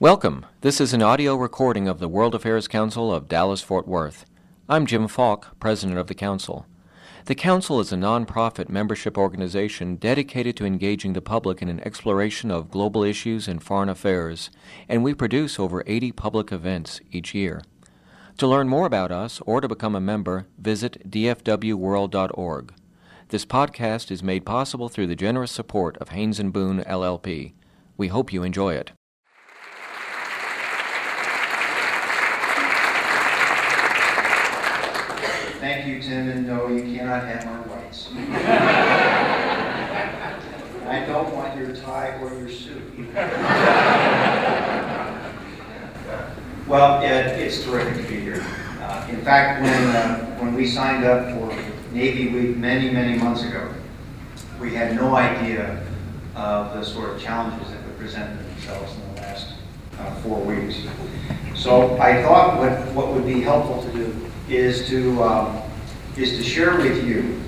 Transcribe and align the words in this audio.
Welcome. 0.00 0.46
This 0.60 0.80
is 0.80 0.94
an 0.94 1.02
audio 1.02 1.34
recording 1.34 1.88
of 1.88 1.98
the 1.98 2.06
World 2.06 2.32
Affairs 2.32 2.68
Council 2.68 3.12
of 3.12 3.26
Dallas 3.26 3.62
Fort 3.62 3.88
Worth. 3.88 4.26
I'm 4.68 4.86
Jim 4.86 5.08
Falk, 5.08 5.58
President 5.58 5.98
of 5.98 6.06
the 6.06 6.14
Council. 6.14 6.66
The 7.24 7.34
Council 7.34 7.80
is 7.80 7.92
a 7.92 7.96
nonprofit 7.96 8.68
membership 8.68 9.18
organization 9.18 9.96
dedicated 9.96 10.56
to 10.56 10.64
engaging 10.64 11.14
the 11.14 11.20
public 11.20 11.60
in 11.60 11.68
an 11.68 11.80
exploration 11.80 12.52
of 12.52 12.70
global 12.70 13.02
issues 13.02 13.48
and 13.48 13.60
foreign 13.60 13.88
affairs, 13.88 14.50
and 14.88 15.02
we 15.02 15.14
produce 15.14 15.58
over 15.58 15.82
80 15.84 16.12
public 16.12 16.52
events 16.52 17.00
each 17.10 17.34
year. 17.34 17.60
To 18.36 18.46
learn 18.46 18.68
more 18.68 18.86
about 18.86 19.10
us 19.10 19.40
or 19.46 19.60
to 19.60 19.66
become 19.66 19.96
a 19.96 20.00
member, 20.00 20.46
visit 20.58 21.10
dfwworld.org. 21.10 22.72
This 23.30 23.44
podcast 23.44 24.12
is 24.12 24.22
made 24.22 24.46
possible 24.46 24.88
through 24.88 25.08
the 25.08 25.16
generous 25.16 25.50
support 25.50 25.96
of 25.96 26.10
Haynes 26.10 26.38
and 26.38 26.52
Boone 26.52 26.84
LLP. 26.84 27.54
We 27.96 28.06
hope 28.06 28.32
you 28.32 28.44
enjoy 28.44 28.74
it. 28.74 28.92
Thank 35.60 35.86
you, 35.88 36.00
Tim, 36.00 36.28
and 36.28 36.46
no, 36.46 36.68
you 36.68 36.82
cannot 36.82 37.24
have 37.24 37.44
my 37.44 37.58
rights. 37.74 38.10
I 40.86 41.04
don't 41.04 41.34
want 41.34 41.58
your 41.58 41.74
tie 41.74 42.16
or 42.22 42.32
your 42.32 42.48
suit. 42.48 42.80
well, 46.68 47.02
it, 47.02 47.40
it's 47.40 47.64
terrific 47.64 48.04
to 48.04 48.08
be 48.08 48.20
here. 48.20 48.46
Uh, 48.80 49.08
in 49.10 49.20
fact, 49.22 49.60
when, 49.60 49.96
uh, 49.96 50.36
when 50.36 50.54
we 50.54 50.64
signed 50.64 51.04
up 51.04 51.34
for 51.34 51.52
Navy 51.92 52.28
Week 52.28 52.56
many, 52.56 52.90
many 52.90 53.18
months 53.18 53.42
ago, 53.42 53.74
we 54.60 54.74
had 54.74 54.94
no 54.94 55.16
idea 55.16 55.84
of 56.36 56.72
the 56.72 56.84
sort 56.84 57.10
of 57.10 57.20
challenges 57.20 57.68
that 57.72 57.84
would 57.84 57.98
present 57.98 58.38
themselves 58.38 58.94
in 58.94 59.00
the 59.12 59.20
last 59.22 59.54
uh, 59.98 60.14
four 60.20 60.40
weeks. 60.40 60.76
So 61.56 61.98
I 61.98 62.22
thought 62.22 62.58
what, 62.58 62.94
what 62.94 63.12
would 63.12 63.26
be 63.26 63.40
helpful 63.40 63.82
to 63.82 63.92
do 63.92 64.28
is 64.48 64.88
to, 64.88 65.22
um, 65.22 65.62
is 66.16 66.36
to 66.36 66.42
share 66.42 66.76
with 66.76 67.06
you 67.06 67.40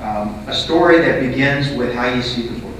um, 0.00 0.28
a 0.48 0.54
story 0.54 0.98
that 1.00 1.20
begins 1.20 1.70
with 1.76 1.94
how 1.94 2.12
you 2.12 2.22
see 2.22 2.48
the 2.48 2.64
world. 2.64 2.76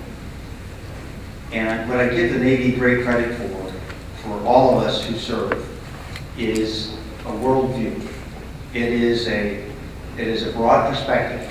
And 1.53 1.89
what 1.89 1.99
I 1.99 2.09
give 2.09 2.33
the 2.33 2.39
Navy 2.39 2.73
great 2.77 3.05
credit 3.05 3.37
for, 3.37 3.73
for 4.23 4.47
all 4.47 4.79
of 4.79 4.85
us 4.85 5.05
who 5.05 5.17
serve, 5.17 5.67
is 6.39 6.95
a 7.27 7.31
worldview. 7.33 8.01
It 8.73 8.93
is 8.93 9.27
a, 9.29 9.65
it 10.17 10.29
is 10.29 10.47
a 10.47 10.53
broad 10.53 10.95
perspective 10.95 11.51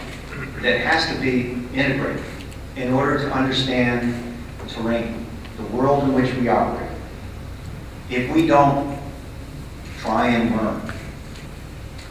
that 0.61 0.79
has 0.79 1.13
to 1.13 1.21
be 1.21 1.51
integrated 1.77 2.23
in 2.75 2.93
order 2.93 3.19
to 3.19 3.31
understand 3.31 4.35
the 4.63 4.69
terrain, 4.69 5.25
the 5.57 5.63
world 5.63 6.05
in 6.05 6.13
which 6.13 6.33
we 6.35 6.47
operate. 6.47 6.89
If 8.09 8.33
we 8.33 8.47
don't 8.47 8.97
try 9.99 10.29
and 10.29 10.55
learn 10.55 10.93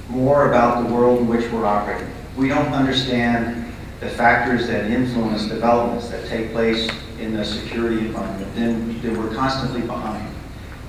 more 0.09 0.49
about 0.49 0.87
the 0.87 0.95
world 0.95 1.21
in 1.21 1.29
which 1.29 1.51
we're 1.53 1.67
operating. 1.67 2.11
We 2.37 2.49
don't 2.49 2.73
understand 2.73 3.73
the 4.01 4.09
factors 4.09 4.67
that 4.69 4.91
influence 4.91 5.47
developments 5.47 6.09
that 6.09 6.27
take 6.29 6.53
place 6.53 6.89
in 7.19 7.35
the 7.35 7.45
security 7.45 8.07
environment, 8.07 8.55
then, 8.55 9.01
then 9.03 9.19
we're 9.19 9.35
constantly 9.35 9.83
behind. 9.83 10.33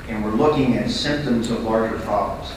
And 0.07 0.23
we're 0.23 0.35
looking 0.35 0.77
at 0.77 0.89
symptoms 0.89 1.49
of 1.49 1.63
larger 1.63 1.99
problems 1.99 2.51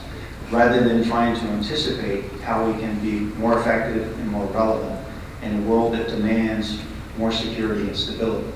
rather 0.51 0.87
than 0.87 1.03
trying 1.05 1.35
to 1.35 1.47
anticipate 1.47 2.31
how 2.43 2.71
we 2.71 2.79
can 2.79 2.99
be 3.01 3.21
more 3.39 3.59
effective 3.59 4.19
and 4.19 4.29
more 4.29 4.47
relevant 4.47 5.07
in 5.43 5.59
a 5.59 5.63
world 5.63 5.95
that 5.95 6.09
demands 6.09 6.79
more 7.17 7.33
security 7.33 7.83
and 7.83 7.97
stability. 7.97 8.53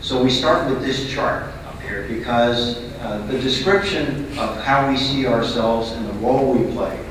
So 0.00 0.22
we 0.22 0.30
start 0.30 0.68
with 0.70 0.82
this 0.82 1.10
chart 1.10 1.52
up 1.66 1.80
here 1.82 2.06
because 2.08 2.78
uh, 3.00 3.26
the 3.26 3.38
description 3.38 4.26
of 4.38 4.62
how 4.62 4.90
we 4.90 4.96
see 4.96 5.26
ourselves 5.26 5.92
and 5.92 6.08
the 6.08 6.12
role 6.14 6.52
we 6.54 6.72
play 6.72 7.03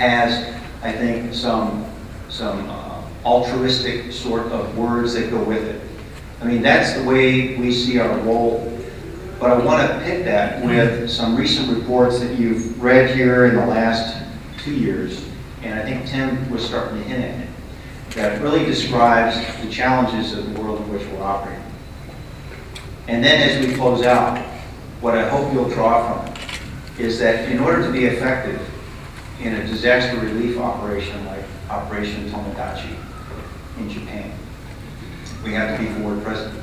has, 0.00 0.46
I 0.82 0.92
think, 0.92 1.34
some, 1.34 1.84
some 2.30 2.68
uh, 2.70 3.02
altruistic 3.24 4.12
sort 4.12 4.46
of 4.46 4.76
words 4.76 5.12
that 5.12 5.30
go 5.30 5.44
with 5.44 5.62
it. 5.62 5.80
I 6.40 6.44
mean, 6.44 6.62
that's 6.62 6.94
the 6.94 7.04
way 7.04 7.56
we 7.56 7.70
see 7.70 7.98
our 7.98 8.18
role. 8.20 8.66
But 9.38 9.50
I 9.50 9.58
want 9.58 9.86
to 9.86 10.04
pick 10.04 10.24
that 10.24 10.64
with 10.64 11.10
some 11.10 11.36
recent 11.36 11.70
reports 11.70 12.18
that 12.20 12.38
you've 12.38 12.82
read 12.82 13.14
here 13.14 13.46
in 13.46 13.56
the 13.56 13.66
last 13.66 14.16
two 14.58 14.74
years, 14.74 15.22
and 15.62 15.78
I 15.78 15.82
think 15.82 16.06
Tim 16.06 16.50
was 16.50 16.64
starting 16.64 17.02
to 17.02 17.04
hint 17.04 17.24
at 17.24 17.40
it, 17.40 18.14
that 18.14 18.42
really 18.42 18.64
describes 18.64 19.36
the 19.62 19.70
challenges 19.70 20.32
of 20.32 20.52
the 20.52 20.60
world 20.60 20.80
in 20.80 20.92
which 20.92 21.06
we're 21.08 21.22
operating. 21.22 21.64
And 23.06 23.22
then 23.22 23.50
as 23.50 23.66
we 23.66 23.74
close 23.74 24.02
out, 24.02 24.38
what 25.00 25.14
I 25.16 25.28
hope 25.28 25.52
you'll 25.52 25.68
draw 25.68 26.22
from 26.22 26.34
is 26.98 27.18
that 27.18 27.50
in 27.50 27.58
order 27.58 27.82
to 27.82 27.92
be 27.92 28.06
effective 28.06 28.69
in 29.40 29.54
a 29.54 29.66
disaster 29.66 30.18
relief 30.20 30.58
operation 30.58 31.24
like 31.26 31.44
Operation 31.70 32.28
Tomodachi 32.30 32.94
in 33.78 33.88
Japan, 33.88 34.32
we 35.42 35.52
have 35.52 35.78
to 35.78 35.84
be 35.84 35.90
forward 35.94 36.22
present. 36.22 36.54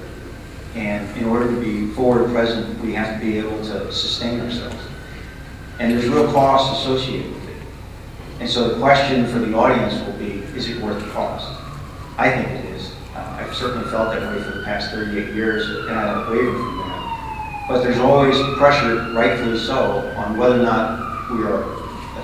And 0.75 1.17
in 1.17 1.25
order 1.25 1.47
to 1.49 1.59
be 1.59 1.91
forward 1.93 2.29
present, 2.31 2.79
we 2.81 2.93
have 2.93 3.19
to 3.19 3.25
be 3.25 3.39
able 3.39 3.57
to 3.63 3.91
sustain 3.91 4.39
ourselves. 4.41 4.77
And 5.79 5.91
there's 5.91 6.07
real 6.07 6.31
costs 6.31 6.79
associated 6.79 7.33
with 7.33 7.49
it. 7.49 7.57
And 8.41 8.49
so 8.49 8.69
the 8.69 8.79
question 8.79 9.25
for 9.27 9.39
the 9.39 9.55
audience 9.55 9.95
will 10.05 10.17
be, 10.19 10.43
is 10.55 10.69
it 10.69 10.81
worth 10.83 11.03
the 11.03 11.09
cost? 11.11 11.59
I 12.17 12.29
think 12.29 12.47
it 12.47 12.65
is. 12.75 12.93
Uh, 13.15 13.37
I've 13.39 13.55
certainly 13.55 13.89
felt 13.89 14.11
that 14.11 14.21
way 14.21 14.43
for 14.43 14.57
the 14.57 14.63
past 14.63 14.91
38 14.91 15.33
years, 15.33 15.67
and 15.87 15.97
I 15.97 16.13
don't 16.13 16.25
from 16.25 16.77
that. 16.77 17.65
But 17.67 17.83
there's 17.83 17.99
always 17.99 18.37
pressure, 18.57 19.11
rightfully 19.13 19.57
so, 19.57 20.13
on 20.17 20.37
whether 20.37 20.59
or 20.59 20.63
not 20.63 21.31
we 21.31 21.43
are 21.43 21.76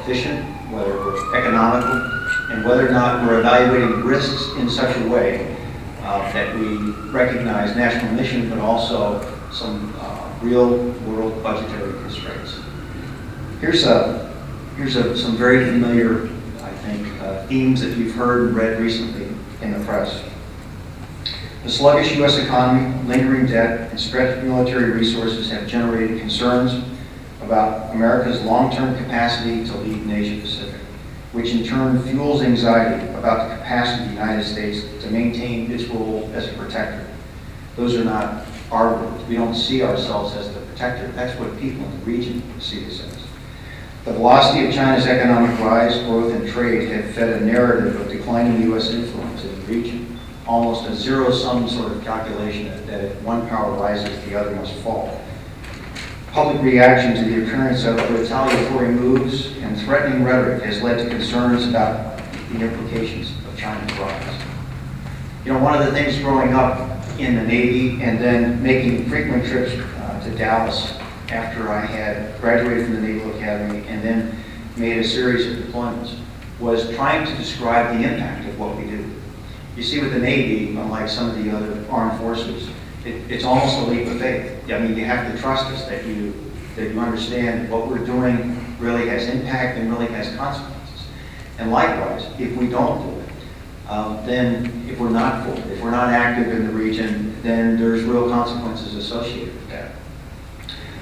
efficient, 0.04 0.44
whether 0.70 0.92
we're 0.92 1.38
economical, 1.38 1.94
and 2.52 2.66
whether 2.66 2.88
or 2.88 2.92
not 2.92 3.26
we're 3.26 3.40
evaluating 3.40 4.04
risks 4.04 4.52
in 4.58 4.70
such 4.70 4.96
a 4.98 5.08
way 5.08 5.56
uh, 6.02 6.32
that 6.34 6.54
we 6.56 6.76
recognize 7.12 7.76
national 7.76 8.12
mission, 8.14 8.50
but 8.50 8.60
also 8.60 9.22
some 9.52 9.94
uh, 10.00 10.30
real 10.42 10.78
world 11.08 11.42
budgetary 11.42 11.94
constraints. 12.02 12.60
Here's, 13.62 13.86
a, 13.86 14.30
here's 14.76 14.98
a, 14.98 15.18
some 15.18 15.38
very 15.38 15.66
familiar, 15.66 16.26
I 16.62 16.72
think, 16.84 17.22
uh, 17.22 17.48
themes 17.48 17.80
that 17.82 17.98
you've 17.98 18.16
heard 18.16 18.50
and 18.50 18.58
read 18.58 18.82
recently 18.82 19.28
in 19.62 19.72
the 19.72 19.86
press. 19.86 20.22
The 21.64 21.70
sluggish 21.70 22.14
U.S. 22.18 22.38
economy, 22.38 22.94
lingering 23.08 23.46
debt, 23.46 23.90
and 23.90 23.98
stretched 23.98 24.44
military 24.44 24.92
resources 24.92 25.50
have 25.50 25.66
generated 25.66 26.20
concerns 26.20 26.84
about 27.46 27.94
America's 27.94 28.42
long-term 28.42 28.98
capacity 28.98 29.66
to 29.66 29.78
lead 29.78 30.04
in 30.04 30.12
Asia 30.12 30.42
Pacific, 30.42 30.80
which 31.32 31.50
in 31.50 31.64
turn 31.64 32.02
fuels 32.04 32.42
anxiety 32.42 33.08
about 33.14 33.50
the 33.50 33.56
capacity 33.56 34.04
of 34.04 34.10
the 34.10 34.14
United 34.16 34.44
States 34.44 34.82
to 35.04 35.10
maintain 35.12 35.72
its 35.72 35.84
role 35.86 36.30
as 36.34 36.48
a 36.48 36.54
protector. 36.54 37.08
Those 37.76 37.96
are 37.96 38.04
not 38.04 38.46
our 38.72 38.96
words. 38.96 39.24
We 39.26 39.36
don't 39.36 39.56
see 39.56 39.84
ourselves 39.84 40.36
as 40.36 40.54
the 40.54 40.60
protector. 40.62 41.08
That's 41.14 41.40
what 41.40 41.58
people 41.60 41.86
in 41.86 42.00
the 42.00 42.06
region 42.06 42.44
see 42.60 42.86
us 42.86 43.02
as. 43.02 43.18
The 44.06 44.14
velocity 44.14 44.68
of 44.68 44.74
China's 44.74 45.08
economic 45.08 45.58
rise, 45.60 45.98
growth, 46.04 46.34
and 46.34 46.48
trade 46.50 46.90
have 46.90 47.16
fed 47.16 47.42
a 47.42 47.46
narrative 47.46 48.00
of 48.02 48.10
declining 48.10 48.62
U.S. 48.64 48.90
influence 48.90 49.44
in 49.44 49.56
the 49.56 49.62
region 49.74 50.14
almost 50.46 50.86
a 50.90 50.96
zero-sum 50.96 51.70
sort 51.70 51.92
of 51.92 52.04
calculation 52.04 52.66
that, 52.66 52.88
that 52.88 53.04
if 53.06 53.22
one 53.22 53.48
power 53.48 53.72
rises, 53.74 54.24
the 54.26 54.36
other 54.36 54.54
must 54.56 54.74
fall. 54.76 55.22
Public 56.34 56.64
reaction 56.64 57.14
to 57.14 57.30
the 57.30 57.46
occurrence 57.46 57.84
of 57.84 57.96
retaliatory 58.10 58.88
moves 58.88 59.56
and 59.58 59.80
threatening 59.80 60.24
rhetoric 60.24 60.64
has 60.64 60.82
led 60.82 60.98
to 60.98 61.08
concerns 61.08 61.68
about 61.68 62.18
the 62.52 62.60
implications 62.60 63.30
of 63.46 63.56
China's 63.56 63.96
rise. 64.00 64.42
You 65.46 65.54
know, 65.54 65.60
one 65.60 65.80
of 65.80 65.86
the 65.86 65.92
things 65.92 66.18
growing 66.18 66.56
up 66.56 66.90
in 67.20 67.36
the 67.36 67.44
Navy 67.44 68.02
and 68.02 68.20
then 68.20 68.64
making 68.64 69.08
frequent 69.08 69.46
trips 69.46 69.74
uh, 69.74 70.24
to 70.24 70.36
Dallas 70.36 70.98
after 71.30 71.70
I 71.70 71.86
had 71.86 72.42
graduated 72.42 72.88
from 72.88 72.96
the 72.96 73.02
Naval 73.02 73.36
Academy 73.36 73.86
and 73.88 74.04
then 74.04 74.36
made 74.76 74.98
a 74.98 75.04
series 75.04 75.46
of 75.46 75.64
deployments 75.64 76.18
was 76.60 76.90
trying 76.96 77.28
to 77.28 77.38
describe 77.38 77.96
the 77.96 78.12
impact 78.12 78.50
of 78.50 78.58
what 78.58 78.76
we 78.76 78.86
do. 78.86 79.08
You 79.78 79.84
see 79.84 80.02
with 80.02 80.14
the 80.14 80.20
Navy, 80.20 80.76
unlike 80.76 81.10
some 81.10 81.30
of 81.30 81.44
the 81.44 81.56
other 81.56 81.86
armed 81.92 82.20
forces, 82.20 82.70
it, 83.06 83.32
it's 83.32 83.44
almost 83.44 83.78
a 83.80 83.82
leap 83.84 84.08
of 84.08 84.20
faith. 84.20 84.70
I 84.70 84.80
mean, 84.80 84.98
you 84.98 85.06
have 85.06 85.32
to 85.32 85.42
trust 85.42 85.66
us 85.68 85.86
that 85.86 86.06
you, 86.06 86.34
that 86.76 86.92
you 86.92 87.00
understand 87.00 87.70
what 87.70 87.88
we're 87.88 88.06
doing 88.06 88.78
really 88.80 89.08
has 89.10 89.28
impact 89.28 89.78
and 89.78 89.92
really 89.92 90.08
has 90.08 90.36
consequences. 90.36 91.08
And 91.58 91.72
likewise, 91.72 92.26
if 92.40 92.56
we 92.58 92.68
don't 92.68 93.02
do 93.02 93.20
it, 93.20 93.90
um, 93.90 94.26
then 94.26 94.86
if 94.90 95.00
we're 95.00 95.10
not 95.10 95.48
if 95.68 95.82
we're 95.82 95.92
not 95.92 96.10
active 96.10 96.52
in 96.54 96.68
the 96.68 96.74
region, 96.74 97.36
then 97.44 97.78
there's 97.78 98.04
real 98.04 98.30
consequences 98.30 98.96
associated 98.96 99.54
with 99.54 99.70
that. 99.70 99.92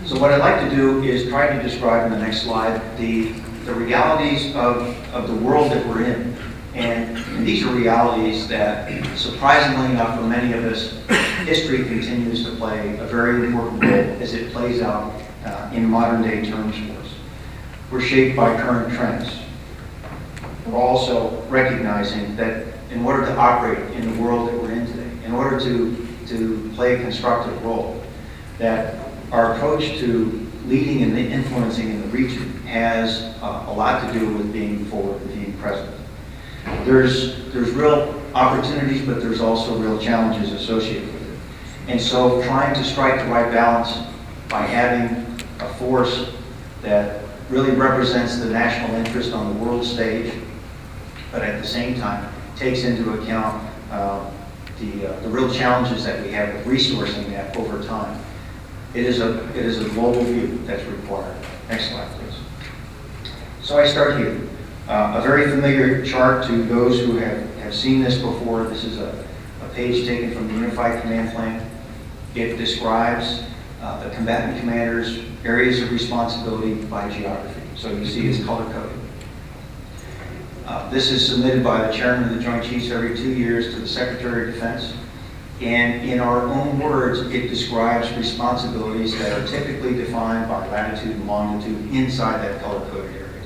So 0.05 0.19
what 0.19 0.33
I'd 0.33 0.39
like 0.39 0.67
to 0.67 0.75
do 0.75 1.03
is 1.03 1.29
try 1.29 1.55
to 1.55 1.61
describe 1.61 2.11
in 2.11 2.11
the 2.11 2.25
next 2.25 2.41
slide 2.41 2.81
the, 2.97 3.31
the 3.65 3.73
realities 3.73 4.55
of, 4.55 4.97
of 5.13 5.27
the 5.27 5.35
world 5.35 5.71
that 5.71 5.85
we're 5.87 6.03
in 6.03 6.35
And, 6.73 7.17
and 7.17 7.45
these 7.45 7.63
are 7.65 7.73
realities 7.73 8.47
that, 8.47 8.89
surprisingly 9.17 9.91
enough, 9.91 10.17
for 10.17 10.25
many 10.25 10.53
of 10.53 10.63
us, 10.63 10.97
history 11.45 11.79
continues 11.79 12.43
to 12.45 12.51
play 12.55 12.97
a 12.97 13.05
very 13.05 13.45
important 13.45 13.83
role 13.83 14.21
as 14.21 14.33
it 14.33 14.51
plays 14.51 14.81
out 14.81 15.21
uh, 15.45 15.71
in 15.73 15.85
modern 15.89 16.21
day 16.21 16.45
terms 16.49 16.75
for 16.77 16.99
us. 17.01 17.13
We're 17.91 18.01
shaped 18.01 18.37
by 18.37 18.55
current 18.61 18.93
trends. 18.93 19.29
We're 20.65 20.77
also 20.77 21.41
recognizing 21.49 22.35
that 22.37 22.67
in 22.91 23.05
order 23.05 23.25
to 23.25 23.35
operate 23.37 23.91
in 23.95 24.13
the 24.13 24.21
world 24.21 24.49
that 24.49 24.61
we're 24.61 24.71
in 24.71 24.85
today, 24.85 25.25
in 25.25 25.33
order 25.33 25.59
to, 25.59 26.07
to 26.27 26.71
play 26.75 26.95
a 26.95 27.01
constructive 27.01 27.63
role, 27.63 28.01
that 28.57 28.95
our 29.31 29.55
approach 29.55 29.97
to 29.99 30.47
leading 30.65 31.03
and 31.03 31.17
influencing 31.17 31.89
in 31.89 32.01
the 32.01 32.07
region 32.09 32.61
has 32.63 33.23
uh, 33.41 33.65
a 33.67 33.73
lot 33.73 34.05
to 34.05 34.19
do 34.19 34.33
with 34.33 34.53
being 34.53 34.85
forward 34.85 35.21
and 35.21 35.33
being 35.33 35.57
present. 35.57 35.89
There's, 36.85 37.51
there's 37.51 37.71
real 37.71 38.21
opportunities, 38.35 39.05
but 39.05 39.19
there's 39.19 39.41
also 39.41 39.77
real 39.77 39.99
challenges 39.99 40.51
associated. 40.53 41.10
And 41.91 41.99
so 41.99 42.41
trying 42.43 42.73
to 42.75 42.85
strike 42.85 43.19
the 43.19 43.25
right 43.25 43.51
balance 43.51 43.97
by 44.47 44.61
having 44.61 45.25
a 45.59 45.73
force 45.73 46.31
that 46.83 47.21
really 47.49 47.71
represents 47.71 48.39
the 48.39 48.45
national 48.45 48.95
interest 48.95 49.33
on 49.33 49.53
the 49.53 49.61
world 49.61 49.83
stage, 49.83 50.33
but 51.33 51.41
at 51.41 51.61
the 51.61 51.67
same 51.67 51.99
time 51.99 52.33
takes 52.55 52.85
into 52.85 53.11
account 53.21 53.69
uh, 53.91 54.31
the, 54.79 55.05
uh, 55.05 55.19
the 55.19 55.27
real 55.27 55.53
challenges 55.53 56.05
that 56.05 56.23
we 56.23 56.31
have 56.31 56.53
with 56.53 56.65
resourcing 56.65 57.29
that 57.31 57.57
over 57.57 57.83
time. 57.83 58.23
It 58.93 59.05
is 59.05 59.19
a, 59.19 59.45
it 59.49 59.65
is 59.65 59.81
a 59.81 59.89
global 59.89 60.23
view 60.23 60.61
that's 60.65 60.85
required. 60.85 61.35
Next 61.67 61.89
slide, 61.89 62.09
please. 62.11 63.31
So 63.63 63.77
I 63.77 63.85
start 63.85 64.17
here. 64.17 64.39
Uh, 64.87 65.15
a 65.17 65.21
very 65.21 65.51
familiar 65.51 66.05
chart 66.05 66.47
to 66.47 66.63
those 66.63 67.01
who 67.01 67.17
have, 67.17 67.53
have 67.57 67.75
seen 67.75 68.01
this 68.01 68.17
before. 68.17 68.63
This 68.63 68.85
is 68.85 68.97
a, 68.97 69.25
a 69.61 69.69
page 69.73 70.07
taken 70.07 70.33
from 70.33 70.47
the 70.47 70.53
Unified 70.53 71.01
Command 71.01 71.33
Plan. 71.35 71.70
It 72.35 72.57
describes 72.57 73.43
uh, 73.81 74.03
the 74.03 74.09
combatant 74.15 74.59
commanders' 74.59 75.19
areas 75.43 75.81
of 75.81 75.91
responsibility 75.91 76.75
by 76.85 77.09
geography. 77.09 77.61
So 77.75 77.91
you 77.91 78.05
see 78.05 78.27
it's 78.27 78.43
color 78.45 78.71
coded. 78.71 78.99
Uh, 80.65 80.89
this 80.89 81.11
is 81.11 81.27
submitted 81.27 81.63
by 81.63 81.85
the 81.85 81.93
chairman 81.93 82.29
of 82.29 82.35
the 82.35 82.41
Joint 82.41 82.63
Chiefs 82.63 82.91
every 82.91 83.17
two 83.17 83.33
years 83.33 83.73
to 83.73 83.81
the 83.81 83.87
Secretary 83.87 84.47
of 84.49 84.53
Defense. 84.53 84.93
And 85.59 86.09
in 86.09 86.19
our 86.19 86.47
own 86.47 86.79
words, 86.79 87.19
it 87.19 87.47
describes 87.47 88.11
responsibilities 88.17 89.17
that 89.19 89.37
are 89.37 89.47
typically 89.47 89.93
defined 89.93 90.49
by 90.49 90.65
latitude 90.67 91.15
and 91.15 91.27
longitude 91.27 91.93
inside 91.93 92.41
that 92.41 92.61
color-coded 92.61 93.15
area. 93.15 93.43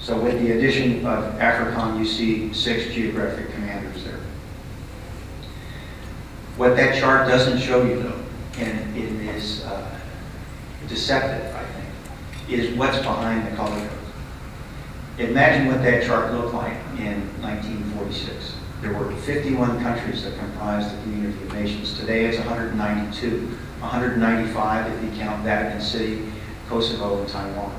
So 0.00 0.18
with 0.18 0.40
the 0.42 0.52
addition 0.52 1.06
of 1.06 1.34
AFRICOM, 1.38 1.98
you 1.98 2.04
see 2.04 2.52
six 2.52 2.92
geographic 2.92 3.52
commanders 3.52 4.04
there. 4.04 4.20
What 6.56 6.76
that 6.76 6.98
chart 6.98 7.28
doesn't 7.28 7.60
show 7.60 7.82
you, 7.82 8.02
though, 8.02 8.22
and 8.58 8.94
it 8.94 9.10
is 9.34 9.64
uh, 9.64 9.98
deceptive, 10.86 11.54
I 11.54 11.64
think, 11.64 12.50
is 12.50 12.76
what's 12.76 12.98
behind 12.98 13.46
the 13.46 13.56
color 13.56 13.88
code. 13.88 15.30
Imagine 15.30 15.68
what 15.68 15.82
that 15.82 16.04
chart 16.04 16.32
looked 16.34 16.52
like 16.52 16.76
in 16.98 17.20
1946. 17.40 18.54
There 18.82 18.92
were 18.92 19.10
51 19.12 19.80
countries 19.82 20.24
that 20.24 20.38
comprised 20.38 20.94
the 20.94 21.02
Community 21.02 21.42
of 21.42 21.54
Nations. 21.54 21.98
Today 21.98 22.26
it's 22.26 22.38
192, 22.38 23.46
195 23.80 24.92
if 24.92 25.04
you 25.04 25.20
count 25.22 25.42
Vatican 25.44 25.80
City, 25.80 26.30
Kosovo, 26.68 27.20
and 27.20 27.28
Taiwan. 27.28 27.74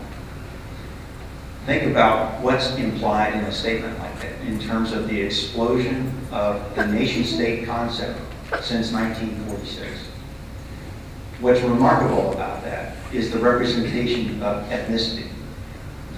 Think 1.68 1.92
about 1.92 2.42
what's 2.42 2.76
implied 2.76 3.36
in 3.36 3.42
a 3.42 3.52
statement 3.52 4.00
like 4.00 4.20
that 4.22 4.42
in 4.42 4.60
terms 4.60 4.94
of 4.94 5.08
the 5.08 5.22
explosion 5.22 6.12
of 6.32 6.76
the 6.76 6.88
nation-state 6.88 7.66
concept 7.66 8.20
since 8.62 8.92
1946. 8.92 9.90
What's 11.40 11.62
remarkable 11.62 12.32
about 12.34 12.64
that 12.64 12.96
is 13.14 13.32
the 13.32 13.40
representation 13.40 14.42
of 14.42 14.64
ethnicity, 14.70 15.28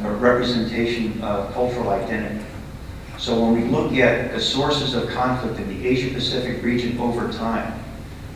the 0.01 0.09
representation 0.09 1.21
of 1.21 1.53
cultural 1.53 1.89
identity, 1.89 2.45
so 3.17 3.41
when 3.41 3.53
we 3.53 3.67
look 3.69 3.93
at 3.93 4.33
the 4.33 4.41
sources 4.41 4.93
of 4.93 5.09
conflict 5.09 5.57
in 5.59 5.67
the 5.69 5.87
Asia-Pacific 5.87 6.61
region 6.61 6.99
over 6.99 7.31
time, 7.31 7.73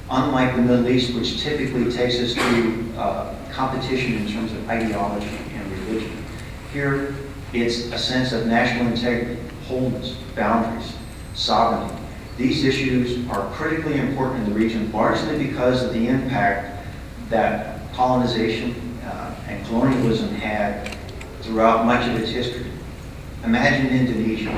unlike 0.09 0.55
the 0.55 0.61
Middle 0.61 0.87
East, 0.89 1.13
which 1.13 1.41
typically 1.41 1.91
takes 1.91 2.15
us 2.19 2.33
to 2.33 2.93
uh, 2.97 3.35
competition 3.51 4.13
in 4.13 4.27
terms 4.27 4.53
of 4.53 4.69
ideology 4.69 5.37
and 5.53 5.71
religion, 5.71 6.25
here 6.71 7.15
it's 7.51 7.91
a 7.91 7.97
sense 7.97 8.31
of 8.31 8.47
national 8.47 8.87
integrity, 8.87 9.41
wholeness, 9.67 10.13
boundaries, 10.35 10.93
sovereignty. 11.33 11.98
These 12.39 12.63
issues 12.63 13.27
are 13.27 13.51
critically 13.51 13.99
important 13.99 14.47
in 14.47 14.53
the 14.53 14.57
region, 14.57 14.89
largely 14.93 15.45
because 15.45 15.83
of 15.83 15.91
the 15.91 16.07
impact 16.07 16.87
that 17.27 17.91
colonization 17.93 18.97
uh, 19.03 19.35
and 19.49 19.65
colonialism 19.65 20.33
had 20.35 20.95
throughout 21.41 21.85
much 21.85 22.07
of 22.07 22.15
its 22.15 22.31
history. 22.31 22.71
Imagine 23.43 23.87
Indonesia, 23.87 24.51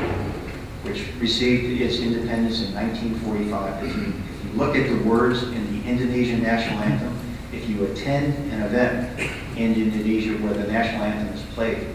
which 0.83 1.07
received 1.19 1.81
its 1.81 1.97
independence 1.97 2.61
in 2.61 2.71
1945. 2.75 3.83
If 3.83 3.95
you, 3.95 4.13
if 4.13 4.45
you 4.45 4.51
look 4.59 4.75
at 4.75 4.87
the 4.87 5.03
words 5.03 5.41
in 5.41 5.81
the 5.81 5.89
Indonesian 5.89 6.43
national 6.43 6.77
anthem, 6.81 7.17
if 7.51 7.67
you 7.67 7.83
attend 7.85 8.35
an 8.53 8.61
event 8.61 9.19
in 9.57 9.73
Indonesia 9.73 10.33
where 10.43 10.53
the 10.53 10.71
national 10.71 11.01
anthem 11.01 11.33
is 11.33 11.41
played, 11.55 11.87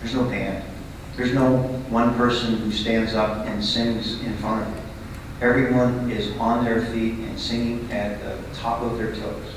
there's 0.00 0.14
no 0.14 0.24
band. 0.24 0.64
There's 1.16 1.32
no 1.32 1.56
one 1.88 2.14
person 2.14 2.58
who 2.58 2.70
stands 2.70 3.14
up 3.14 3.46
and 3.46 3.64
sings 3.64 4.20
in 4.20 4.36
front 4.36 4.68
of 4.68 4.74
you. 4.76 4.82
Everyone 5.40 6.10
is 6.10 6.36
on 6.36 6.62
their 6.62 6.84
feet 6.86 7.14
and 7.14 7.40
singing 7.40 7.90
at 7.90 8.22
the 8.22 8.36
top 8.54 8.82
of 8.82 8.98
their 8.98 9.14
toes 9.14 9.54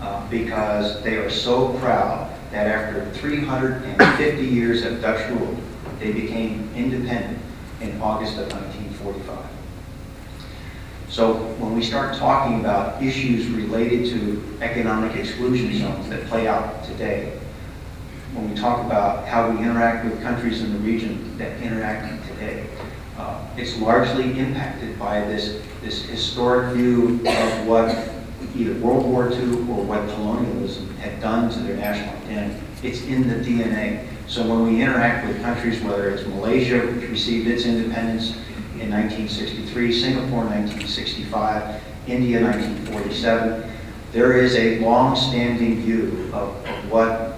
uh, 0.00 0.28
because 0.30 1.02
they 1.02 1.16
are 1.16 1.28
so 1.28 1.76
proud 1.78 2.32
that 2.52 2.68
after 2.68 3.10
350 3.14 4.44
years 4.44 4.84
of 4.84 5.00
Dutch 5.00 5.28
rule, 5.30 5.56
they 5.98 6.12
became 6.12 6.70
independent 6.76 7.38
in 7.80 8.00
August 8.00 8.38
of 8.38 8.52
1945. 8.52 9.38
So 11.08 11.34
when 11.58 11.74
we 11.74 11.82
start 11.82 12.16
talking 12.16 12.60
about 12.60 13.02
issues 13.02 13.48
related 13.48 14.08
to 14.10 14.58
economic 14.62 15.16
exclusion 15.16 15.76
zones 15.78 16.08
that 16.10 16.26
play 16.26 16.46
out 16.46 16.84
today, 16.84 17.40
when 18.34 18.48
we 18.48 18.56
talk 18.56 18.84
about 18.84 19.26
how 19.26 19.50
we 19.50 19.58
interact 19.58 20.04
with 20.04 20.22
countries 20.22 20.62
in 20.62 20.72
the 20.72 20.78
region 20.78 21.36
that 21.38 21.60
interact 21.60 22.26
today, 22.28 22.66
uh, 23.18 23.46
it's 23.56 23.78
largely 23.78 24.38
impacted 24.38 24.98
by 24.98 25.20
this, 25.20 25.60
this 25.82 26.02
historic 26.04 26.74
view 26.74 27.20
of 27.26 27.66
what 27.66 28.08
either 28.56 28.74
World 28.80 29.04
War 29.06 29.30
II 29.30 29.52
or 29.68 29.84
what 29.84 30.08
colonialism 30.08 30.94
had 30.96 31.20
done 31.20 31.50
to 31.50 31.58
their 31.60 31.76
national 31.76 32.16
identity. 32.24 32.60
It's 32.82 33.02
in 33.02 33.28
the 33.28 33.36
DNA. 33.36 34.06
So 34.26 34.46
when 34.48 34.64
we 34.64 34.82
interact 34.82 35.26
with 35.26 35.40
countries, 35.42 35.80
whether 35.82 36.10
it's 36.10 36.26
Malaysia, 36.26 36.80
which 36.86 37.08
received 37.10 37.46
its 37.48 37.64
independence 37.64 38.32
in 38.80 38.90
1963, 38.90 39.92
Singapore 39.92 40.44
1965, 40.44 41.82
India 42.06 42.42
1947, 42.42 43.70
there 44.12 44.36
is 44.36 44.54
a 44.56 44.80
long-standing 44.80 45.82
view 45.82 46.30
of, 46.32 46.54
of 46.66 46.90
what 46.90 47.31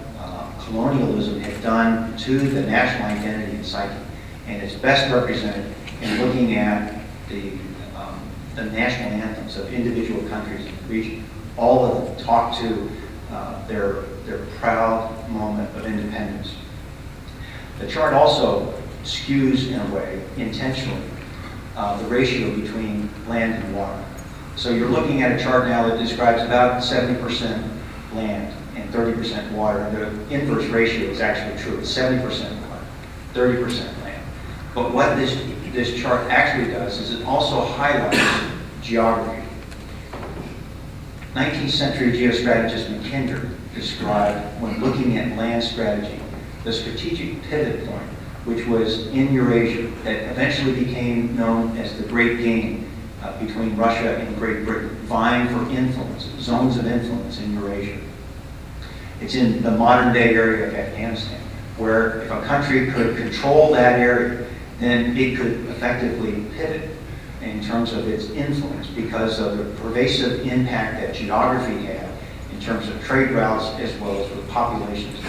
colonialism 0.65 1.39
had 1.39 1.61
done 1.61 2.17
to 2.17 2.39
the 2.39 2.61
national 2.61 3.07
identity 3.07 3.55
and 3.55 3.65
psyche. 3.65 3.99
And 4.47 4.61
it's 4.61 4.75
best 4.75 5.11
represented 5.11 5.73
in 6.01 6.21
looking 6.21 6.55
at 6.55 7.01
the 7.29 7.53
the 8.55 8.65
national 8.65 9.11
anthems 9.11 9.57
of 9.57 9.71
individual 9.73 10.27
countries 10.29 10.65
in 10.65 10.75
the 10.75 10.83
region. 10.83 11.25
All 11.57 11.85
of 11.85 12.05
them 12.05 12.25
talk 12.25 12.57
to 12.59 12.89
uh, 13.31 13.67
their, 13.67 14.01
their 14.25 14.45
proud 14.57 15.29
moment 15.29 15.75
of 15.75 15.85
independence. 15.85 16.55
The 17.79 17.87
chart 17.87 18.13
also 18.13 18.73
skews, 19.03 19.67
in 19.67 19.79
a 19.79 19.93
way, 19.95 20.23
intentionally, 20.37 21.03
uh, 21.75 22.01
the 22.01 22.07
ratio 22.07 22.55
between 22.55 23.09
land 23.27 23.61
and 23.61 23.75
water. 23.75 24.03
So 24.55 24.69
you're 24.69 24.89
looking 24.89 25.21
at 25.21 25.37
a 25.37 25.43
chart 25.43 25.67
now 25.67 25.87
that 25.89 25.97
describes 25.97 26.41
about 26.41 26.81
70% 26.81 27.21
land 28.13 28.53
and 28.53 28.64
30% 28.95 29.51
water. 29.51 29.79
And 29.79 29.97
the 29.97 30.33
inverse 30.33 30.65
ratio 30.65 31.09
is 31.09 31.19
actually 31.19 31.61
true. 31.61 31.79
It's 31.79 31.95
70% 31.95 32.23
water, 32.69 32.85
30% 33.33 34.03
land. 34.03 34.23
But 34.73 34.93
what 34.93 35.15
this 35.17 35.35
this 35.75 35.99
chart 36.01 36.31
actually 36.31 36.71
does 36.71 36.97
is 36.99 37.19
it 37.19 37.25
also 37.25 37.65
highlights 37.65 38.17
geography. 38.81 39.45
19th 41.33 41.69
century 41.69 42.13
geostrategist 42.13 42.87
Mackinder 42.87 43.49
described, 43.73 44.61
when 44.61 44.79
looking 44.79 45.17
at 45.17 45.37
land 45.37 45.61
strategy, 45.61 46.17
the 46.63 46.71
strategic 46.71 47.43
pivot 47.43 47.85
point, 47.85 48.09
which 48.45 48.65
was 48.67 49.07
in 49.07 49.33
Eurasia, 49.33 49.91
that 50.05 50.31
eventually 50.31 50.85
became 50.85 51.35
known 51.35 51.77
as 51.77 51.97
the 51.97 52.07
Great 52.07 52.37
Game 52.37 52.89
uh, 53.21 53.37
between 53.45 53.75
Russia 53.75 54.15
and 54.15 54.37
Great 54.37 54.65
Britain, 54.65 54.95
vying 55.07 55.47
for 55.49 55.69
influence, 55.71 56.23
zones 56.39 56.77
of 56.77 56.87
influence 56.87 57.39
in 57.41 57.53
Eurasia. 57.53 57.99
It's 59.21 59.35
in 59.35 59.63
the 59.63 59.71
modern 59.71 60.13
day 60.13 60.33
area 60.33 60.67
of 60.67 60.73
Afghanistan. 60.73 61.39
where 61.77 62.21
if 62.21 62.31
a 62.31 62.41
country 62.43 62.89
could 62.91 63.17
control 63.17 63.73
that 63.73 63.99
area, 63.99 64.47
then 64.79 65.15
it 65.17 65.37
could 65.37 65.65
effectively 65.67 66.45
pivot 66.55 66.89
in 67.41 67.61
terms 67.61 67.91
of 67.93 68.07
its 68.07 68.29
influence 68.29 68.87
because 68.87 69.39
of 69.39 69.57
the 69.57 69.63
pervasive 69.81 70.45
impact 70.47 71.01
that 71.01 71.13
geography 71.13 71.85
had 71.85 72.09
in 72.53 72.59
terms 72.61 72.87
of 72.87 73.03
trade 73.03 73.31
routes 73.31 73.77
as 73.79 73.93
well 73.99 74.23
as 74.23 74.29
with 74.31 74.47
populations. 74.49 75.19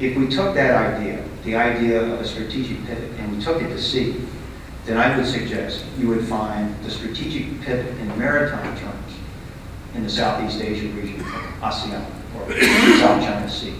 If 0.00 0.16
we 0.16 0.28
took 0.28 0.54
that 0.54 0.94
idea, 0.94 1.24
the 1.44 1.56
idea 1.56 2.02
of 2.02 2.20
a 2.20 2.26
strategic 2.26 2.84
pivot, 2.86 3.10
and 3.18 3.36
we 3.36 3.42
took 3.42 3.62
it 3.62 3.68
to 3.68 3.80
sea, 3.80 4.16
then 4.84 4.98
I 4.98 5.16
would 5.16 5.26
suggest 5.26 5.84
you 5.98 6.08
would 6.08 6.24
find 6.26 6.74
the 6.84 6.90
strategic 6.90 7.60
pivot 7.62 7.96
in 7.98 8.18
maritime 8.18 8.76
terms 8.78 9.12
in 9.94 10.04
the 10.04 10.10
Southeast 10.10 10.60
Asia 10.60 10.88
region, 10.88 11.20
ASEAN, 11.62 12.04
or 12.40 12.52
South 12.98 13.22
China 13.22 13.48
Sea. 13.48 13.74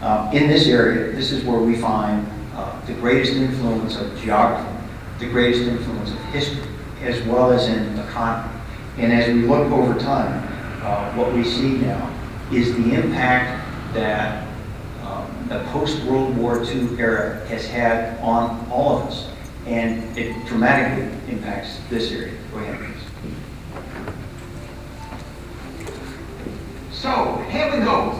Uh, 0.00 0.30
in 0.34 0.48
this 0.48 0.66
area, 0.66 1.12
this 1.12 1.32
is 1.32 1.44
where 1.44 1.60
we 1.60 1.76
find 1.76 2.26
uh, 2.54 2.78
the 2.86 2.92
greatest 2.94 3.32
influence 3.32 3.96
of 3.96 4.20
geography, 4.20 4.70
the 5.18 5.26
greatest 5.26 5.62
influence 5.62 6.10
of 6.10 6.18
history, 6.26 6.62
as 7.02 7.22
well 7.22 7.52
as 7.52 7.68
in 7.68 7.96
the 7.96 8.02
economy. 8.08 8.52
And 8.98 9.12
as 9.12 9.26
we 9.28 9.42
look 9.42 9.70
over 9.72 9.98
time, 9.98 10.46
uh, 10.82 11.12
what 11.14 11.32
we 11.32 11.42
see 11.42 11.78
now 11.78 12.10
is 12.52 12.74
the 12.76 12.94
impact 12.94 13.64
that 13.94 14.46
um, 15.02 15.46
the 15.48 15.64
post-World 15.70 16.36
War 16.36 16.62
II 16.62 16.98
era 16.98 17.44
has 17.46 17.66
had 17.66 18.18
on 18.20 18.68
all 18.70 18.98
of 18.98 19.06
us. 19.06 19.30
And 19.66 20.16
it 20.18 20.44
dramatically 20.46 21.08
impacts 21.32 21.78
this 21.88 22.12
area. 22.12 22.34
Go 22.52 22.58
ahead, 22.58 22.93
So, 27.04 27.36
here 27.50 27.70
we 27.70 27.84
go. 27.84 28.12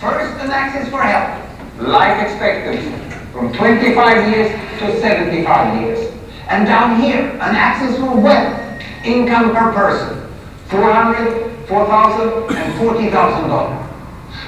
First, 0.00 0.34
an 0.42 0.50
axis 0.50 0.90
for 0.90 1.00
health. 1.00 1.38
Life 1.78 2.26
expectancy 2.26 2.90
from 3.30 3.52
25 3.52 4.32
years 4.32 4.50
to 4.80 5.00
75 5.00 5.80
years. 5.80 6.12
And 6.48 6.66
down 6.66 7.00
here, 7.00 7.20
an 7.20 7.54
axis 7.54 7.96
for 8.00 8.16
wealth, 8.16 8.82
income 9.04 9.54
per 9.54 9.72
person, 9.72 10.28
400, 10.66 11.68
4,000, 11.68 12.56
and 12.56 12.78
40,000 12.80 13.48
dollars. 13.48 13.90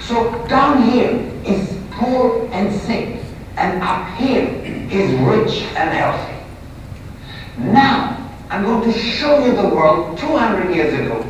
So 0.02 0.44
down 0.48 0.90
here 0.90 1.10
is 1.44 1.78
poor 1.92 2.48
and 2.50 2.74
sick, 2.74 3.20
and 3.56 3.80
up 3.80 4.12
here 4.16 4.42
is 4.90 5.12
rich 5.20 5.62
and 5.76 5.90
healthy. 5.96 6.34
Now, 7.58 8.28
I'm 8.50 8.64
going 8.64 8.92
to 8.92 8.98
show 8.98 9.46
you 9.46 9.54
the 9.54 9.68
world 9.68 10.18
200 10.18 10.74
years 10.74 10.94
ago, 10.94 11.20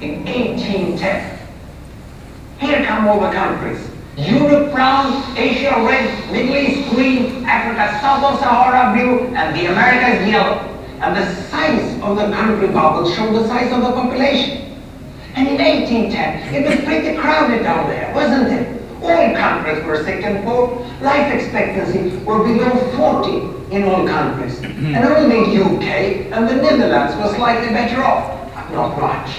in 0.00 0.24
1810. 0.24 1.37
Here 2.58 2.84
come 2.84 3.06
all 3.06 3.20
the 3.20 3.30
countries. 3.30 3.88
Europe 4.16 4.72
brown, 4.72 5.22
Asia 5.38 5.70
red, 5.86 6.32
Middle 6.32 6.56
East 6.56 6.90
green, 6.90 7.44
Africa 7.44 7.98
south 8.00 8.24
of 8.24 8.40
Sahara 8.40 8.92
blue, 8.92 9.32
and 9.34 9.54
the 9.56 9.66
Americas 9.66 10.28
yellow. 10.28 10.58
And 11.00 11.16
the 11.16 11.24
size 11.48 12.02
of 12.02 12.16
the 12.16 12.34
country 12.34 12.66
bubbles 12.68 13.14
show 13.14 13.32
the 13.32 13.46
size 13.46 13.72
of 13.72 13.82
the 13.82 13.92
population. 13.92 14.76
And 15.36 15.46
in 15.46 15.58
1810, 15.58 16.52
it 16.52 16.66
was 16.68 16.84
pretty 16.84 17.16
crowded 17.16 17.62
down 17.62 17.88
there, 17.88 18.12
wasn't 18.12 18.52
it? 18.52 18.82
All 19.00 19.36
countries 19.36 19.84
were 19.84 20.02
sick 20.02 20.24
and 20.24 20.44
poor. 20.44 20.84
Life 21.00 21.32
expectancy 21.32 22.16
were 22.24 22.42
below 22.42 22.74
40 23.22 23.72
in 23.72 23.84
all 23.84 24.04
countries. 24.08 24.58
Mm-hmm. 24.58 24.94
and 24.96 25.04
only 25.04 25.60
UK 25.60 26.32
and 26.32 26.48
the 26.48 26.54
Netherlands 26.56 27.14
were 27.16 27.32
slightly 27.36 27.68
better 27.68 28.02
off, 28.02 28.52
but 28.52 28.68
not 28.72 29.00
much. 29.00 29.38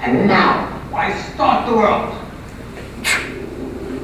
And 0.00 0.28
now, 0.28 0.68
why 0.90 1.12
start 1.34 1.68
the 1.68 1.76
world? 1.76 2.21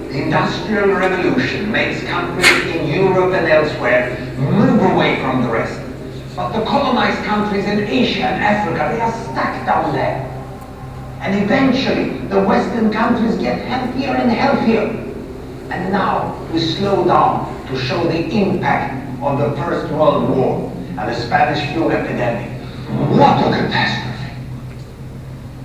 The 0.08 0.22
Industrial 0.22 0.88
Revolution 0.88 1.70
makes 1.70 2.02
countries 2.04 2.74
in 2.74 2.88
Europe 2.88 3.34
and 3.34 3.46
elsewhere 3.46 4.16
move 4.38 4.80
away 4.80 5.20
from 5.20 5.42
the 5.42 5.50
rest. 5.50 5.78
But 6.34 6.58
the 6.58 6.64
colonized 6.64 7.22
countries 7.24 7.66
in 7.66 7.80
Asia 7.80 8.22
and 8.22 8.42
Africa, 8.42 8.88
they 8.94 9.00
are 9.02 9.12
stuck 9.24 9.66
down 9.66 9.92
there. 9.92 10.24
And 11.20 11.44
eventually, 11.44 12.20
the 12.28 12.42
Western 12.42 12.90
countries 12.90 13.36
get 13.36 13.60
healthier 13.66 14.16
and 14.16 14.30
healthier. 14.30 14.86
And 15.70 15.92
now 15.92 16.42
we 16.54 16.60
slow 16.60 17.04
down 17.04 17.66
to 17.66 17.76
show 17.76 18.02
the 18.04 18.30
impact 18.30 19.22
of 19.22 19.38
the 19.38 19.54
First 19.60 19.92
World 19.92 20.30
War 20.30 20.72
and 20.96 21.00
the 21.00 21.14
Spanish 21.14 21.70
flu 21.74 21.90
epidemic. 21.90 22.50
What 23.10 23.46
a 23.46 23.50
catastrophe! 23.50 24.32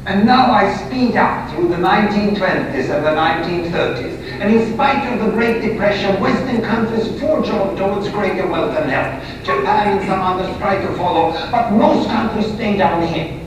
And 0.05 0.25
now 0.25 0.51
I 0.51 0.75
speed 0.75 1.15
up 1.15 1.49
through 1.51 1.69
the 1.69 1.77
1920s 1.77 2.89
and 2.89 3.05
the 3.05 3.15
1930s. 3.15 4.22
And 4.43 4.55
in 4.55 4.73
spite 4.73 5.07
of 5.07 5.23
the 5.23 5.31
Great 5.31 5.61
Depression, 5.61 6.19
Western 6.19 6.61
countries 6.63 7.17
forge 7.17 7.47
on 7.47 7.77
towards 7.77 8.09
greater 8.09 8.45
wealth 8.45 8.75
and 8.75 8.91
health. 8.91 9.23
Japan 9.45 9.97
and 9.97 10.05
some 10.05 10.19
others 10.19 10.53
try 10.57 10.85
to 10.85 10.93
follow, 10.97 11.31
but 11.49 11.71
most 11.71 12.09
countries 12.09 12.53
stay 12.53 12.75
down 12.75 13.07
here. 13.07 13.39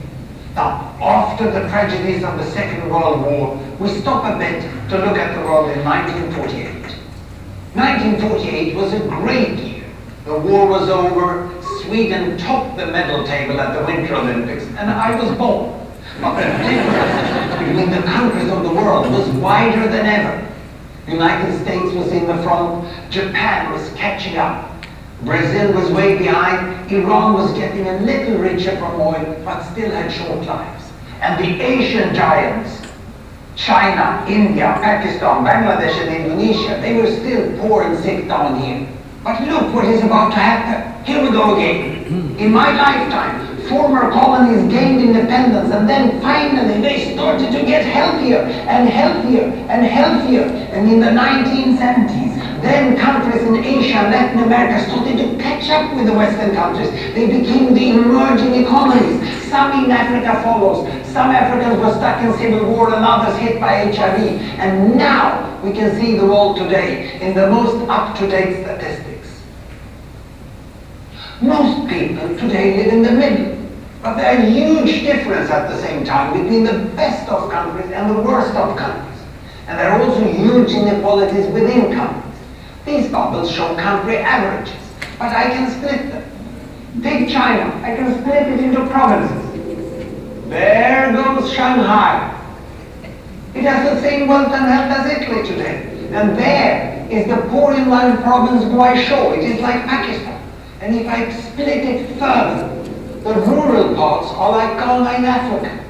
Now, 0.55 0.97
after 0.99 1.51
the 1.51 1.69
tragedies 1.69 2.23
of 2.23 2.39
the 2.39 2.45
Second 2.49 2.89
World 2.89 3.21
War, 3.21 3.55
we 3.79 3.89
stop 3.89 4.25
a 4.25 4.39
bit 4.39 4.63
to 4.89 4.97
look 4.97 5.19
at 5.19 5.39
the 5.39 5.45
world 5.45 5.69
in 5.69 5.85
1948. 5.85 6.73
1948 7.75 8.75
was 8.75 8.93
a 8.93 8.99
great 9.01 9.59
year. 9.59 9.85
The 10.25 10.39
war 10.39 10.65
was 10.65 10.89
over, 10.89 11.53
Sweden 11.83 12.39
topped 12.39 12.75
the 12.75 12.87
medal 12.87 13.23
table 13.23 13.61
at 13.61 13.79
the 13.79 13.85
Winter 13.85 14.15
Olympics, 14.15 14.63
and 14.79 14.89
I 14.89 15.13
was 15.15 15.37
born. 15.37 15.79
But 16.19 16.37
the 16.37 16.47
difference 16.67 17.53
between 17.53 17.91
the 17.91 18.01
countries 18.01 18.51
of 18.51 18.63
the 18.63 18.73
world 18.73 19.11
was 19.11 19.29
wider 19.35 19.87
than 19.89 20.07
ever. 20.07 20.46
United 21.07 21.57
States 21.63 21.93
was 21.93 22.11
in 22.11 22.27
the 22.27 22.37
front, 22.43 22.85
Japan 23.09 23.71
was 23.71 23.89
catching 23.93 24.37
up. 24.37 24.71
Brazil 25.23 25.73
was 25.73 25.89
way 25.91 26.17
behind, 26.17 26.91
Iran 26.91 27.33
was 27.33 27.51
getting 27.53 27.87
a 27.87 27.99
little 28.01 28.37
richer 28.37 28.77
from 28.77 28.99
oil, 28.99 29.41
but 29.43 29.63
still 29.71 29.89
had 29.89 30.11
short 30.11 30.45
lives. 30.45 30.91
And 31.21 31.43
the 31.43 31.63
Asian 31.63 32.13
giants, 32.13 32.85
China, 33.55 34.23
India, 34.29 34.77
Pakistan, 34.83 35.43
Bangladesh 35.43 35.95
and 36.05 36.15
Indonesia, 36.15 36.79
they 36.81 36.93
were 36.93 37.09
still 37.09 37.57
poor 37.59 37.83
and 37.83 37.97
sick 38.03 38.27
down 38.27 38.59
here. 38.59 38.87
But 39.23 39.41
look 39.47 39.73
what 39.73 39.85
is 39.85 40.03
about 40.03 40.29
to 40.31 40.37
happen. 40.37 41.03
Here 41.05 41.23
we 41.23 41.31
go 41.31 41.55
again. 41.55 42.37
In 42.37 42.51
my 42.51 42.71
lifetime, 42.71 43.46
former 43.67 44.11
colonies 44.11 44.71
gained 44.71 45.01
independence 45.01 45.73
and 45.73 45.87
then 45.89 46.21
finally 46.21 46.79
they 46.81 47.13
started 47.13 47.51
to 47.51 47.65
get 47.65 47.85
healthier 47.85 48.39
and 48.67 48.89
healthier 48.89 49.43
and 49.69 49.85
healthier. 49.85 50.43
And 50.71 50.89
in 50.91 50.99
the 50.99 51.07
1970s, 51.07 52.61
then 52.61 52.97
countries 52.97 53.43
in 53.43 53.55
Asia 53.57 53.97
and 53.97 54.11
Latin 54.11 54.39
America 54.43 54.83
started 54.89 55.17
to 55.17 55.37
catch 55.41 55.69
up 55.69 55.95
with 55.95 56.07
the 56.07 56.13
Western 56.13 56.55
countries. 56.55 56.89
They 57.13 57.27
became 57.27 57.73
the 57.73 57.89
emerging 57.89 58.55
economies. 58.65 59.21
Some 59.49 59.83
in 59.83 59.91
Africa 59.91 60.41
follows. 60.43 60.87
Some 61.07 61.29
Africans 61.31 61.79
were 61.79 61.93
stuck 61.93 62.21
in 62.23 62.33
civil 62.37 62.69
war 62.71 62.93
and 62.93 63.05
others 63.05 63.37
hit 63.39 63.59
by 63.59 63.91
HIV. 63.91 64.19
And 64.59 64.97
now 64.97 65.59
we 65.61 65.71
can 65.71 65.95
see 65.99 66.17
the 66.17 66.25
world 66.25 66.57
today 66.57 67.19
in 67.21 67.35
the 67.35 67.49
most 67.49 67.87
up-to-date 67.89 68.63
statistics. 68.63 69.41
Most 71.41 71.87
people 71.87 72.27
today 72.37 72.77
live 72.77 72.93
in 72.93 73.03
the 73.03 73.11
middle. 73.11 73.56
But 74.07 74.15
there 74.15 74.37
are 74.37 74.41
huge 74.41 75.01
differences 75.03 75.51
at 75.51 75.67
the 75.67 75.77
same 75.81 76.05
time 76.05 76.31
between 76.31 76.63
the 76.63 76.79
best 76.95 77.27
of 77.27 77.51
countries 77.51 77.91
and 77.91 78.09
the 78.09 78.21
worst 78.21 78.55
of 78.55 78.77
countries. 78.77 79.19
And 79.67 79.77
there 79.77 79.91
are 79.91 80.01
also 80.01 80.23
huge 80.23 80.71
inequalities 80.71 81.45
within 81.47 81.93
countries. 81.93 82.39
These 82.85 83.11
bubbles 83.11 83.51
show 83.51 83.75
country 83.75 84.15
averages, 84.15 84.73
but 85.19 85.33
I 85.35 85.49
can 85.49 85.69
split 85.71 86.09
them. 86.09 86.23
Take 87.03 87.27
China, 87.27 87.65
I 87.83 87.97
can 87.97 88.21
split 88.21 88.47
it 88.47 88.61
into 88.61 88.87
provinces. 88.87 89.43
There 90.47 91.11
goes 91.11 91.51
Shanghai. 91.51 92.33
It 93.55 93.63
has 93.63 93.93
the 93.93 94.01
same 94.01 94.29
wealth 94.29 94.53
and 94.53 94.71
health 94.71 95.05
as 95.05 95.21
Italy 95.21 95.45
today. 95.45 96.07
And 96.13 96.37
there 96.37 97.05
is 97.11 97.27
the 97.27 97.45
poor 97.49 97.73
inland 97.73 98.23
province 98.23 98.63
Guizhou. 98.63 99.37
It 99.37 99.43
is 99.43 99.59
like 99.59 99.85
Pakistan. 99.85 100.41
And 100.79 100.95
if 100.95 101.07
I 101.07 101.29
split 101.29 101.83
it 101.83 102.17
further, 102.17 102.76
the 103.27 103.41
rural 103.41 103.93
parts 103.95 104.31
are 104.31 104.51
like 104.51 104.77
Ghana 104.77 105.17
in 105.17 105.25
Africa. 105.25 105.83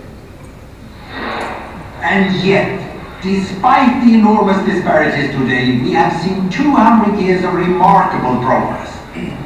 And 2.01 2.43
yet, 2.43 3.21
despite 3.21 4.03
the 4.05 4.15
enormous 4.15 4.65
disparities 4.65 5.31
today, 5.31 5.79
we 5.81 5.91
have 5.91 6.19
seen 6.21 6.49
200 6.49 7.19
years 7.19 7.43
of 7.43 7.53
remarkable 7.53 8.41
progress. 8.43 8.93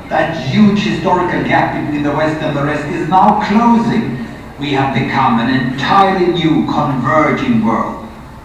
That 0.09 0.35
huge 0.47 0.79
historical 0.79 1.43
gap 1.43 1.85
between 1.85 2.03
the 2.03 2.11
West 2.11 2.41
and 2.41 2.55
the 2.55 2.63
rest 2.63 2.85
is 2.87 3.07
now 3.09 3.41
closing. 3.47 4.25
We 4.59 4.71
have 4.73 4.93
become 4.93 5.39
an 5.39 5.49
entirely 5.49 6.33
new 6.33 6.65
converging 6.67 7.65
world. 7.65 8.00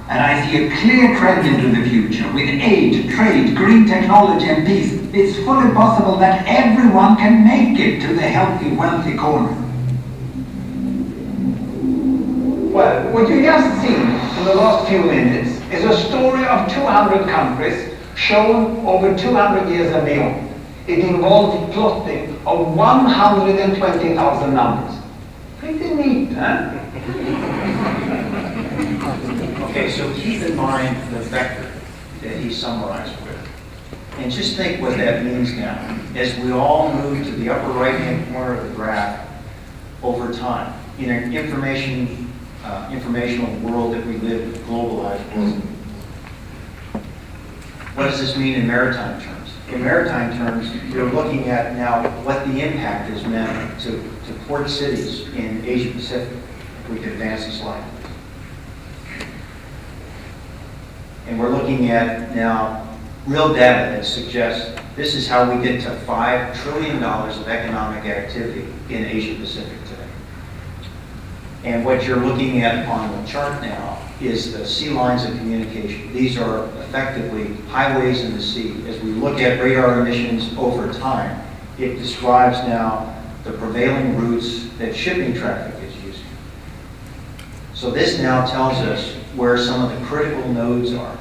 And 0.08 0.20
I 0.20 0.48
see 0.48 0.66
a 0.66 0.76
clear 0.80 1.18
trend 1.18 1.48
into 1.48 1.80
the 1.80 1.88
future. 1.88 2.32
With 2.32 2.48
aid, 2.48 3.10
trade, 3.10 3.56
green 3.56 3.86
technology 3.88 4.46
and 4.46 4.64
peace, 4.64 4.92
it's 5.12 5.36
fully 5.44 5.72
possible 5.74 6.16
that 6.18 6.46
everyone 6.46 7.16
can 7.16 7.44
make 7.44 7.80
it 7.80 8.00
to 8.06 8.14
the 8.14 8.22
healthy, 8.22 8.70
wealthy 8.70 9.16
corner. 9.16 9.50
Well, 12.72 13.12
what 13.12 13.28
you 13.28 13.42
just 13.42 13.82
seen 13.82 14.00
in 14.00 14.44
the 14.44 14.54
last 14.54 14.88
few 14.88 15.02
minutes 15.02 15.60
is 15.72 15.82
a 15.84 15.96
story 16.06 16.46
of 16.46 16.70
200 16.70 17.28
countries 17.28 17.92
shown 18.14 18.86
over 18.86 19.16
200 19.16 19.68
years 19.68 19.92
of 19.92 20.04
neon. 20.04 20.48
It 20.86 21.00
involved 21.00 21.72
plotting 21.72 22.38
of 22.46 22.76
120,000 22.76 24.54
numbers. 24.54 24.98
Pretty 25.58 25.94
neat, 25.94 26.32
huh? 26.34 27.52
Okay, 29.76 29.90
so 29.90 30.10
keep 30.14 30.40
in 30.40 30.56
mind 30.56 30.96
the 31.12 31.20
vector 31.20 31.70
that 32.22 32.40
he 32.40 32.50
summarized 32.50 33.14
with. 33.26 33.48
And 34.16 34.32
just 34.32 34.56
think 34.56 34.80
what 34.80 34.96
that 34.96 35.22
means 35.22 35.52
now, 35.52 35.74
as 36.14 36.34
we 36.38 36.50
all 36.50 36.94
move 36.94 37.26
to 37.26 37.32
the 37.32 37.50
upper 37.50 37.68
right-hand 37.78 38.32
corner 38.32 38.54
of 38.54 38.66
the 38.66 38.74
graph 38.74 39.28
over 40.02 40.32
time, 40.32 40.72
in 40.98 41.10
an 41.10 41.36
information, 41.36 42.32
uh, 42.64 42.88
informational 42.90 43.54
world 43.56 43.92
that 43.92 44.06
we 44.06 44.16
live 44.16 44.54
in, 44.54 44.62
globalized 44.62 45.36
world. 45.36 45.60
What 47.96 48.04
does 48.04 48.18
this 48.18 48.34
mean 48.34 48.54
in 48.54 48.66
maritime 48.66 49.20
terms? 49.20 49.50
In 49.68 49.84
maritime 49.84 50.38
terms, 50.38 50.70
we're 50.90 51.12
looking 51.12 51.50
at 51.50 51.76
now 51.76 52.08
what 52.22 52.46
the 52.46 52.62
impact 52.62 53.10
has 53.10 53.22
meant 53.26 53.78
to, 53.82 53.90
to 53.90 54.38
port 54.46 54.70
cities 54.70 55.28
in 55.34 55.62
Asia 55.66 55.90
Pacific. 55.90 56.34
If 56.84 56.88
we 56.88 56.98
could 56.98 57.12
advance 57.12 57.44
the 57.44 57.52
slide. 57.52 57.84
And 61.26 61.40
we're 61.40 61.50
looking 61.50 61.90
at 61.90 62.34
now 62.34 62.86
real 63.26 63.52
data 63.52 63.96
that 63.96 64.06
suggests 64.06 64.78
this 64.94 65.14
is 65.14 65.28
how 65.28 65.52
we 65.52 65.62
get 65.62 65.82
to 65.82 65.90
$5 65.90 66.62
trillion 66.62 67.02
of 67.02 67.48
economic 67.48 68.04
activity 68.04 68.66
in 68.88 69.04
Asia 69.04 69.38
Pacific 69.38 69.78
today. 69.84 70.08
And 71.64 71.84
what 71.84 72.04
you're 72.04 72.24
looking 72.24 72.62
at 72.62 72.86
on 72.88 73.10
the 73.20 73.28
chart 73.28 73.60
now 73.60 73.98
is 74.20 74.52
the 74.52 74.64
sea 74.64 74.90
lines 74.90 75.24
of 75.24 75.36
communication. 75.36 76.12
These 76.12 76.38
are 76.38 76.66
effectively 76.80 77.54
highways 77.68 78.22
in 78.22 78.34
the 78.34 78.40
sea. 78.40 78.86
As 78.88 78.98
we 79.00 79.10
look 79.10 79.40
at 79.40 79.60
radar 79.60 80.00
emissions 80.00 80.56
over 80.56 80.92
time, 80.92 81.44
it 81.78 81.96
describes 81.96 82.56
now 82.68 83.14
the 83.44 83.52
prevailing 83.52 84.16
routes 84.16 84.68
that 84.78 84.94
shipping 84.94 85.34
traffic 85.34 85.74
is 85.82 85.94
using. 86.04 86.24
So 87.74 87.90
this 87.90 88.18
now 88.18 88.46
tells 88.46 88.78
us 88.78 89.15
where 89.36 89.58
some 89.58 89.82
of 89.82 89.98
the 89.98 90.06
critical 90.06 90.48
nodes 90.52 90.94
are 90.94 91.18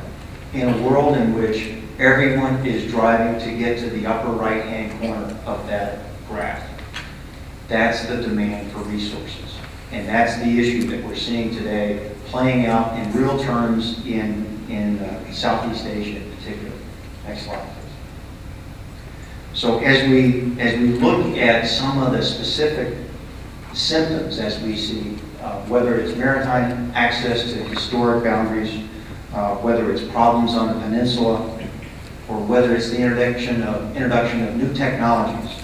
in 0.54 0.70
a 0.70 0.88
world 0.88 1.18
in 1.18 1.34
which 1.34 1.76
everyone 2.00 2.66
is 2.66 2.90
driving 2.92 3.40
to 3.46 3.58
get 3.58 3.80
to 3.80 3.90
the 3.90 4.06
upper 4.06 4.32
right-hand 4.32 5.00
corner 5.00 5.38
of 5.46 5.66
that 5.68 6.00
graph. 6.28 6.68
That's 7.68 8.06
the 8.06 8.22
demand 8.22 8.72
for 8.72 8.80
resources. 8.80 9.58
And 9.92 10.08
that's 10.08 10.38
the 10.38 10.60
issue 10.60 10.88
that 10.90 11.04
we're 11.04 11.16
seeing 11.16 11.56
today 11.56 12.12
playing 12.26 12.66
out 12.66 12.98
in 12.98 13.12
real 13.14 13.40
terms 13.40 14.06
in, 14.06 14.46
in 14.70 15.00
uh, 15.00 15.32
Southeast 15.32 15.86
Asia 15.86 16.18
in 16.18 16.38
particular. 16.38 16.72
Next 17.26 17.44
slide, 17.44 17.60
please. 17.60 19.60
So 19.60 19.80
as 19.80 20.10
we, 20.10 20.60
as 20.60 20.80
we 20.80 20.88
look 21.00 21.38
at 21.38 21.68
some 21.68 22.02
of 22.02 22.12
the 22.12 22.24
specific 22.24 22.98
symptoms 23.74 24.40
as 24.40 24.62
we 24.62 24.76
see, 24.76 25.18
uh, 25.46 25.62
whether 25.68 26.00
it's 26.00 26.18
maritime 26.18 26.92
access 26.96 27.54
to 27.54 27.64
historic 27.66 28.24
boundaries, 28.24 28.84
uh, 29.32 29.56
whether 29.58 29.92
it's 29.92 30.02
problems 30.06 30.56
on 30.56 30.68
the 30.68 30.74
peninsula, 30.82 31.38
or 32.28 32.40
whether 32.40 32.76
it's 32.76 32.90
the 32.90 32.98
introduction 32.98 33.62
of, 33.62 33.96
introduction 33.96 34.42
of 34.48 34.56
new 34.56 34.74
technologies, 34.74 35.64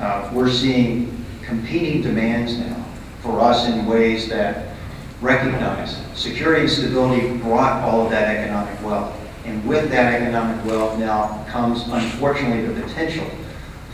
uh, 0.00 0.30
we're 0.34 0.50
seeing 0.50 1.24
competing 1.42 2.02
demands 2.02 2.58
now 2.58 2.84
for 3.22 3.40
us 3.40 3.66
in 3.68 3.86
ways 3.86 4.28
that 4.28 4.76
recognize 5.22 5.96
security 6.14 6.62
and 6.62 6.70
stability 6.70 7.38
brought 7.38 7.82
all 7.82 8.04
of 8.04 8.10
that 8.10 8.36
economic 8.36 8.82
wealth. 8.82 9.18
And 9.46 9.66
with 9.66 9.90
that 9.90 10.20
economic 10.20 10.62
wealth 10.66 10.98
now 10.98 11.42
comes, 11.48 11.88
unfortunately, 11.88 12.66
the 12.66 12.82
potential 12.82 13.26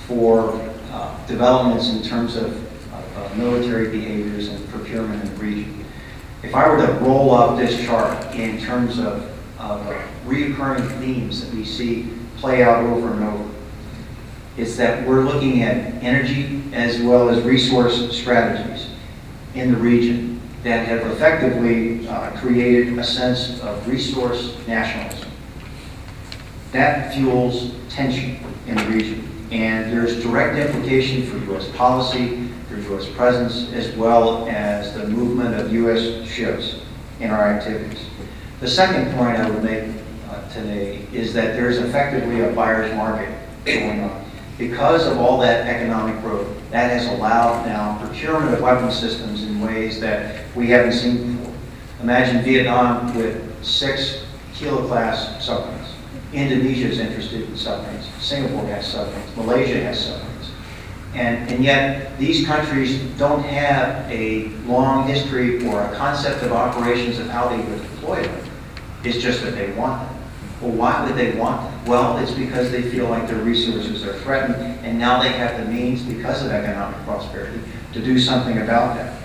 for 0.09 0.50
uh, 0.90 1.26
developments 1.26 1.90
in 1.90 2.02
terms 2.02 2.35
of 2.35 2.68
military 3.37 3.90
behaviors 3.90 4.49
and 4.49 4.68
procurement 4.68 5.23
in 5.25 5.35
the 5.35 5.40
region. 5.42 5.85
If 6.42 6.54
I 6.54 6.68
were 6.68 6.87
to 6.87 6.92
roll 7.04 7.35
up 7.35 7.58
this 7.58 7.85
chart 7.85 8.35
in 8.35 8.61
terms 8.61 8.99
of, 8.99 9.23
of 9.58 9.87
uh, 9.87 10.02
reoccurring 10.25 10.99
themes 11.00 11.45
that 11.45 11.54
we 11.54 11.64
see 11.64 12.08
play 12.36 12.62
out 12.62 12.84
over 12.84 13.12
and 13.12 13.25
over, 13.25 13.50
it's 14.56 14.76
that 14.76 15.06
we're 15.06 15.25
looking 15.25 15.62
at 15.62 16.02
energy 16.02 16.62
as 16.73 17.00
well 17.00 17.28
as 17.28 17.43
resource 17.45 18.17
strategies 18.17 18.88
in 19.54 19.73
the 19.73 19.78
region 19.78 20.41
that 20.62 20.86
have 20.86 21.06
effectively 21.12 22.06
uh, 22.08 22.30
created 22.38 22.99
a 22.99 23.04
sense 23.04 23.60
of 23.60 23.86
resource 23.86 24.56
nationalism. 24.67 25.30
That 26.73 27.14
fuels 27.14 27.73
tension 27.88 28.38
in 28.67 28.76
the 28.76 28.84
region. 28.84 29.25
And 29.50 29.91
there's 29.93 30.23
direct 30.23 30.58
implication 30.58 31.25
for 31.26 31.38
U.S. 31.52 31.69
policy, 31.71 32.48
for 32.89 32.95
U.S. 32.95 33.09
presence, 33.11 33.73
as 33.73 33.95
well 33.97 34.47
as 34.49 34.95
the 34.95 35.07
movement 35.07 35.55
of 35.55 35.73
U.S. 35.73 36.27
ships 36.27 36.81
in 37.21 37.31
our 37.31 37.49
activities. 37.49 38.07
The 38.61 38.69
second 38.69 39.15
point 39.15 39.37
I 39.37 39.49
would 39.49 39.63
make 39.63 39.95
uh, 40.29 40.49
today 40.49 41.07
is 41.13 41.35
that 41.35 41.55
there's 41.55 41.79
effectively 41.79 42.41
a 42.41 42.51
buyer's 42.53 42.93
market 42.97 43.29
going 43.65 44.01
on. 44.01 44.25
Because 44.57 45.07
of 45.07 45.19
all 45.19 45.39
that 45.41 45.67
economic 45.67 46.21
growth, 46.23 46.49
that 46.71 46.91
has 46.91 47.07
allowed 47.07 47.67
now 47.67 48.05
procurement 48.05 48.55
of 48.55 48.61
weapon 48.61 48.91
systems 48.91 49.45
in 49.45 49.61
ways 49.61 50.01
that 50.01 50.45
we 50.57 50.67
haven't 50.69 50.93
seen 50.93 51.37
before. 51.37 51.55
Imagine 52.03 52.43
Vietnam 52.43 53.15
with 53.17 53.65
six 53.65 54.25
kilo-class 54.55 55.45
submarines. 55.45 55.89
Indonesia 56.33 56.89
is 56.89 56.99
interested 56.99 57.43
in 57.43 57.57
submarines. 57.57 58.09
Singapore 58.21 58.67
has 58.67 58.87
submarines. 58.87 59.37
Malaysia 59.37 59.81
has 59.81 60.01
submarines. 60.01 60.27
And, 61.14 61.50
and 61.50 61.64
yet, 61.64 62.18
these 62.18 62.47
countries 62.47 63.00
don't 63.18 63.42
have 63.42 64.10
a 64.10 64.49
long 64.66 65.08
history 65.08 65.66
or 65.66 65.80
a 65.82 65.97
concept 65.97 66.42
of 66.42 66.52
operations 66.52 67.18
of 67.18 67.28
how 67.28 67.49
they 67.49 67.58
would 67.58 67.82
deploy 67.82 68.23
them. 68.23 68.50
It's 69.04 69.18
just 69.18 69.42
that 69.42 69.52
they 69.52 69.73
want 69.73 70.06
them. 70.06 70.18
Well, 70.60 70.73
why 70.73 71.04
would 71.04 71.16
they 71.16 71.32
want 71.38 71.62
them? 71.62 71.84
Well, 71.86 72.18
it's 72.18 72.32
because 72.32 72.71
they 72.71 72.82
feel 72.82 73.08
like 73.08 73.26
their 73.26 73.42
resources 73.42 74.04
are 74.04 74.18
threatened, 74.21 74.56
and 74.84 74.99
now 74.99 75.23
they 75.23 75.30
have 75.30 75.64
the 75.64 75.73
means, 75.73 76.02
because 76.02 76.44
of 76.44 76.50
economic 76.50 76.99
prosperity, 77.04 77.60
to 77.92 78.02
do 78.02 78.18
something 78.18 78.58
about 78.58 78.97
that. 78.97 79.23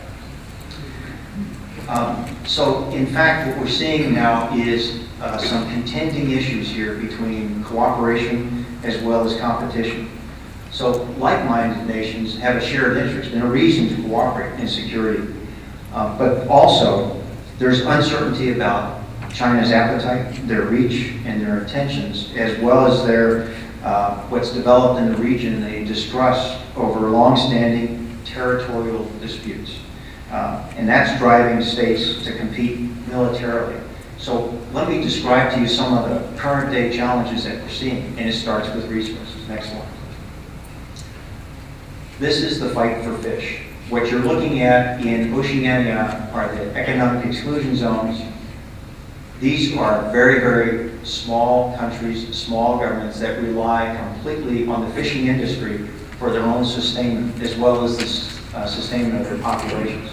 Um, 1.89 2.25
so, 2.45 2.89
in 2.91 3.07
fact, 3.07 3.49
what 3.49 3.59
we're 3.59 3.71
seeing 3.71 4.13
now 4.13 4.55
is 4.55 5.03
uh, 5.21 5.37
some 5.37 5.69
contending 5.69 6.31
issues 6.31 6.69
here 6.69 6.95
between 6.95 7.63
cooperation 7.65 8.65
as 8.83 9.01
well 9.03 9.27
as 9.27 9.37
competition. 9.39 10.09
So, 10.73 11.03
like-minded 11.19 11.85
nations 11.85 12.35
have 12.39 12.55
a 12.55 12.65
shared 12.65 12.97
interest 12.97 13.31
and 13.31 13.43
a 13.43 13.45
reason 13.45 13.95
to 13.95 14.07
cooperate 14.07 14.59
in 14.59 14.67
security. 14.67 15.31
Uh, 15.93 16.17
but 16.17 16.47
also, 16.47 17.21
there's 17.59 17.81
uncertainty 17.81 18.53
about 18.53 19.03
China's 19.31 19.71
appetite, 19.71 20.47
their 20.47 20.63
reach, 20.63 21.13
and 21.25 21.39
their 21.39 21.61
intentions, 21.61 22.33
as 22.35 22.59
well 22.59 22.87
as 22.87 23.05
their 23.05 23.53
uh, 23.83 24.21
what's 24.29 24.51
developed 24.51 24.99
in 24.99 25.11
the 25.11 25.17
region, 25.17 25.61
a 25.63 25.85
distrust 25.85 26.59
over 26.75 27.07
long-standing 27.07 28.17
territorial 28.25 29.05
disputes. 29.21 29.77
Uh, 30.31 30.67
and 30.75 30.89
that's 30.89 31.19
driving 31.19 31.63
states 31.63 32.23
to 32.23 32.35
compete 32.35 32.79
militarily. 33.07 33.79
So 34.17 34.59
let 34.71 34.89
me 34.89 35.03
describe 35.03 35.53
to 35.53 35.59
you 35.59 35.67
some 35.67 35.95
of 35.95 36.09
the 36.09 36.39
current 36.39 36.71
day 36.71 36.95
challenges 36.95 37.43
that 37.43 37.61
we're 37.61 37.69
seeing, 37.69 38.17
and 38.17 38.21
it 38.21 38.33
starts 38.33 38.73
with 38.73 38.89
resources. 38.89 39.47
Next 39.47 39.69
slide. 39.69 39.87
This 42.19 42.43
is 42.43 42.59
the 42.59 42.69
fight 42.69 43.03
for 43.03 43.17
fish. 43.17 43.63
What 43.89 44.09
you're 44.11 44.21
looking 44.21 44.61
at 44.61 45.03
in 45.03 45.33
Oceania 45.33 46.29
are 46.31 46.55
the 46.55 46.75
economic 46.75 47.25
exclusion 47.25 47.75
zones. 47.75 48.21
These 49.39 49.75
are 49.75 50.11
very, 50.11 50.39
very 50.39 51.03
small 51.03 51.75
countries, 51.75 52.33
small 52.35 52.77
governments 52.77 53.19
that 53.19 53.41
rely 53.41 53.97
completely 53.97 54.67
on 54.67 54.81
the 54.87 54.91
fishing 54.93 55.25
industry 55.25 55.87
for 56.19 56.31
their 56.31 56.43
own 56.43 56.65
sustainment, 56.65 57.41
as 57.41 57.55
well 57.57 57.83
as 57.83 57.97
the 57.97 58.57
uh, 58.57 58.67
sustainment 58.67 59.21
of 59.21 59.29
their 59.29 59.39
populations. 59.39 60.11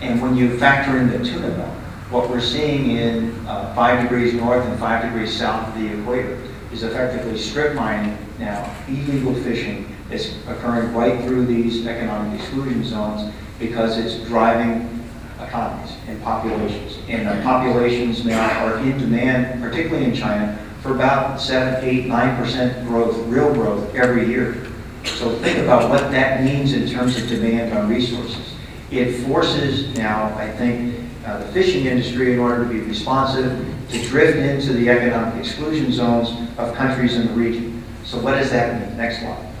And 0.00 0.20
when 0.20 0.36
you 0.36 0.58
factor 0.58 0.98
in 0.98 1.08
the 1.08 1.24
tuna 1.24 1.50
belt, 1.50 1.72
what 2.10 2.28
we're 2.28 2.40
seeing 2.40 2.90
in 2.90 3.46
uh, 3.46 3.72
five 3.74 4.02
degrees 4.02 4.34
north 4.34 4.64
and 4.66 4.78
five 4.78 5.04
degrees 5.04 5.32
south 5.32 5.68
of 5.68 5.80
the 5.80 5.98
equator 5.98 6.42
is 6.72 6.82
effectively 6.82 7.38
strip 7.38 7.74
mining 7.74 8.18
now, 8.38 8.74
illegal 8.88 9.34
fishing 9.34 9.95
that's 10.08 10.36
occurring 10.46 10.94
right 10.94 11.22
through 11.24 11.46
these 11.46 11.86
economic 11.86 12.40
exclusion 12.40 12.84
zones 12.84 13.32
because 13.58 13.98
it's 13.98 14.26
driving 14.28 15.04
economies 15.40 15.96
and 16.08 16.22
populations. 16.22 16.98
And 17.08 17.26
the 17.26 17.42
populations 17.42 18.24
now 18.24 18.64
are 18.64 18.78
in 18.78 18.98
demand, 18.98 19.60
particularly 19.62 20.04
in 20.04 20.14
China, 20.14 20.58
for 20.82 20.94
about 20.94 21.40
7, 21.40 21.84
8, 21.84 22.06
9% 22.06 22.86
growth, 22.86 23.16
real 23.26 23.52
growth 23.52 23.94
every 23.94 24.28
year. 24.28 24.66
So 25.04 25.30
think 25.38 25.58
about 25.58 25.90
what 25.90 26.10
that 26.10 26.42
means 26.42 26.72
in 26.72 26.88
terms 26.88 27.16
of 27.20 27.28
demand 27.28 27.76
on 27.76 27.88
resources. 27.88 28.54
It 28.90 29.24
forces 29.24 29.96
now, 29.96 30.26
I 30.36 30.48
think, 30.48 31.00
uh, 31.24 31.38
the 31.38 31.46
fishing 31.46 31.86
industry 31.86 32.32
in 32.32 32.38
order 32.38 32.64
to 32.64 32.70
be 32.72 32.80
responsive 32.80 33.66
to 33.90 34.08
drift 34.08 34.38
into 34.38 34.72
the 34.72 34.88
economic 34.88 35.44
exclusion 35.44 35.92
zones 35.92 36.30
of 36.58 36.74
countries 36.74 37.16
in 37.16 37.26
the 37.26 37.32
region. 37.32 37.82
So 38.04 38.18
what 38.20 38.34
does 38.34 38.50
that 38.50 38.88
mean? 38.88 38.96
Next 38.96 39.20
slide. 39.20 39.55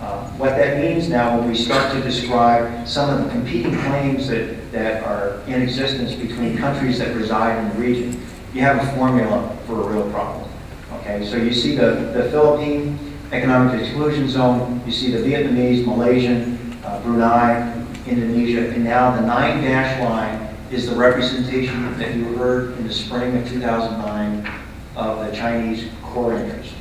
Uh, 0.00 0.26
what 0.38 0.56
that 0.56 0.78
means 0.80 1.10
now 1.10 1.38
when 1.38 1.46
we 1.46 1.54
start 1.54 1.92
to 1.92 2.00
describe 2.00 2.88
some 2.88 3.10
of 3.10 3.22
the 3.22 3.30
competing 3.30 3.76
claims 3.82 4.28
that, 4.28 4.72
that 4.72 5.02
are 5.04 5.42
in 5.46 5.60
existence 5.60 6.14
between 6.14 6.56
countries 6.56 6.98
that 6.98 7.14
reside 7.14 7.58
in 7.58 7.68
the 7.68 7.74
region, 7.86 8.26
you 8.54 8.62
have 8.62 8.82
a 8.82 8.96
formula 8.96 9.54
for 9.66 9.82
a 9.82 9.92
real 9.92 10.10
problem. 10.10 10.48
Okay, 10.94 11.26
so 11.28 11.36
you 11.36 11.52
see 11.52 11.76
the, 11.76 12.12
the 12.14 12.30
Philippine 12.30 12.98
economic 13.30 13.78
exclusion 13.78 14.26
zone, 14.26 14.80
you 14.86 14.92
see 14.92 15.10
the 15.10 15.18
Vietnamese, 15.18 15.84
Malaysian, 15.84 16.78
uh, 16.82 16.98
Brunei, 17.02 17.84
Indonesia, 18.06 18.70
and 18.70 18.82
now 18.82 19.14
the 19.14 19.20
nine 19.20 19.62
dash 19.62 20.00
line 20.02 20.56
is 20.70 20.88
the 20.88 20.96
representation 20.96 21.98
that 21.98 22.14
you 22.14 22.24
heard 22.38 22.76
in 22.78 22.86
the 22.86 22.92
spring 22.92 23.36
of 23.36 23.46
2009 23.50 24.50
of 24.96 25.26
the 25.26 25.36
Chinese 25.36 25.90
core 26.02 26.34
interest. 26.34 26.72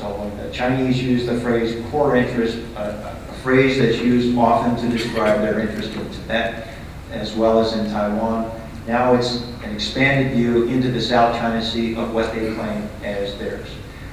So 0.00 0.32
the 0.42 0.50
Chinese 0.50 1.02
use 1.02 1.26
the 1.26 1.38
phrase 1.40 1.84
core 1.90 2.16
interest, 2.16 2.56
a, 2.74 3.14
a 3.28 3.34
phrase 3.42 3.78
that's 3.78 3.98
used 3.98 4.34
often 4.38 4.74
to 4.76 4.88
describe 4.96 5.42
their 5.42 5.60
interest 5.60 5.92
in 5.92 6.10
Tibet 6.10 6.68
as 7.12 7.34
well 7.34 7.60
as 7.60 7.74
in 7.74 7.90
Taiwan, 7.90 8.50
now 8.86 9.14
it's 9.14 9.42
an 9.62 9.74
expanded 9.74 10.32
view 10.32 10.64
into 10.68 10.90
the 10.90 11.02
South 11.02 11.36
China 11.36 11.62
Sea 11.62 11.96
of 11.96 12.14
what 12.14 12.32
they 12.32 12.54
claim 12.54 12.88
as 13.02 13.36
theirs. 13.36 13.68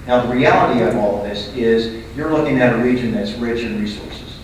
Now 0.08 0.26
the 0.26 0.34
reality 0.34 0.82
of 0.82 0.98
all 0.98 1.22
of 1.22 1.30
this 1.30 1.56
is 1.56 2.04
you're 2.18 2.34
looking 2.34 2.60
at 2.60 2.74
a 2.74 2.84
region 2.84 3.14
that's 3.14 3.32
rich 3.34 3.62
in 3.64 3.82
resources, 3.82 4.40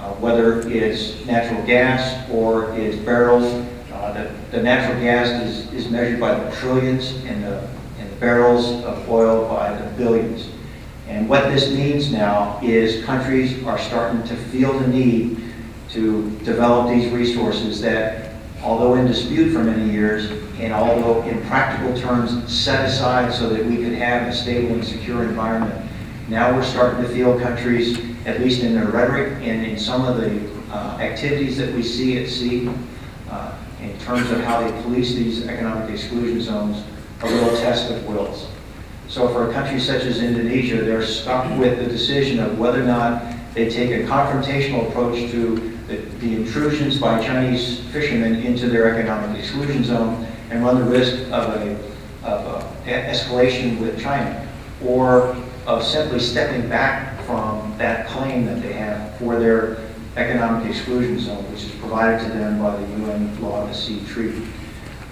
uh, 0.00 0.12
whether 0.14 0.66
it's 0.68 1.22
natural 1.26 1.62
gas 1.66 2.30
or 2.30 2.74
it's 2.78 2.96
barrels. 2.96 3.44
Uh, 3.92 4.12
the, 4.12 4.56
the, 4.56 4.62
natural 4.62 4.98
gas 5.02 5.28
is, 5.42 5.70
is 5.74 5.90
measured 5.90 6.18
by 6.18 6.32
the 6.32 6.50
trillions 6.56 7.12
and 7.26 7.44
the, 7.44 7.68
and 7.98 8.10
the 8.10 8.16
barrels 8.16 8.70
of 8.84 9.06
oil 9.10 9.46
by 9.48 9.76
the 9.76 9.86
billions. 9.98 10.48
And 11.08 11.26
what 11.26 11.44
this 11.50 11.70
means 11.70 12.12
now 12.12 12.60
is 12.62 13.02
countries 13.04 13.64
are 13.64 13.78
starting 13.78 14.22
to 14.24 14.36
feel 14.36 14.78
the 14.78 14.86
need 14.88 15.42
to 15.90 16.30
develop 16.40 16.90
these 16.90 17.10
resources 17.10 17.80
that, 17.80 18.34
although 18.62 18.94
in 18.94 19.06
dispute 19.06 19.52
for 19.52 19.64
many 19.64 19.90
years, 19.90 20.30
and 20.58 20.72
although 20.72 21.22
in 21.22 21.40
practical 21.46 21.98
terms 21.98 22.52
set 22.52 22.84
aside 22.84 23.32
so 23.32 23.48
that 23.48 23.64
we 23.64 23.76
could 23.76 23.94
have 23.94 24.28
a 24.28 24.32
stable 24.34 24.74
and 24.74 24.84
secure 24.84 25.22
environment, 25.22 25.90
now 26.28 26.54
we're 26.54 26.62
starting 26.62 27.02
to 27.02 27.08
feel 27.08 27.40
countries, 27.40 27.98
at 28.26 28.40
least 28.40 28.62
in 28.62 28.74
their 28.74 28.88
rhetoric 28.88 29.32
and 29.40 29.66
in 29.66 29.78
some 29.78 30.04
of 30.04 30.18
the 30.18 30.46
uh, 30.70 30.98
activities 31.00 31.56
that 31.56 31.74
we 31.74 31.82
see 31.82 32.18
at 32.22 32.28
sea, 32.28 32.68
uh, 33.30 33.54
in 33.80 33.98
terms 34.00 34.30
of 34.30 34.40
how 34.40 34.60
they 34.60 34.82
police 34.82 35.14
these 35.14 35.46
economic 35.46 35.88
exclusion 35.88 36.42
zones, 36.42 36.84
a 37.22 37.26
real 37.26 37.56
test 37.56 37.90
of 37.90 38.04
wills. 38.06 38.48
So 39.08 39.26
for 39.28 39.48
a 39.48 39.52
country 39.52 39.80
such 39.80 40.02
as 40.02 40.22
Indonesia, 40.22 40.82
they're 40.82 41.02
stuck 41.02 41.58
with 41.58 41.78
the 41.78 41.86
decision 41.86 42.40
of 42.40 42.58
whether 42.58 42.82
or 42.82 42.86
not 42.86 43.22
they 43.54 43.70
take 43.70 43.90
a 43.90 44.06
confrontational 44.06 44.88
approach 44.88 45.30
to 45.30 45.56
the, 45.88 45.96
the 46.20 46.36
intrusions 46.36 46.98
by 46.98 47.24
Chinese 47.24 47.80
fishermen 47.90 48.36
into 48.36 48.68
their 48.68 48.94
economic 48.94 49.38
exclusion 49.38 49.82
zone 49.82 50.26
and 50.50 50.62
run 50.62 50.78
the 50.78 50.90
risk 50.90 51.14
of 51.32 51.54
a, 51.54 51.74
of 52.22 52.62
a 52.62 52.68
escalation 52.86 53.80
with 53.80 53.98
China, 53.98 54.46
or 54.84 55.34
of 55.66 55.82
simply 55.82 56.20
stepping 56.20 56.68
back 56.68 57.18
from 57.24 57.76
that 57.78 58.06
claim 58.08 58.44
that 58.44 58.60
they 58.62 58.74
have 58.74 59.16
for 59.18 59.38
their 59.38 59.78
economic 60.16 60.68
exclusion 60.68 61.18
zone, 61.18 61.50
which 61.50 61.64
is 61.64 61.70
provided 61.76 62.22
to 62.26 62.28
them 62.32 62.60
by 62.60 62.76
the 62.76 62.86
UN 63.02 63.40
Law 63.40 63.62
of 63.62 63.68
the 63.68 63.74
Sea 63.74 64.02
Treaty. 64.06 64.46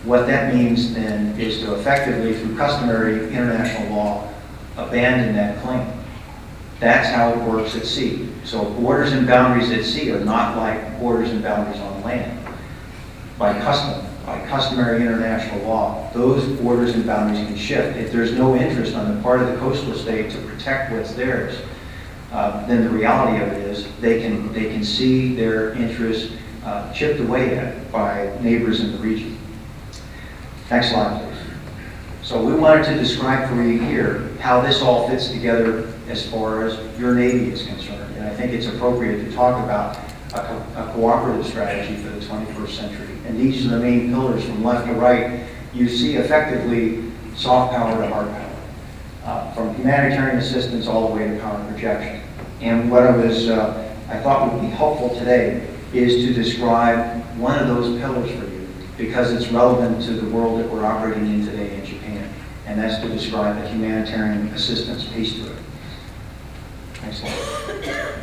What 0.06 0.28
that 0.28 0.54
means 0.54 0.94
then 0.94 1.38
is 1.38 1.58
to 1.62 1.74
effectively, 1.74 2.34
through 2.34 2.56
customary 2.56 3.28
international 3.34 3.96
law, 3.96 4.32
abandon 4.76 5.34
that 5.34 5.60
claim. 5.62 5.84
That's 6.78 7.08
how 7.08 7.32
it 7.32 7.38
works 7.38 7.74
at 7.74 7.84
sea. 7.84 8.28
So 8.44 8.70
borders 8.74 9.10
and 9.10 9.26
boundaries 9.26 9.72
at 9.72 9.84
sea 9.84 10.12
are 10.12 10.24
not 10.24 10.56
like 10.56 11.00
borders 11.00 11.30
and 11.30 11.42
boundaries 11.42 11.80
on 11.80 12.04
land. 12.04 12.38
By 13.36 13.58
custom, 13.58 14.06
by 14.24 14.46
customary 14.46 15.00
international 15.00 15.66
law, 15.66 16.08
those 16.14 16.44
borders 16.60 16.94
and 16.94 17.04
boundaries 17.04 17.44
can 17.44 17.56
shift. 17.56 17.96
If 17.96 18.12
there's 18.12 18.32
no 18.32 18.54
interest 18.54 18.94
on 18.94 19.12
the 19.12 19.20
part 19.22 19.40
of 19.42 19.48
the 19.48 19.56
coastal 19.56 19.94
state 19.94 20.30
to 20.30 20.38
protect 20.42 20.92
what's 20.92 21.14
theirs, 21.14 21.58
uh, 22.30 22.64
then 22.68 22.84
the 22.84 22.90
reality 22.90 23.42
of 23.42 23.48
it 23.48 23.64
is 23.70 23.88
they 24.00 24.20
can, 24.20 24.52
they 24.52 24.66
can 24.66 24.84
see 24.84 25.34
their 25.34 25.72
interests 25.72 26.32
uh, 26.64 26.92
chipped 26.92 27.18
away 27.18 27.58
at 27.58 27.90
by 27.90 28.30
neighbors 28.40 28.78
in 28.78 28.92
the 28.92 28.98
region. 28.98 29.35
Next 30.70 30.90
slide, 30.90 31.22
please. 31.22 31.42
So 32.22 32.42
we 32.42 32.52
wanted 32.54 32.86
to 32.86 32.94
describe 32.96 33.48
for 33.48 33.62
you 33.62 33.78
here 33.78 34.28
how 34.40 34.60
this 34.60 34.82
all 34.82 35.08
fits 35.08 35.28
together 35.28 35.92
as 36.08 36.28
far 36.28 36.66
as 36.66 36.76
your 36.98 37.14
Navy 37.14 37.52
is 37.52 37.64
concerned. 37.64 38.16
And 38.16 38.26
I 38.26 38.30
think 38.30 38.52
it's 38.52 38.66
appropriate 38.66 39.24
to 39.24 39.32
talk 39.32 39.62
about 39.62 39.96
a, 40.34 40.40
co 40.40 40.82
a 40.82 40.92
cooperative 40.92 41.46
strategy 41.46 41.94
for 42.02 42.08
the 42.08 42.20
21st 42.20 42.70
century. 42.70 43.16
And 43.26 43.38
these 43.38 43.64
are 43.64 43.68
the 43.68 43.78
main 43.78 44.10
pillars 44.10 44.44
from 44.44 44.64
left 44.64 44.88
to 44.88 44.94
right. 44.94 45.46
You 45.72 45.88
see 45.88 46.16
effectively 46.16 47.12
soft 47.36 47.72
power 47.72 48.00
to 48.00 48.08
hard 48.08 48.28
power, 48.28 48.56
uh, 49.24 49.52
from 49.52 49.72
humanitarian 49.76 50.38
assistance 50.38 50.88
all 50.88 51.08
the 51.08 51.14
way 51.14 51.28
to 51.28 51.38
power 51.38 51.64
projection. 51.70 52.22
And 52.60 52.90
what 52.90 53.04
I 53.04 53.16
was, 53.16 53.48
uh, 53.48 53.94
I 54.08 54.18
thought 54.18 54.52
would 54.52 54.62
be 54.62 54.68
helpful 54.68 55.10
today 55.10 55.68
is 55.92 56.24
to 56.26 56.34
describe 56.34 57.22
one 57.36 57.56
of 57.56 57.68
those 57.68 58.00
pillars 58.00 58.30
for 58.30 58.50
you 58.50 58.55
because 58.96 59.32
it's 59.32 59.48
relevant 59.48 60.04
to 60.04 60.12
the 60.12 60.28
world 60.34 60.60
that 60.60 60.70
we're 60.70 60.84
operating 60.84 61.26
in 61.26 61.44
today 61.44 61.78
in 61.78 61.84
Japan. 61.84 62.32
And 62.66 62.80
that's 62.80 63.00
to 63.02 63.08
describe 63.08 63.60
the 63.62 63.68
humanitarian 63.68 64.48
assistance 64.48 65.04
piece 65.04 65.34
to 65.34 65.52
it. 65.52 65.58
Next 67.02 67.20
slide. 67.20 68.22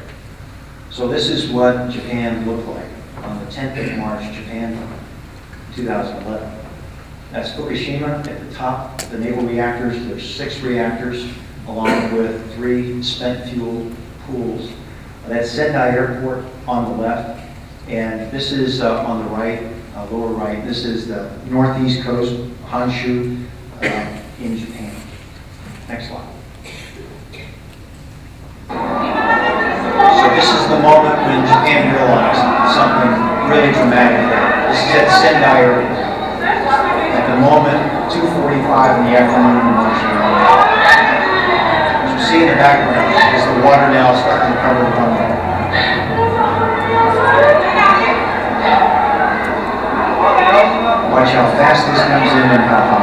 So 0.89 1.07
this 1.07 1.29
is 1.29 1.49
what 1.49 1.89
Japan 1.89 2.45
looked 2.45 2.67
like 2.67 2.85
on 3.23 3.43
the 3.43 3.51
10th 3.51 3.91
of 3.91 3.97
March, 3.97 4.23
Japan, 4.35 4.73
2011. 5.75 6.59
That's 7.31 7.49
Fukushima 7.53 8.27
at 8.27 8.47
the 8.47 8.53
top, 8.53 9.01
the 9.01 9.17
naval 9.17 9.43
reactors. 9.43 10.05
There's 10.05 10.35
six 10.35 10.59
reactors, 10.59 11.25
along 11.67 12.13
with 12.13 12.53
three 12.53 13.01
spent 13.01 13.49
fuel 13.49 13.91
pools. 14.27 14.69
That's 15.27 15.49
Sendai 15.49 15.95
Airport 15.95 16.45
on 16.67 16.91
the 16.91 17.01
left, 17.01 17.41
and 17.87 18.29
this 18.31 18.51
is 18.51 18.81
uh, 18.81 19.03
on 19.03 19.25
the 19.25 19.31
right, 19.31 19.72
uh, 19.95 20.07
lower 20.09 20.33
right. 20.33 20.63
This 20.65 20.85
is 20.85 21.07
the 21.07 21.29
northeast 21.45 22.03
coast, 22.03 22.33
Honshu, 22.65 23.45
uh, 23.81 24.21
in 24.39 24.57
Japan. 24.57 24.95
Next 25.87 26.07
slide. 26.07 26.29
So 30.17 30.25
this 30.33 30.49
is 30.49 30.67
the 30.69 30.79
moment 30.79 31.17
when 31.27 31.45
Japan 31.45 31.93
realized 31.93 32.41
something 32.73 33.11
really 33.49 33.71
dramatic 33.73 34.23
This 34.71 34.81
is 34.81 34.95
at 34.95 35.09
Sendai. 35.21 35.61
At 37.13 37.27
the 37.29 37.41
moment, 37.41 38.11
2.45 38.11 38.99
in 38.99 39.05
the 39.05 39.19
afternoon 39.19 39.77
in. 39.77 40.23
As 42.01 42.11
you 42.13 42.19
see 42.25 42.41
in 42.43 42.49
the 42.49 42.55
background 42.55 43.13
is 43.37 43.45
the 43.45 43.61
water 43.65 43.93
now 43.93 44.15
starting 44.19 44.55
to 44.55 44.61
cover 44.61 44.79
the 44.79 44.89
runway. 44.97 45.42
Watch 51.13 51.29
how 51.29 51.45
fast 51.45 51.85
this 51.85 52.01
comes 52.09 52.31
in 52.31 52.49
and 52.49 52.63
how 52.63 52.81
high. 52.89 53.02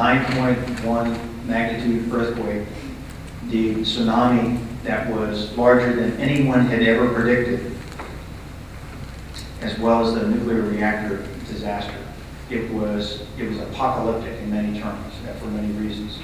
9.1 0.00 1.44
magnitude 1.44 2.10
earthquake, 2.10 2.66
the 3.48 3.74
tsunami 3.82 4.58
that 4.82 5.10
was 5.10 5.54
larger 5.58 5.94
than 5.94 6.18
anyone 6.18 6.64
had 6.64 6.82
ever 6.82 7.12
predicted, 7.12 7.76
as 9.60 9.78
well 9.78 10.06
as 10.06 10.14
the 10.14 10.26
nuclear 10.26 10.62
reactor 10.62 11.26
disaster. 11.46 11.94
It 12.48 12.70
was, 12.70 13.24
it 13.38 13.46
was 13.46 13.58
apocalyptic 13.58 14.40
in 14.40 14.50
many 14.50 14.80
terms, 14.80 15.14
uh, 15.28 15.34
for 15.34 15.48
many 15.48 15.70
reasons. 15.74 16.18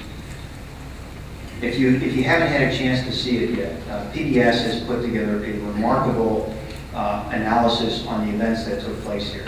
If 1.61 1.77
you, 1.77 1.97
if 1.97 2.15
you 2.15 2.23
haven't 2.23 2.47
had 2.47 2.73
a 2.73 2.75
chance 2.75 3.05
to 3.05 3.13
see 3.13 3.43
it 3.43 3.59
yet, 3.59 3.79
uh, 3.91 4.11
PBS 4.11 4.63
has 4.63 4.83
put 4.85 5.03
together 5.03 5.35
a 5.45 5.51
remarkable 5.51 6.51
uh, 6.95 7.29
analysis 7.31 8.07
on 8.07 8.25
the 8.25 8.33
events 8.33 8.65
that 8.65 8.81
took 8.81 8.99
place 9.01 9.31
here. 9.31 9.45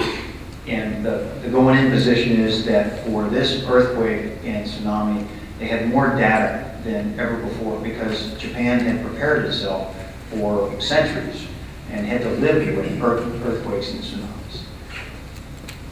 And 0.70 1.04
the, 1.04 1.36
the 1.42 1.50
going-in 1.50 1.90
position 1.90 2.34
is 2.34 2.64
that 2.66 3.04
for 3.06 3.28
this 3.28 3.66
earthquake 3.68 4.34
and 4.44 4.68
tsunami, 4.68 5.28
they 5.58 5.66
had 5.66 5.90
more 5.90 6.10
data 6.16 6.80
than 6.84 7.20
ever 7.20 7.38
before 7.38 7.80
because 7.80 8.38
Japan 8.38 8.80
had 8.80 9.04
prepared 9.04 9.46
itself 9.46 9.96
for 10.30 10.80
centuries 10.80 11.48
and 11.90 12.06
had 12.06 12.22
to 12.22 12.30
live 12.34 12.78
with 12.78 13.02
earth, 13.02 13.46
earthquakes 13.46 13.92
and 13.92 14.04
tsunamis. 14.04 14.62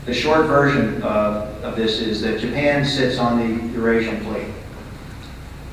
The 0.06 0.14
short 0.14 0.46
version 0.46 1.02
of, 1.02 1.64
of 1.64 1.76
this 1.76 2.00
is 2.00 2.22
that 2.22 2.40
Japan 2.40 2.86
sits 2.86 3.18
on 3.18 3.40
the 3.40 3.74
Eurasian 3.74 4.24
plate. 4.24 4.54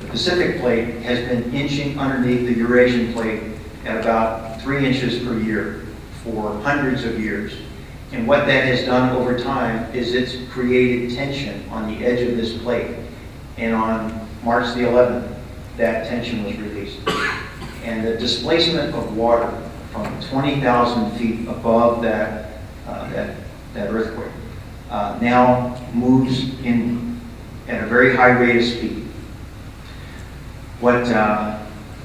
The 0.01 0.07
Pacific 0.07 0.59
plate 0.59 1.03
has 1.03 1.19
been 1.29 1.53
inching 1.53 1.99
underneath 1.99 2.47
the 2.47 2.55
Eurasian 2.55 3.13
plate 3.13 3.43
at 3.85 4.01
about 4.01 4.59
three 4.61 4.83
inches 4.83 5.23
per 5.23 5.37
year 5.39 5.85
for 6.23 6.59
hundreds 6.61 7.03
of 7.03 7.19
years. 7.19 7.53
And 8.15 8.25
what 8.25 8.45
that 8.45 8.63
has 8.63 8.85
done 8.85 9.13
over 9.13 9.37
time 9.37 9.93
is 9.93 10.13
it's 10.13 10.37
created 10.49 11.13
tension 11.17 11.67
on 11.69 11.93
the 11.93 12.05
edge 12.05 12.25
of 12.25 12.37
this 12.37 12.57
plate. 12.59 12.95
And 13.57 13.75
on 13.75 14.25
March 14.41 14.73
the 14.73 14.83
11th, 14.83 15.37
that 15.75 16.07
tension 16.07 16.45
was 16.45 16.55
released. 16.55 16.97
And 17.83 18.07
the 18.07 18.15
displacement 18.15 18.95
of 18.95 19.17
water 19.17 19.51
from 19.91 20.21
20,000 20.21 21.17
feet 21.17 21.45
above 21.49 22.01
that, 22.03 22.61
uh, 22.87 23.09
that, 23.11 23.35
that 23.73 23.89
earthquake 23.89 24.31
uh, 24.89 25.19
now 25.21 25.77
moves 25.93 26.57
in 26.61 27.19
at 27.67 27.83
a 27.83 27.87
very 27.87 28.15
high 28.15 28.29
rate 28.29 28.55
of 28.55 28.63
speed. 28.63 29.09
What, 30.79 31.03
uh, 31.03 31.57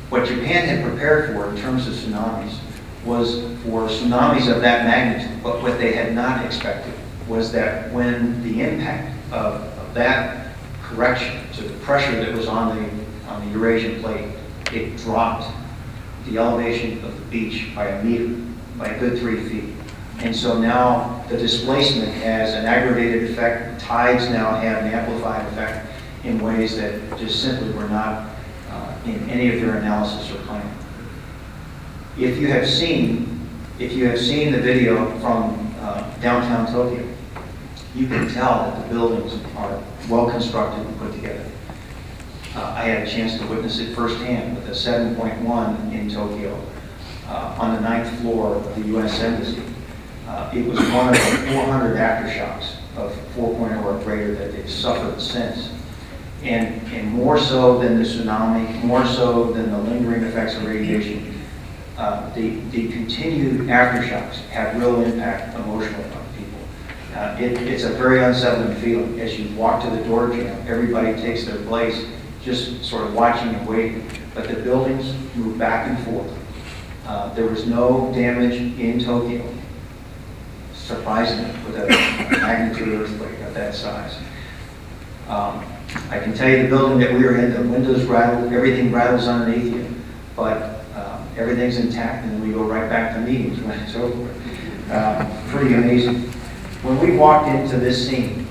what 0.08 0.26
Japan 0.26 0.66
had 0.66 0.84
prepared 0.84 1.32
for 1.32 1.50
in 1.50 1.56
terms 1.56 1.86
of 1.86 1.94
tsunamis 1.94 2.58
was 3.04 3.40
for 3.62 3.88
tsunamis 3.88 4.54
of 4.54 4.60
that 4.60 4.84
magnitude, 4.84 5.42
but 5.42 5.62
what 5.62 5.78
they 5.78 5.92
had 5.92 6.14
not 6.14 6.44
expected 6.44 6.92
was 7.26 7.52
that 7.52 7.90
when 7.92 8.42
the 8.42 8.60
impact 8.60 9.16
of, 9.32 9.62
of 9.78 9.94
that 9.94 10.54
correction 10.82 11.40
to 11.54 11.62
the 11.62 11.74
pressure 11.80 12.24
that 12.24 12.34
was 12.34 12.46
on 12.46 12.76
the, 12.76 13.30
on 13.30 13.46
the 13.46 13.52
Eurasian 13.52 14.00
plate, 14.00 14.28
it 14.72 14.96
dropped 14.98 15.50
the 16.26 16.38
elevation 16.38 17.02
of 17.04 17.14
the 17.18 17.26
beach 17.26 17.74
by 17.74 17.86
a 17.86 18.04
meter, 18.04 18.36
by 18.76 18.88
a 18.88 18.98
good 18.98 19.18
three 19.18 19.48
feet. 19.48 19.74
And 20.18 20.36
so 20.36 20.58
now 20.60 21.24
the 21.28 21.36
displacement 21.36 22.12
has 22.14 22.54
an 22.54 22.66
aggravated 22.66 23.30
effect. 23.30 23.80
Tides 23.80 24.28
now 24.28 24.54
have 24.56 24.84
an 24.84 24.92
amplified 24.92 25.46
effect 25.46 25.86
in 26.24 26.38
ways 26.40 26.76
that 26.76 27.18
just 27.18 27.42
simply 27.42 27.72
were 27.72 27.88
not 27.88 28.28
uh, 28.68 28.94
in 29.06 29.30
any 29.30 29.54
of 29.54 29.60
their 29.60 29.76
analysis 29.76 30.30
or 30.30 30.38
planning. 30.42 30.70
If 32.20 32.36
you 32.36 32.48
have 32.48 32.68
seen, 32.68 33.48
if 33.78 33.94
you 33.94 34.06
have 34.08 34.20
seen 34.20 34.52
the 34.52 34.60
video 34.60 35.06
from 35.20 35.74
uh, 35.80 36.02
downtown 36.18 36.70
Tokyo, 36.70 37.08
you 37.94 38.08
can 38.08 38.28
tell 38.28 38.64
that 38.64 38.82
the 38.82 38.94
buildings 38.94 39.42
are 39.56 39.82
well 40.06 40.30
constructed 40.30 40.86
and 40.86 40.98
put 40.98 41.14
together. 41.14 41.46
Uh, 42.54 42.74
I 42.76 42.82
had 42.82 43.08
a 43.08 43.10
chance 43.10 43.38
to 43.38 43.46
witness 43.46 43.78
it 43.78 43.94
firsthand 43.94 44.54
with 44.54 44.68
a 44.68 44.72
7.1 44.72 45.92
in 45.94 46.10
Tokyo 46.10 46.62
uh, 47.26 47.56
on 47.58 47.76
the 47.76 47.80
ninth 47.80 48.20
floor 48.20 48.56
of 48.56 48.74
the 48.76 48.88
U.S. 48.88 49.18
Embassy. 49.20 49.62
Uh, 50.28 50.52
it 50.54 50.66
was 50.66 50.78
one 50.78 51.08
of 51.08 51.14
the 51.14 51.52
400 51.54 51.96
aftershocks 51.96 52.74
of 52.98 53.12
4.0 53.34 53.82
or 53.82 54.04
greater 54.04 54.34
that 54.34 54.52
they've 54.52 54.70
suffered 54.70 55.18
since. 55.22 55.70
And, 56.42 56.86
and 56.92 57.10
more 57.10 57.38
so 57.38 57.78
than 57.78 57.96
the 57.96 58.04
tsunami, 58.04 58.82
more 58.84 59.06
so 59.06 59.52
than 59.52 59.70
the 59.70 59.78
lingering 59.78 60.22
effects 60.22 60.56
of 60.56 60.66
radiation, 60.66 61.29
uh, 62.00 62.32
the, 62.32 62.58
the 62.70 62.88
continued 62.88 63.60
aftershocks 63.68 64.36
have 64.48 64.74
real 64.80 65.02
impact 65.02 65.54
emotionally 65.54 66.02
on 66.04 66.24
people. 66.34 66.58
Uh, 67.14 67.36
it, 67.38 67.60
it's 67.68 67.84
a 67.84 67.90
very 67.90 68.24
unsettling 68.24 68.74
feeling. 68.76 69.20
As 69.20 69.38
you 69.38 69.54
walk 69.54 69.84
to 69.84 69.90
the 69.90 70.02
door 70.04 70.30
jamb, 70.30 70.66
everybody 70.66 71.12
takes 71.20 71.44
their 71.44 71.62
place, 71.66 72.06
just 72.42 72.82
sort 72.82 73.06
of 73.06 73.12
watching 73.12 73.54
and 73.54 73.68
waiting. 73.68 74.10
But 74.34 74.48
the 74.48 74.54
buildings 74.54 75.12
move 75.36 75.58
back 75.58 75.88
and 75.88 76.02
forth. 76.06 76.32
Uh, 77.06 77.34
there 77.34 77.44
was 77.44 77.66
no 77.66 78.10
damage 78.14 78.54
in 78.80 78.98
Tokyo, 78.98 79.46
surprisingly, 80.72 81.50
with 81.66 81.76
a 81.76 81.86
magnitude 82.40 82.88
earthquake 82.98 83.40
of 83.40 83.52
that 83.52 83.74
size. 83.74 84.16
Um, 85.28 85.62
I 86.08 86.18
can 86.18 86.32
tell 86.32 86.48
you 86.48 86.62
the 86.62 86.68
building 86.68 86.98
that 87.00 87.12
we 87.12 87.24
were 87.24 87.36
in, 87.36 87.52
the 87.52 87.60
windows 87.60 88.04
rattled, 88.06 88.54
everything 88.54 88.90
rattles 88.90 89.26
underneath 89.28 89.74
you, 89.74 89.94
but 90.34 90.79
everything's 91.40 91.78
intact, 91.78 92.26
and 92.26 92.42
we 92.42 92.52
go 92.52 92.62
right 92.64 92.88
back 92.88 93.14
to 93.14 93.20
meetings 93.20 93.58
when 93.60 93.78
it's 93.80 93.96
over. 93.96 94.30
Uh, 94.90 95.42
pretty 95.48 95.74
amazing. 95.74 96.16
When 96.82 96.98
we 97.00 97.16
walked 97.16 97.48
into 97.48 97.78
this 97.78 98.06
scene, 98.08 98.44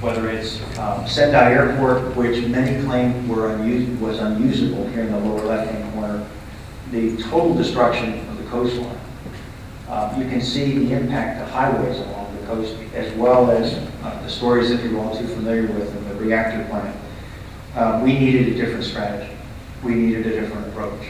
whether 0.00 0.30
it's 0.30 0.62
um, 0.78 1.06
Sendai 1.06 1.52
Airport, 1.52 2.16
which 2.16 2.42
many 2.46 2.82
claim 2.86 3.28
were 3.28 3.54
unus 3.56 4.00
was 4.00 4.18
unusable 4.18 4.88
here 4.88 5.02
in 5.02 5.12
the 5.12 5.18
lower 5.18 5.44
left-hand 5.44 5.92
corner, 5.92 6.26
the 6.90 7.16
total 7.24 7.54
destruction 7.54 8.26
of 8.30 8.38
the 8.38 8.44
coastline. 8.44 8.98
Uh, 9.88 10.14
you 10.18 10.24
can 10.24 10.40
see 10.40 10.78
the 10.78 10.94
impact 10.94 11.40
of 11.42 11.50
highways 11.50 11.98
along 11.98 12.34
the 12.40 12.46
coast, 12.46 12.74
as 12.94 13.12
well 13.14 13.50
as 13.50 13.74
uh, 14.02 14.22
the 14.22 14.30
stories 14.30 14.70
that 14.70 14.82
you're 14.84 14.98
all 15.00 15.16
too 15.18 15.26
familiar 15.28 15.66
with 15.66 15.94
in 15.94 16.08
the 16.08 16.14
reactor 16.14 16.66
plant. 16.70 16.96
Uh, 17.74 18.00
we 18.02 18.18
needed 18.18 18.48
a 18.48 18.54
different 18.54 18.84
strategy. 18.84 19.34
We 19.82 19.94
needed 19.94 20.26
a 20.26 20.40
different 20.40 20.68
approach. 20.68 21.08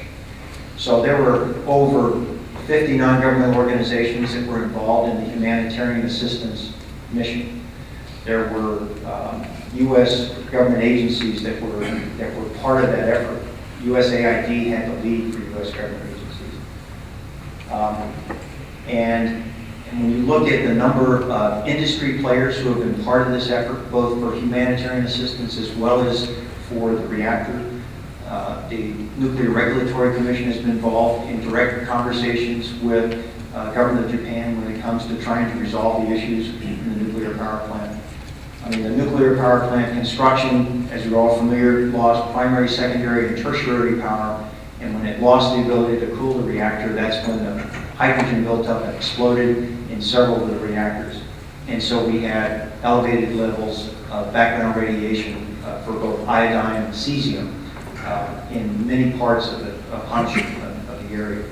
So 0.78 1.02
there 1.02 1.20
were 1.20 1.56
over 1.66 2.24
50 2.66 2.96
non-governmental 2.96 3.56
organizations 3.56 4.32
that 4.34 4.46
were 4.46 4.62
involved 4.62 5.10
in 5.10 5.24
the 5.24 5.30
humanitarian 5.30 6.06
assistance 6.06 6.72
mission. 7.12 7.66
There 8.24 8.48
were 8.52 8.88
um, 9.04 9.44
U.S. 9.74 10.30
government 10.50 10.84
agencies 10.84 11.42
that 11.42 11.60
were 11.60 11.80
that 11.80 12.36
were 12.36 12.48
part 12.60 12.84
of 12.84 12.90
that 12.90 13.08
effort. 13.08 13.42
USAID 13.80 14.68
had 14.68 14.90
the 14.90 15.02
lead 15.02 15.34
for 15.34 15.40
U.S. 15.40 15.72
government 15.72 16.04
agencies. 16.14 16.60
Um, 17.72 18.12
and, 18.86 19.44
and 19.90 20.00
when 20.00 20.10
you 20.12 20.26
look 20.26 20.48
at 20.48 20.64
the 20.64 20.74
number 20.74 21.28
of 21.30 21.66
industry 21.66 22.18
players 22.18 22.56
who 22.58 22.72
have 22.72 22.78
been 22.78 23.02
part 23.04 23.26
of 23.26 23.32
this 23.32 23.50
effort, 23.50 23.90
both 23.90 24.20
for 24.20 24.34
humanitarian 24.36 25.06
assistance 25.06 25.58
as 25.58 25.70
well 25.72 26.02
as 26.02 26.30
for 26.68 26.94
the 26.94 27.06
reactor, 27.08 27.67
uh, 28.28 28.68
the 28.68 28.92
Nuclear 29.16 29.50
Regulatory 29.50 30.14
Commission 30.14 30.44
has 30.44 30.58
been 30.58 30.70
involved 30.70 31.30
in 31.30 31.40
direct 31.40 31.86
conversations 31.86 32.74
with 32.82 33.26
uh, 33.54 33.72
government 33.72 34.04
of 34.04 34.12
Japan 34.12 34.62
when 34.62 34.74
it 34.74 34.82
comes 34.82 35.06
to 35.06 35.20
trying 35.22 35.50
to 35.50 35.58
resolve 35.58 36.06
the 36.06 36.14
issues 36.14 36.48
in 36.60 36.92
the 36.92 37.04
nuclear 37.04 37.34
power 37.38 37.66
plant. 37.68 38.02
I 38.64 38.68
mean, 38.70 38.82
the 38.82 38.90
nuclear 38.90 39.34
power 39.36 39.66
plant 39.68 39.94
construction, 39.94 40.86
as 40.90 41.06
you're 41.06 41.18
all 41.18 41.38
familiar, 41.38 41.86
lost 41.86 42.30
primary, 42.34 42.68
secondary, 42.68 43.28
and 43.28 43.38
tertiary 43.38 43.98
power. 43.98 44.46
And 44.80 44.94
when 44.94 45.06
it 45.06 45.22
lost 45.22 45.56
the 45.56 45.62
ability 45.62 46.04
to 46.04 46.14
cool 46.16 46.34
the 46.34 46.44
reactor, 46.44 46.92
that's 46.92 47.26
when 47.26 47.38
the 47.38 47.62
hydrogen 47.96 48.44
built 48.44 48.66
up 48.68 48.84
and 48.84 48.94
exploded 48.94 49.56
in 49.90 50.02
several 50.02 50.44
of 50.44 50.50
the 50.50 50.58
reactors. 50.58 51.22
And 51.66 51.82
so 51.82 52.06
we 52.06 52.20
had 52.20 52.72
elevated 52.82 53.34
levels 53.36 53.88
of 54.10 54.32
background 54.34 54.76
radiation 54.76 55.56
uh, 55.64 55.82
for 55.82 55.92
both 55.92 56.28
iodine 56.28 56.82
and 56.82 56.94
cesium 56.94 57.58
uh, 58.04 58.46
in 58.50 58.86
many 58.86 59.16
parts 59.18 59.52
of 59.52 59.60
the 59.60 59.78
of 59.92 60.04
Honshu, 60.04 60.40
of, 60.62 60.90
of 60.90 61.08
the 61.08 61.14
area. 61.14 61.44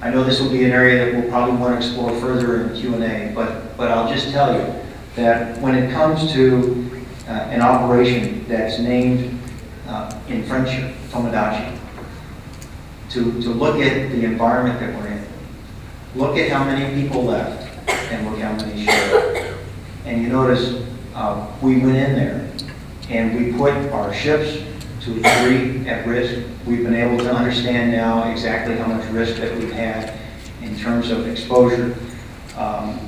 I 0.00 0.10
know 0.10 0.24
this 0.24 0.40
will 0.40 0.50
be 0.50 0.64
an 0.64 0.72
area 0.72 1.04
that 1.04 1.20
we'll 1.20 1.30
probably 1.30 1.56
want 1.56 1.80
to 1.80 1.86
explore 1.86 2.18
further 2.20 2.62
in 2.62 2.76
Q&A, 2.76 3.32
but, 3.34 3.76
but 3.76 3.90
I'll 3.90 4.12
just 4.12 4.30
tell 4.30 4.54
you 4.54 4.74
that 5.16 5.60
when 5.60 5.74
it 5.74 5.90
comes 5.90 6.32
to 6.32 7.04
uh, 7.26 7.30
an 7.30 7.60
operation 7.60 8.46
that's 8.46 8.78
named 8.78 9.40
uh, 9.88 10.18
in 10.28 10.44
French, 10.44 10.68
Tomodachi, 11.10 11.78
to, 13.10 13.42
to 13.42 13.50
look 13.50 13.76
at 13.76 14.10
the 14.10 14.24
environment 14.24 14.78
that 14.80 14.94
we're 14.94 15.08
in, 15.08 15.26
look 16.14 16.36
at 16.36 16.50
how 16.50 16.64
many 16.64 17.02
people 17.02 17.24
left, 17.24 17.62
and 18.12 18.30
look 18.30 18.38
how 18.38 18.54
many 18.56 18.84
showed. 18.84 19.56
And 20.04 20.22
you 20.22 20.28
notice 20.28 20.86
uh, 21.14 21.50
we 21.62 21.78
went 21.78 21.96
in 21.96 22.14
there 22.14 22.52
and 23.08 23.34
we 23.34 23.56
put 23.56 23.72
our 23.92 24.12
ships 24.12 24.65
to 25.06 25.12
a 25.12 25.14
degree 25.14 25.88
at 25.88 26.04
risk. 26.04 26.44
We've 26.66 26.82
been 26.82 26.94
able 26.94 27.18
to 27.18 27.32
understand 27.32 27.92
now 27.92 28.28
exactly 28.30 28.76
how 28.76 28.88
much 28.88 29.08
risk 29.10 29.36
that 29.36 29.56
we've 29.56 29.72
had 29.72 30.18
in 30.62 30.76
terms 30.76 31.10
of 31.10 31.28
exposure. 31.28 31.96
Um, 32.56 33.00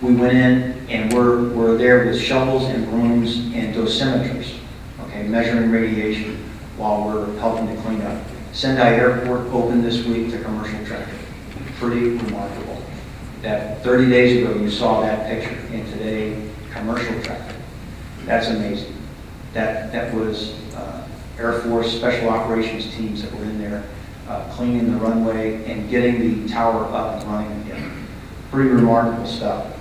We 0.00 0.14
went 0.14 0.32
in 0.36 0.86
and 0.88 1.12
we're, 1.12 1.48
we're 1.50 1.78
there 1.78 2.06
with 2.06 2.20
shovels 2.20 2.64
and 2.64 2.84
brooms 2.86 3.36
and 3.54 3.74
dosimeters, 3.74 4.58
okay, 5.00 5.26
measuring 5.28 5.70
radiation 5.70 6.36
while 6.76 7.04
we're 7.04 7.38
helping 7.38 7.74
to 7.74 7.82
clean 7.82 8.02
up. 8.02 8.22
Sendai 8.52 8.94
Airport 8.94 9.46
opened 9.52 9.84
this 9.84 10.04
week 10.04 10.30
to 10.30 10.42
commercial 10.42 10.84
traffic. 10.84 11.14
Pretty 11.78 12.10
remarkable. 12.10 12.82
That 13.42 13.82
30 13.82 14.08
days 14.08 14.42
ago, 14.42 14.58
you 14.58 14.70
saw 14.70 15.00
that 15.00 15.26
picture, 15.26 15.58
and 15.72 15.86
today, 15.92 16.50
commercial 16.72 17.20
traffic. 17.22 17.56
That's 18.24 18.48
amazing. 18.48 18.94
That, 19.52 19.92
that 19.92 20.12
was 20.14 20.54
Air 21.38 21.60
Force 21.60 21.92
Special 21.92 22.28
Operations 22.28 22.94
teams 22.94 23.22
that 23.22 23.32
were 23.34 23.44
in 23.44 23.58
there 23.58 23.84
uh, 24.28 24.48
cleaning 24.52 24.92
the 24.92 24.98
runway 24.98 25.64
and 25.64 25.90
getting 25.90 26.46
the 26.46 26.48
tower 26.48 26.84
up 26.86 27.20
and 27.20 27.30
running 27.30 27.60
again. 27.62 28.06
Pretty 28.50 28.70
remarkable 28.70 29.26
stuff. 29.26 29.72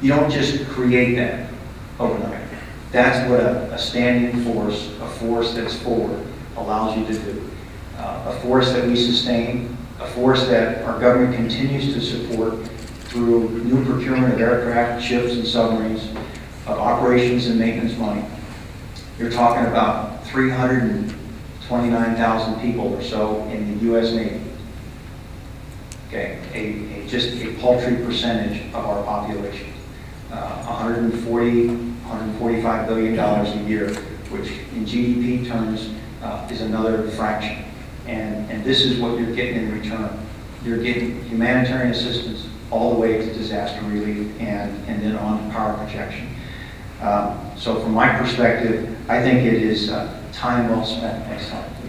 You 0.00 0.08
don't 0.10 0.30
just 0.30 0.66
create 0.68 1.16
that 1.16 1.50
overnight. 1.98 2.46
That's 2.90 3.28
what 3.28 3.40
a, 3.40 3.72
a 3.72 3.78
standing 3.78 4.44
force, 4.44 4.90
a 5.00 5.08
force 5.08 5.54
that's 5.54 5.74
forward, 5.82 6.26
allows 6.56 6.96
you 6.96 7.06
to 7.06 7.14
do. 7.14 7.50
Uh, 7.96 8.34
a 8.34 8.40
force 8.40 8.72
that 8.72 8.86
we 8.86 8.96
sustain, 8.96 9.76
a 10.00 10.06
force 10.08 10.46
that 10.46 10.82
our 10.84 10.98
government 11.00 11.34
continues 11.34 11.94
to 11.94 12.00
support 12.00 12.66
through 13.04 13.48
new 13.64 13.84
procurement 13.84 14.34
of 14.34 14.40
aircraft, 14.40 15.04
ships, 15.04 15.34
and 15.34 15.46
submarines, 15.46 16.08
of 16.66 16.78
operations 16.78 17.46
and 17.46 17.58
maintenance 17.58 17.96
money. 17.98 18.24
You're 19.18 19.30
talking 19.30 19.66
about 19.66 20.11
329,000 20.32 22.60
people 22.60 22.94
or 22.94 23.02
so 23.02 23.44
in 23.48 23.78
the 23.78 23.84
U.S. 23.84 24.12
Navy. 24.12 24.40
Okay, 26.08 26.38
a, 26.54 27.04
a, 27.04 27.06
just 27.06 27.34
a 27.42 27.52
paltry 27.60 27.96
percentage 27.96 28.64
of 28.68 28.76
our 28.76 29.04
population. 29.04 29.74
Uh, 30.30 30.64
140, 30.64 31.66
145 31.66 32.88
billion 32.88 33.14
dollars 33.14 33.50
a 33.50 33.58
year, 33.64 33.92
which 34.30 34.48
in 34.72 34.86
GDP 34.86 35.46
terms 35.46 35.90
uh, 36.22 36.48
is 36.50 36.62
another 36.62 37.10
fraction. 37.10 37.62
And, 38.06 38.50
and 38.50 38.64
this 38.64 38.80
is 38.82 38.98
what 38.98 39.18
you're 39.18 39.34
getting 39.34 39.64
in 39.64 39.72
return. 39.78 40.18
You're 40.64 40.82
getting 40.82 41.22
humanitarian 41.24 41.92
assistance 41.92 42.48
all 42.70 42.94
the 42.94 43.00
way 43.00 43.18
to 43.18 43.34
disaster 43.34 43.82
relief 43.84 44.32
and, 44.40 44.72
and 44.88 45.02
then 45.02 45.14
on 45.16 45.44
to 45.44 45.50
power 45.54 45.76
projection. 45.76 46.34
Um, 47.02 47.38
so 47.56 47.80
from 47.80 47.92
my 47.92 48.16
perspective, 48.16 48.88
I 49.10 49.20
think 49.20 49.44
it 49.44 49.62
is 49.62 49.90
uh, 49.90 50.21
time 50.32 50.68
well 50.68 50.84
spent. 50.84 51.22
Slide, 51.40 51.81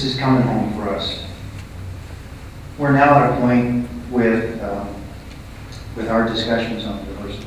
is, 0.00 0.04
this 0.04 0.14
is 0.14 0.20
coming 0.20 0.42
home 0.42 0.72
for 0.74 0.88
us. 0.88 1.24
We're 2.78 2.92
now 2.92 3.24
at 3.24 3.32
a 3.32 3.40
point 3.40 3.88
with, 4.10 4.62
um, 4.62 4.94
with 5.96 6.08
our 6.08 6.26
discussions 6.26 6.86
on 6.86 7.04
diversity, 7.04 7.46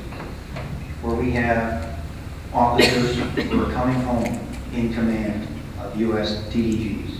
where 1.02 1.16
we 1.16 1.32
have 1.32 2.00
officers 2.54 3.18
who 3.18 3.64
are 3.64 3.72
coming 3.72 4.00
home 4.02 4.40
in 4.74 4.94
command 4.94 5.48
of 5.80 6.00
U.S. 6.00 6.36
DDGs. 6.50 7.18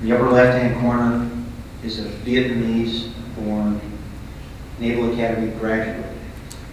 In 0.00 0.08
the 0.08 0.16
upper 0.16 0.30
left-hand 0.30 0.80
corner 0.80 1.30
is 1.84 2.00
a 2.00 2.08
Vietnamese-born 2.08 3.80
Naval 4.80 5.12
Academy 5.12 5.52
graduate 5.58 6.10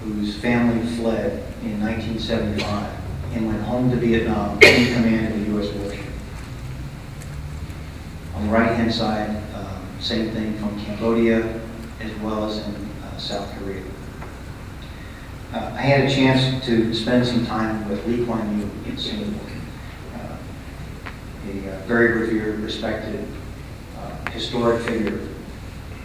whose 0.01 0.35
family 0.37 0.83
fled 0.95 1.33
in 1.61 1.79
1975 1.79 2.91
and 3.33 3.47
went 3.47 3.61
home 3.63 3.91
to 3.91 3.97
Vietnam 3.97 4.59
in 4.63 4.93
command 4.95 5.35
of 5.35 5.41
a 5.41 5.51
U.S. 5.51 5.71
warship. 5.75 6.10
On 8.41 8.47
the 8.47 8.53
right-hand 8.53 8.91
side, 8.91 9.29
um, 9.53 9.85
same 9.99 10.31
thing 10.31 10.57
from 10.57 10.83
Cambodia 10.83 11.61
as 11.99 12.11
well 12.21 12.45
as 12.45 12.57
in 12.57 12.73
uh, 13.03 13.15
South 13.15 13.47
Korea. 13.59 13.83
Uh, 15.53 15.71
I 15.75 15.81
had 15.81 16.09
a 16.09 16.11
chance 16.11 16.65
to 16.65 16.91
spend 16.91 17.27
some 17.27 17.45
time 17.45 17.87
with 17.87 18.03
Lee 18.07 18.25
Kuan 18.25 18.57
Yew 18.57 18.67
in 18.87 18.97
Singapore, 18.97 19.47
uh, 20.15 20.37
a 21.49 21.69
uh, 21.69 21.85
very 21.85 22.19
revered, 22.19 22.61
respected, 22.61 23.27
uh, 23.99 24.31
historic 24.31 24.81
figure, 24.87 25.19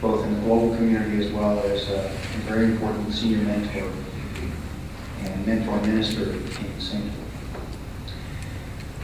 both 0.02 0.22
in 0.26 0.34
the 0.34 0.40
global 0.42 0.76
community 0.76 1.24
as 1.24 1.32
well 1.32 1.58
as 1.60 1.88
uh, 1.88 2.12
a 2.12 2.38
very 2.40 2.66
important 2.66 3.14
senior 3.14 3.38
mentor 3.38 3.90
and 5.22 5.46
mentor 5.46 5.80
minister 5.86 6.32
in 6.32 6.80
Singapore. 6.80 7.25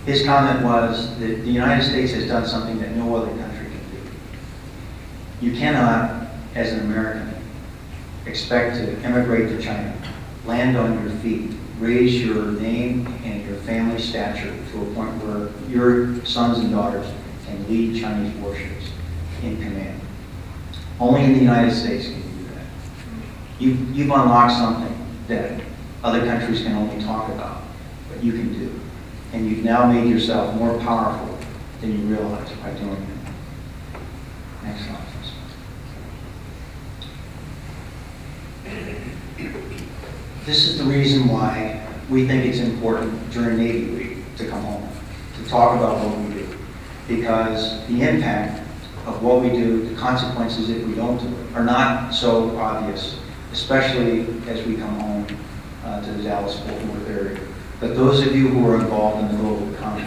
His 0.06 0.24
comment 0.24 0.64
was 0.64 1.16
that 1.20 1.44
the 1.44 1.50
United 1.50 1.84
States 1.88 2.12
has 2.12 2.26
done 2.26 2.44
something 2.44 2.78
that 2.80 2.96
no 2.96 3.14
other 3.14 3.28
country 3.36 3.66
can 3.66 3.80
do. 3.90 5.46
You 5.46 5.56
cannot, 5.56 6.28
as 6.56 6.72
an 6.72 6.80
American, 6.80 7.32
expect 8.26 8.76
to 8.76 9.00
immigrate 9.04 9.48
to 9.50 9.62
China, 9.62 9.94
land 10.44 10.76
on 10.76 11.00
your 11.00 11.10
feet, 11.18 11.52
raise 11.78 12.20
your 12.20 12.46
name 12.52 13.06
and 13.24 13.46
your 13.46 13.56
family 13.58 14.00
stature 14.00 14.52
to 14.72 14.82
a 14.82 14.94
point 14.94 15.12
where 15.22 15.50
your 15.68 16.24
sons 16.24 16.58
and 16.58 16.72
daughters 16.72 17.06
can 17.46 17.68
lead 17.68 18.00
Chinese 18.00 18.34
warships 18.36 18.90
in 19.42 19.56
command. 19.56 20.00
Only 20.98 21.24
in 21.24 21.32
the 21.34 21.40
United 21.40 21.72
States 21.72 22.06
can 22.06 22.16
you 22.16 22.22
do 22.22 22.54
that. 22.54 22.64
You, 23.60 23.70
you've 23.92 24.10
unlocked 24.10 24.54
something 24.54 24.96
that 25.28 25.60
other 26.02 26.24
countries 26.26 26.62
can 26.62 26.72
only 26.74 27.02
talk 27.04 27.28
about, 27.28 27.62
but 28.08 28.22
you 28.22 28.32
can 28.32 28.52
do. 28.52 28.80
And 29.32 29.48
you've 29.48 29.64
now 29.64 29.90
made 29.90 30.08
yourself 30.08 30.54
more 30.56 30.78
powerful 30.78 31.38
than 31.80 31.92
you 31.92 32.14
realize 32.14 32.50
by 32.62 32.70
doing 32.72 32.92
it. 32.92 34.02
Next 34.62 34.84
slide. 34.84 34.98
This 40.44 40.68
is 40.68 40.78
the 40.78 40.84
reason 40.84 41.28
why 41.28 41.86
we 42.10 42.26
think 42.26 42.44
it's 42.44 42.58
important 42.58 43.30
during 43.30 43.58
Navy 43.58 43.94
Week 43.94 44.36
to 44.36 44.48
come 44.48 44.62
home, 44.64 44.88
to 45.36 45.48
talk 45.48 45.76
about 45.76 46.04
what 46.04 46.18
we 46.18 46.34
do. 46.34 46.58
Because 47.08 47.86
the 47.86 48.02
impact 48.02 48.60
of 49.06 49.22
what 49.22 49.40
we 49.40 49.50
do, 49.50 49.88
the 49.88 49.94
consequences 49.94 50.68
if 50.68 50.86
we 50.86 50.94
don't 50.94 51.18
do 51.18 51.26
it, 51.28 51.56
are 51.56 51.64
not 51.64 52.12
so 52.12 52.56
obvious, 52.58 53.18
especially 53.52 54.26
as 54.48 54.66
we 54.66 54.76
come 54.76 54.98
home 55.00 55.26
uh, 55.84 56.04
to 56.04 56.12
the 56.12 56.22
Dallas-Fort 56.22 56.82
Worth 56.86 57.08
area. 57.08 57.40
But 57.82 57.96
those 57.96 58.24
of 58.24 58.36
you 58.36 58.46
who 58.46 58.70
are 58.70 58.76
involved 58.76 59.24
in 59.24 59.36
the 59.36 59.42
global 59.42 59.74
economy 59.74 60.06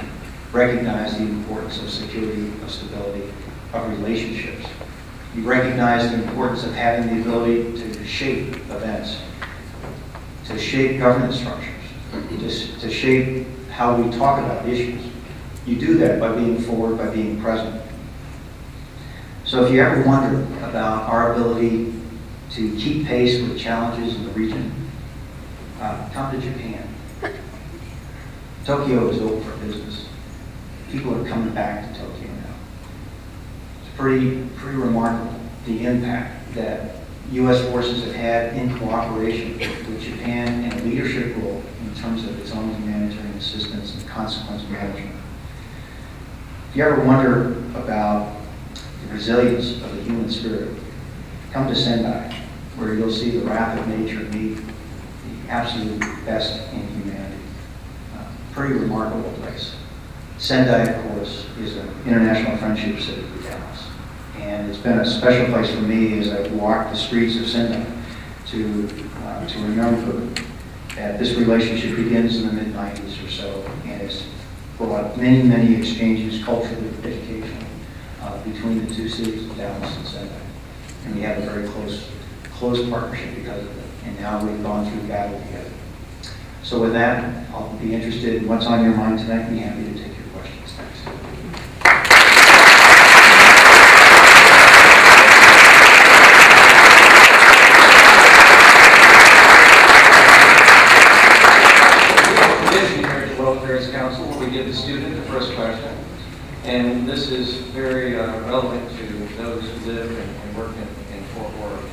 recognize 0.54 1.18
the 1.18 1.26
importance 1.26 1.82
of 1.82 1.90
security, 1.90 2.48
of 2.64 2.72
stability, 2.72 3.30
of 3.74 3.92
relationships. 4.00 4.66
You 5.36 5.44
recognize 5.44 6.10
the 6.10 6.24
importance 6.24 6.64
of 6.64 6.74
having 6.74 7.14
the 7.14 7.22
ability 7.22 7.74
to 7.78 8.06
shape 8.06 8.56
events, 8.70 9.18
to 10.46 10.58
shape 10.58 11.00
governance 11.00 11.38
structures, 11.38 11.84
to, 12.14 12.80
to 12.80 12.90
shape 12.90 13.46
how 13.72 14.02
we 14.02 14.10
talk 14.18 14.40
about 14.40 14.66
issues. 14.70 15.02
You 15.66 15.76
do 15.76 15.98
that 15.98 16.18
by 16.18 16.34
being 16.34 16.58
forward, 16.60 16.98
by 16.98 17.10
being 17.10 17.42
present. 17.42 17.82
So 19.44 19.66
if 19.66 19.74
you 19.74 19.82
ever 19.82 20.02
wonder 20.04 20.44
about 20.64 21.10
our 21.10 21.34
ability 21.34 21.94
to 22.52 22.78
keep 22.78 23.06
pace 23.06 23.42
with 23.42 23.60
challenges 23.60 24.16
in 24.16 24.24
the 24.24 24.32
region, 24.32 24.90
uh, 25.82 26.08
come 26.14 26.32
to 26.32 26.40
Japan. 26.40 26.95
Tokyo 28.66 29.10
is 29.10 29.22
open 29.22 29.44
for 29.44 29.56
business. 29.64 30.08
People 30.92 31.14
are 31.14 31.30
coming 31.30 31.54
back 31.54 31.94
to 31.94 32.00
Tokyo 32.00 32.28
now. 32.28 32.56
It's 33.82 33.96
pretty, 33.96 34.44
pretty 34.56 34.78
remarkable 34.78 35.40
the 35.68 35.86
impact 35.86 36.56
that 36.56 36.96
U.S. 37.32 37.64
forces 37.70 38.04
have 38.06 38.16
had 38.16 38.54
in 38.56 38.76
cooperation 38.80 39.60
with 39.60 40.02
Japan 40.02 40.64
and 40.64 40.74
a 40.82 40.84
leadership 40.84 41.38
role 41.38 41.62
in 41.82 41.94
terms 42.02 42.24
of 42.24 42.40
its 42.40 42.52
own 42.54 42.74
humanitarian 42.82 43.38
assistance 43.38 43.94
and 43.94 44.08
consequence 44.08 44.68
management. 44.70 45.16
If 46.72 46.76
you 46.76 46.84
ever 46.86 47.04
wonder 47.04 47.60
about 47.78 48.36
the 49.08 49.14
resilience 49.14 49.74
of 49.84 49.96
the 49.96 50.02
human 50.02 50.32
spirit, 50.32 50.76
come 51.52 51.68
to 51.68 51.76
Sendai, 51.76 52.36
where 52.78 52.96
you'll 52.96 53.12
see 53.12 53.30
the 53.30 53.46
wrath 53.46 53.80
of 53.80 53.88
nature 53.88 54.22
meet 54.22 54.58
the 54.58 55.50
absolute 55.52 56.00
best 56.26 56.74
in 56.74 56.95
pretty 58.56 58.76
remarkable 58.76 59.32
place. 59.34 59.76
Sendai, 60.38 60.84
of 60.84 61.12
course, 61.12 61.46
is 61.60 61.76
an 61.76 61.90
international 62.06 62.58
friendship 62.58 63.02
city 63.02 63.22
for 63.22 63.50
Dallas. 63.50 63.88
And 64.40 64.70
it's 64.70 64.80
been 64.80 65.00
a 65.00 65.06
special 65.06 65.54
place 65.54 65.70
for 65.72 65.82
me 65.82 66.18
as 66.20 66.32
I've 66.32 66.54
walked 66.54 66.92
the 66.92 66.98
streets 66.98 67.36
of 67.38 67.48
Sendai 67.48 67.86
to, 68.48 68.90
uh, 69.26 69.46
to 69.46 69.60
remember 69.60 70.26
that 70.96 71.20
this 71.20 71.36
relationship 71.36 71.98
begins 71.98 72.38
in 72.38 72.48
the 72.48 72.54
mid-90s 72.54 73.26
or 73.26 73.30
so, 73.30 73.72
and 73.86 74.02
it's 74.02 74.26
brought 74.78 75.18
many, 75.18 75.44
many 75.44 75.76
exchanges 75.76 76.44
culturally, 76.44 76.90
educationally, 77.04 77.66
uh, 78.22 78.42
between 78.44 78.86
the 78.86 78.96
two 78.96 79.10
cities 79.10 79.50
of 79.50 79.58
Dallas 79.58 79.98
and 79.98 80.08
Sendai. 80.08 80.42
And 81.06 81.16
we 81.16 81.22
have 81.24 81.40
a 81.40 81.42
very 81.42 81.68
close, 81.68 82.10
close 82.54 82.90
partnership 82.90 83.36
because 83.36 83.64
of 83.64 83.78
it. 83.78 83.84
And 84.06 84.20
now 84.20 84.46
we've 84.46 84.64
gone 84.64 84.90
through 84.90 85.08
battle 85.10 85.38
together. 85.42 85.72
So 86.66 86.82
with 86.82 86.94
that, 86.94 87.48
I'll 87.54 87.78
be 87.78 87.94
interested 87.94 88.42
in 88.42 88.48
what's 88.48 88.66
on 88.66 88.84
your 88.84 88.96
mind 88.96 89.20
tonight, 89.20 89.52
be 89.52 89.60
happy 89.60 89.84
to 89.84 89.94
take 89.94 90.18
your 90.18 90.26
questions. 90.34 90.72
Thanks. 90.72 91.00
tradition 102.72 102.98
here 102.98 103.12
at 103.12 103.38
the 103.38 103.44
World 103.44 103.58
Affairs 103.60 103.92
Council 103.92 104.26
where 104.26 104.40
we 104.40 104.52
give 104.52 104.66
the 104.66 104.74
student 104.74 105.16
the 105.16 105.22
first 105.32 105.54
question. 105.54 105.96
And 106.64 107.08
this 107.08 107.30
is 107.30 107.58
very 107.76 108.20
uh, 108.20 108.40
relevant 108.48 108.90
to 108.98 109.04
those 109.38 109.70
who 109.70 109.92
live 109.92 110.10
and 110.10 110.36
and 110.36 110.58
work 110.58 110.76
in 110.76 111.16
in 111.16 111.24
Fort 111.36 111.54
Worth. 111.60 111.86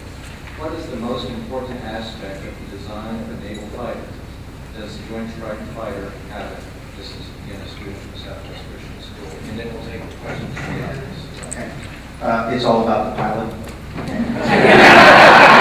What 0.58 0.72
is 0.72 0.86
the 0.88 0.96
most 0.96 1.28
important 1.28 1.78
aspect 1.84 2.42
of 2.46 2.70
the 2.70 2.78
design 2.78 3.20
of 3.20 3.28
a 3.28 3.44
naval 3.44 3.68
fighter? 3.76 4.00
Does 4.76 4.96
the 4.96 5.06
Joint 5.08 5.30
Strike 5.32 5.58
Fighter 5.76 6.08
have 6.30 6.50
it? 6.50 6.58
This 6.96 7.10
is, 7.10 7.26
again, 7.44 7.60
a 7.60 7.68
student 7.68 7.94
from 7.94 8.18
Southwest 8.18 8.64
Christian 8.72 9.02
School. 9.02 9.28
And 9.50 9.58
then 9.60 9.68
we'll 9.68 9.84
take 9.84 10.00
questions 10.24 10.56
from 10.56 10.74
the 10.74 10.88
audience. 10.88 11.20
Okay. 11.48 11.70
Uh, 12.22 12.41
It's 12.54 12.64
all 12.64 12.82
about 12.82 13.16
the 13.16 13.22
pilot. 13.22 13.48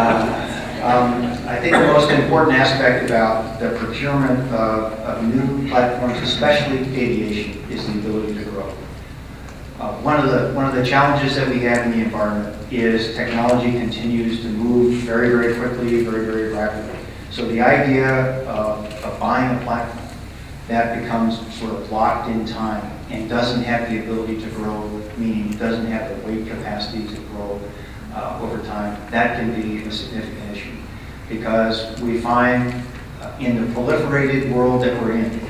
Uh, 0.00 0.40
um, 0.82 1.24
I 1.46 1.60
think 1.60 1.72
the 1.76 1.86
most 1.86 2.10
important 2.10 2.56
aspect 2.56 3.04
about 3.04 3.60
the 3.60 3.70
procurement 3.78 4.40
of, 4.52 4.92
of 5.00 5.22
new 5.24 5.68
platforms, 5.68 6.18
especially 6.22 6.78
aviation, 6.78 7.62
is 7.70 7.86
the 7.86 7.98
ability 7.98 8.34
to 8.34 8.44
grow. 8.44 8.72
Uh, 9.78 9.92
One 10.00 10.18
of 10.20 10.30
the, 10.30 10.54
one 10.54 10.64
of 10.64 10.74
the 10.74 10.84
challenges 10.84 11.36
that 11.36 11.48
we 11.48 11.60
have 11.60 11.84
in 11.86 11.92
the 11.92 12.04
environment 12.04 12.56
is 12.72 13.14
technology 13.14 13.72
continues 13.72 14.40
to 14.40 14.48
move 14.48 14.94
very, 15.02 15.28
very 15.28 15.54
quickly, 15.54 16.02
very, 16.02 16.24
very 16.24 16.52
rapidly. 16.52 16.98
So 17.30 17.46
the 17.46 17.60
idea 17.60 18.42
of, 18.48 18.86
of 19.04 19.20
buying 19.20 19.60
a 19.60 19.64
platform 19.64 20.08
that 20.68 21.02
becomes 21.02 21.38
sort 21.56 21.72
of 21.72 21.92
locked 21.92 22.30
in 22.30 22.46
time 22.46 22.99
and 23.10 23.28
doesn't 23.28 23.62
have 23.64 23.90
the 23.90 24.00
ability 24.00 24.40
to 24.40 24.48
grow, 24.50 24.88
meaning 25.16 25.56
doesn't 25.56 25.86
have 25.86 26.08
the 26.08 26.26
weight 26.26 26.46
capacity 26.46 27.06
to 27.06 27.20
grow 27.28 27.60
uh, 28.14 28.38
over 28.42 28.62
time, 28.64 28.98
that 29.10 29.38
can 29.38 29.60
be 29.60 29.84
a 29.86 29.92
significant 29.92 30.56
issue. 30.56 30.76
Because 31.28 32.00
we 32.00 32.20
find 32.20 32.72
uh, 33.20 33.36
in 33.38 33.60
the 33.60 33.72
proliferated 33.74 34.52
world 34.52 34.82
that 34.82 35.00
we're 35.02 35.12
in, 35.12 35.40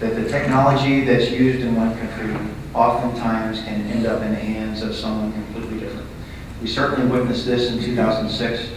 that 0.00 0.14
the 0.14 0.28
technology 0.28 1.04
that's 1.04 1.30
used 1.30 1.60
in 1.60 1.74
one 1.74 1.96
country 1.98 2.36
oftentimes 2.74 3.60
can 3.62 3.80
end 3.88 4.06
up 4.06 4.22
in 4.22 4.30
the 4.30 4.36
hands 4.36 4.82
of 4.82 4.94
someone 4.94 5.32
completely 5.32 5.80
different. 5.80 6.08
We 6.60 6.68
certainly 6.68 7.10
witnessed 7.10 7.46
this 7.46 7.70
in 7.70 7.80
2006 7.80 8.70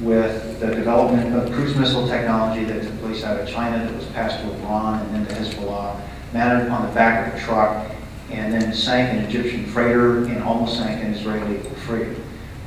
with 0.00 0.60
the 0.60 0.66
development 0.74 1.34
of 1.34 1.52
cruise 1.52 1.76
missile 1.76 2.08
technology 2.08 2.64
that 2.64 2.82
took 2.82 3.00
place 3.00 3.22
out 3.22 3.40
of 3.40 3.48
China 3.48 3.84
that 3.84 3.94
was 3.94 4.06
passed 4.06 4.40
to 4.40 4.52
Iran 4.54 5.06
and 5.06 5.14
then 5.14 5.26
to 5.26 5.34
Hezbollah, 5.34 6.00
mounted 6.34 6.68
on 6.68 6.86
the 6.86 6.92
back 6.92 7.32
of 7.32 7.40
a 7.40 7.44
truck, 7.44 7.90
and 8.30 8.52
then 8.52 8.74
sank 8.74 9.16
an 9.16 9.24
Egyptian 9.24 9.64
freighter 9.66 10.24
and 10.26 10.42
almost 10.42 10.76
sank 10.76 11.02
an 11.02 11.14
Israeli 11.14 11.58
freighter. 11.86 12.16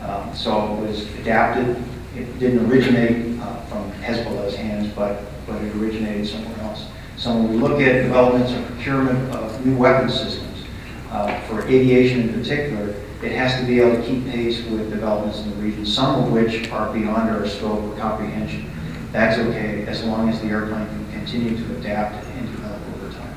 Um, 0.02 0.34
So 0.34 0.74
it 0.78 0.88
was 0.88 1.04
adapted. 1.20 1.76
It 2.16 2.40
didn't 2.40 2.66
originate 2.72 3.40
uh, 3.42 3.62
from 3.66 3.92
Hezbollah's 4.02 4.56
hands, 4.56 4.92
but, 4.96 5.22
but 5.46 5.62
it 5.62 5.76
originated 5.76 6.28
somewhere 6.28 6.60
else. 6.62 6.88
So 7.18 7.34
when 7.34 7.50
we 7.52 7.58
look 7.58 7.82
at 7.82 8.04
developments 8.04 8.54
and 8.54 8.66
procurement 8.68 9.36
of 9.36 9.66
new 9.66 9.76
weapon 9.76 10.10
systems, 10.10 10.64
uh, 11.12 11.40
for 11.42 11.62
aviation 11.68 12.22
in 12.22 12.34
particular, 12.34 12.96
it 13.24 13.32
has 13.32 13.60
to 13.60 13.66
be 13.66 13.80
able 13.82 13.98
to 13.98 14.08
keep 14.08 14.26
pace 14.28 14.64
with 14.66 14.90
developments 14.92 15.40
in 15.40 15.50
the 15.50 15.56
region, 15.58 15.86
some 15.86 16.24
of 16.24 16.32
which 16.32 16.70
are 16.70 16.94
beyond 16.94 17.30
our 17.32 17.48
scope 17.48 17.84
of 17.92 17.98
comprehension. 17.98 18.70
That's 19.12 19.40
okay, 19.40 19.86
as 19.88 20.04
long 20.04 20.30
as 20.30 20.40
the 20.42 20.48
airplane 20.48 20.88
can 20.88 21.12
continue 21.12 21.58
to 21.58 21.78
adapt 21.78 22.24
and 22.26 22.52
develop 22.52 22.82
over 22.96 23.12
time. 23.14 23.36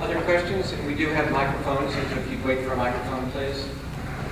Other 0.00 0.17
questions? 0.28 0.74
We 0.86 0.94
do 0.94 1.06
have 1.08 1.32
microphones, 1.32 1.94
so 1.94 2.00
if 2.00 2.30
you'd 2.30 2.44
wait 2.44 2.62
for 2.62 2.74
a 2.74 2.76
microphone, 2.76 3.30
please. 3.30 3.66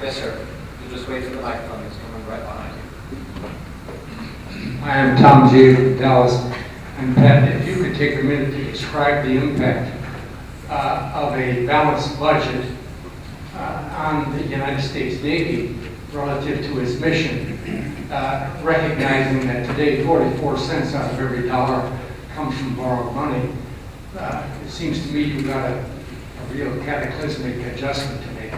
Yes, 0.03 0.19
sir. 0.19 0.47
You 0.85 0.95
just 0.95 1.09
wait 1.09 1.25
for 1.25 1.31
the 1.31 1.41
microphone, 1.41 1.83
it's 1.85 1.97
coming 1.97 2.27
right 2.27 2.43
behind 2.43 2.75
you. 4.61 4.83
I 4.85 4.99
am 4.99 5.17
Tom 5.17 5.49
G. 5.49 5.75
from 5.75 5.97
Dallas. 5.97 6.35
And 6.99 7.17
Pat, 7.17 7.51
if 7.51 7.67
you 7.67 7.83
could 7.83 7.95
take 7.97 8.21
a 8.21 8.23
minute 8.23 8.51
to 8.51 8.65
describe 8.65 9.25
the 9.25 9.39
impact 9.39 9.99
uh, 10.69 11.13
of 11.15 11.35
a 11.35 11.65
balanced 11.65 12.21
budget 12.21 12.71
uh, 13.55 13.95
on 13.97 14.37
the 14.37 14.45
United 14.49 14.83
States 14.83 15.23
Navy 15.23 15.79
relative 16.13 16.63
to 16.67 16.81
its 16.81 17.01
mission, 17.01 17.59
uh, 18.11 18.55
recognizing 18.63 19.47
that 19.47 19.65
today 19.65 20.05
44 20.05 20.59
cents 20.59 20.95
out 20.95 21.15
of 21.15 21.19
every 21.19 21.49
dollar 21.49 21.91
comes 22.35 22.55
from 22.59 22.77
borrowed 22.77 23.15
money. 23.15 23.51
Uh, 24.19 24.43
It 24.65 24.71
seems 24.71 25.07
to 25.07 25.13
me 25.13 25.23
you've 25.25 25.47
got 25.47 25.71
a 25.71 25.85
a 26.39 26.55
real 26.55 26.85
cataclysmic 26.85 27.57
adjustment 27.75 28.23
to 28.23 28.31
make. 28.33 28.53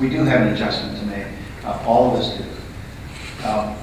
We 0.00 0.08
do 0.08 0.24
have 0.24 0.40
an 0.42 0.54
adjustment 0.54 0.98
to 0.98 1.06
make, 1.06 1.26
uh, 1.64 1.78
all 1.86 2.12
of 2.14 2.20
us 2.20 2.38
do. 2.38 2.44
Um, 3.48 3.74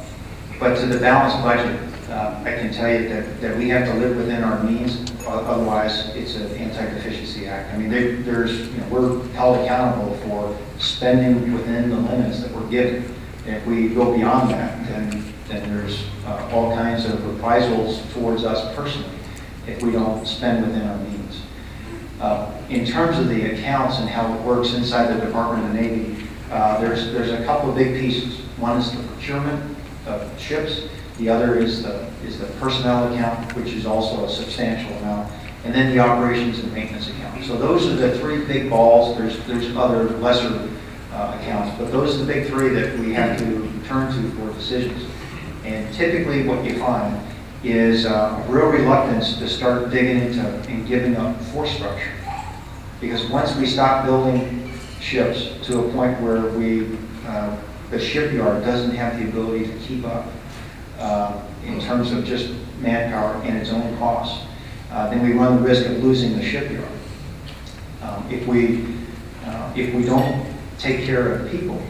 But 0.60 0.76
to 0.80 0.88
the 0.88 0.98
balanced 1.00 1.42
budget, 1.42 1.80
uh, 2.12 2.36
I 2.44 2.52
can 2.60 2.74
tell 2.74 2.90
you 2.92 3.08
that, 3.10 3.40
that 3.42 3.56
we 3.58 3.70
have 3.70 3.86
to 3.88 3.94
live 3.94 4.18
within 4.18 4.44
our 4.44 4.62
means 4.64 5.10
Otherwise, 5.28 6.10
it's 6.16 6.36
an 6.38 6.52
anti-deficiency 6.58 7.46
act. 7.48 7.72
I 7.72 7.78
mean, 7.78 7.92
there- 7.92 8.16
there's, 8.24 8.52
you 8.52 8.78
know, 8.80 8.86
we're 8.90 9.28
held 9.36 9.60
accountable 9.60 10.18
for 10.28 10.56
spending 10.80 11.54
within 11.54 11.92
the 11.92 11.98
limits 11.98 12.40
that 12.40 12.52
we're 12.52 12.68
given. 12.72 13.06
If 13.46 13.64
we 13.68 13.90
go 13.90 14.12
beyond 14.18 14.50
that, 14.50 14.88
then, 14.90 15.24
then 15.48 15.62
there's 15.72 16.00
uh, 16.28 16.52
all 16.52 16.76
kinds 16.76 17.06
of 17.06 17.24
reprisals 17.28 18.02
towards 18.12 18.44
us 18.44 18.74
personally 18.76 19.19
if 19.70 19.84
we 19.84 19.92
don't 19.92 20.26
spend 20.26 20.66
within 20.66 20.88
our 20.88 20.98
means. 20.98 21.42
Uh, 22.20 22.52
In 22.70 22.86
terms 22.86 23.18
of 23.18 23.30
the 23.30 23.54
accounts 23.54 24.00
and 24.00 24.10
how 24.10 24.34
it 24.34 24.42
works 24.42 24.74
inside 24.74 25.08
the 25.08 25.26
Department 25.26 25.66
of 25.66 25.74
the 25.74 25.82
Navy, 25.82 26.28
uh, 26.52 26.80
there's, 26.82 27.12
there's 27.14 27.32
a 27.32 27.46
couple 27.46 27.70
of 27.70 27.76
big 27.76 28.00
pieces. 28.00 28.40
One 28.58 28.80
is 28.80 28.92
the 28.92 29.04
procurement 29.04 29.78
of 30.06 30.40
ships, 30.40 30.82
the 31.18 31.30
other 31.30 31.58
is 31.58 31.84
the, 31.84 32.08
is 32.26 32.40
the 32.40 32.48
personnel 32.60 33.14
account, 33.14 33.56
which 33.56 33.74
is 33.74 33.86
also 33.86 34.26
a 34.26 34.30
substantial 34.30 34.96
amount, 34.98 35.32
and 35.64 35.74
then 35.74 35.96
the 35.96 36.00
operations 36.00 36.60
and 36.60 36.74
maintenance 36.74 37.08
account. 37.10 37.44
So 37.46 37.58
those 37.58 37.86
are 37.88 37.96
the 37.96 38.18
three 38.20 38.46
big 38.46 38.70
balls, 38.70 39.18
there's, 39.18 39.38
there's 39.46 39.76
other 39.76 40.10
lesser 40.20 40.70
uh, 41.14 41.38
accounts, 41.40 41.78
but 41.78 41.92
those 41.92 42.16
are 42.16 42.26
the 42.26 42.34
big 42.34 42.48
three 42.48 42.70
that 42.70 42.98
we 43.00 43.14
have 43.14 43.38
to 43.40 43.72
turn 43.88 44.12
to 44.14 44.32
for 44.32 44.54
decisions. 44.54 45.10
And 45.66 45.94
typically 45.94 46.48
what 46.48 46.64
you 46.66 46.80
find 46.80 47.16
is 47.64 48.06
uh, 48.06 48.44
a 48.46 48.52
real 48.52 48.68
reluctance 48.68 49.38
to 49.38 49.48
start 49.48 49.90
digging 49.90 50.20
into 50.20 50.42
and 50.42 50.88
giving 50.88 51.16
up 51.18 51.40
force 51.46 51.72
structure. 51.72 52.12
Because 53.02 53.26
once 53.30 53.56
we 53.56 53.66
stop 53.66 54.06
building 54.06 54.72
ships 55.00 55.52
to 55.68 55.80
a 55.80 55.92
point 55.94 56.20
where 56.22 56.50
we, 56.52 56.98
uh, 57.26 57.56
the 57.92 58.00
shipyard 58.00 58.64
doesn't 58.64 58.96
have 58.96 59.18
the 59.20 59.28
ability 59.30 59.66
to 59.66 59.78
keep 59.80 60.06
up 60.06 60.28
uh, 61.00 61.42
in 61.66 61.80
terms 61.82 62.12
of 62.12 62.26
just 62.26 62.50
manpower 62.82 63.42
and 63.44 63.58
its 63.58 63.72
own 63.72 63.98
costs, 63.98 64.46
uh, 64.92 65.10
then 65.10 65.24
we 65.24 65.34
run 65.34 65.58
the 65.58 65.68
risk 65.68 65.86
of 65.86 66.04
losing 66.04 66.36
the 66.36 66.44
shipyard. 66.44 66.88
Um, 68.02 68.26
If 68.30 68.48
we, 68.48 68.86
uh, 69.46 69.74
if 69.76 69.94
we 69.94 70.04
don't 70.04 70.46
take 70.78 71.06
care 71.06 71.34
of 71.34 71.52
people, 71.52 71.82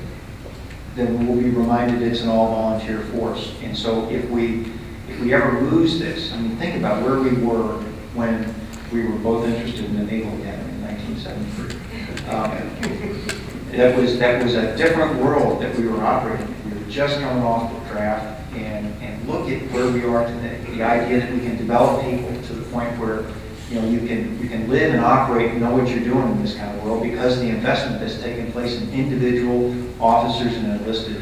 then 0.96 1.28
we'll 1.28 1.38
be 1.38 1.50
reminded 1.50 2.02
it's 2.02 2.22
an 2.22 2.30
all-volunteer 2.30 3.02
force. 3.14 3.54
And 3.64 3.78
so 3.78 4.10
if 4.10 4.28
we, 4.30 4.72
if 5.20 5.26
we 5.26 5.34
ever 5.34 5.62
lose 5.64 6.00
this, 6.00 6.32
I 6.32 6.40
mean, 6.40 6.56
think 6.56 6.78
about 6.78 7.04
where 7.04 7.20
we 7.20 7.32
were 7.44 7.82
when 8.16 8.56
we 8.94 9.04
were 9.06 9.18
both 9.20 9.46
interested 9.46 9.84
in 9.84 9.98
the 9.98 10.04
Naval 10.04 10.32
Academy 10.40 10.72
in 10.72 10.82
1973. 10.82 12.30
Um, 12.30 13.70
That 13.72 13.98
was, 13.98 14.18
that 14.18 14.42
was 14.44 14.56
a 14.56 14.76
different 14.78 15.22
world 15.22 15.62
that 15.62 15.78
we 15.78 15.88
were 15.88 16.02
operating. 16.04 16.48
in. 16.48 16.72
We 16.72 16.78
were 16.84 16.90
just 16.90 17.20
coming 17.20 17.44
off 17.44 17.72
the 17.72 17.90
draft, 17.90 18.52
and, 18.56 18.88
and 19.04 19.28
look 19.28 19.50
at 19.50 19.62
where 19.72 19.92
we 19.92 20.06
are 20.06 20.26
today. 20.26 20.60
The 20.72 20.84
idea 20.84 21.20
that 21.20 21.34
we 21.34 21.42
can 21.42 21.58
develop 21.58 22.04
people 22.04 22.32
to 22.42 22.54
the 22.54 22.64
point 22.72 22.98
where, 22.98 23.26
you 23.70 23.82
know, 23.82 23.88
you 23.90 24.08
can, 24.08 24.42
you 24.42 24.50
can 24.50 24.70
live 24.70 24.94
and 24.94 25.04
operate 25.04 25.52
and 25.52 25.62
know 25.62 25.76
what 25.76 25.88
you're 25.90 26.04
doing 26.04 26.32
in 26.32 26.42
this 26.42 26.56
kind 26.56 26.76
of 26.76 26.84
world 26.84 27.04
because 27.04 27.34
of 27.38 27.42
the 27.42 27.50
investment 27.50 28.00
that's 28.00 28.20
taken 28.22 28.52
place 28.54 28.82
in 28.82 28.90
individual 28.92 29.76
officers 30.02 30.56
and 30.56 30.66
enlisted. 30.82 31.22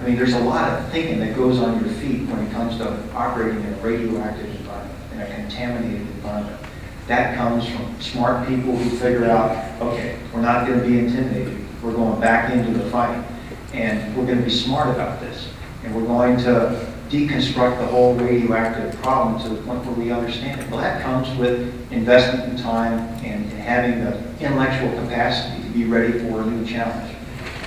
I 0.00 0.04
mean, 0.04 0.16
there's 0.16 0.34
a 0.34 0.40
lot 0.40 0.70
of 0.70 0.90
thinking 0.90 1.18
that 1.20 1.34
goes 1.34 1.58
on 1.58 1.84
your 1.84 1.92
feet 1.94 2.28
when 2.28 2.46
it 2.46 2.52
comes 2.52 2.76
to 2.78 3.14
operating 3.14 3.62
in 3.64 3.74
a 3.74 3.76
radioactive 3.78 4.46
environment, 4.46 4.98
in 5.12 5.20
a 5.20 5.34
contaminated 5.34 6.00
environment. 6.00 6.60
That 7.08 7.36
comes 7.36 7.68
from 7.68 8.00
smart 8.00 8.46
people 8.46 8.76
who 8.76 8.90
figure 8.98 9.24
out, 9.24 9.80
okay, 9.80 10.18
we're 10.32 10.42
not 10.42 10.66
going 10.66 10.78
to 10.80 10.86
be 10.86 10.98
intimidated. 10.98 11.58
We're 11.82 11.94
going 11.94 12.20
back 12.20 12.52
into 12.52 12.78
the 12.78 12.88
fight. 12.90 13.24
And 13.72 14.16
we're 14.16 14.24
going 14.24 14.38
to 14.38 14.44
be 14.44 14.50
smart 14.50 14.88
about 14.88 15.20
this. 15.20 15.48
And 15.84 15.94
we're 15.94 16.06
going 16.06 16.36
to 16.38 16.86
deconstruct 17.08 17.78
the 17.78 17.86
whole 17.86 18.14
radioactive 18.14 18.94
problem 19.02 19.42
to 19.42 19.48
the 19.48 19.62
point 19.62 19.84
where 19.84 19.94
we 19.94 20.12
understand 20.12 20.60
it. 20.60 20.70
Well, 20.70 20.80
that 20.80 21.02
comes 21.02 21.36
with 21.38 21.90
investment 21.90 22.52
in 22.52 22.56
time 22.62 22.98
and 23.24 23.50
having 23.52 24.04
the 24.04 24.18
intellectual 24.44 24.90
capacity 25.02 25.62
to 25.62 25.70
be 25.70 25.84
ready 25.84 26.12
for 26.18 26.42
a 26.42 26.46
new 26.46 26.66
challenge. 26.66 27.17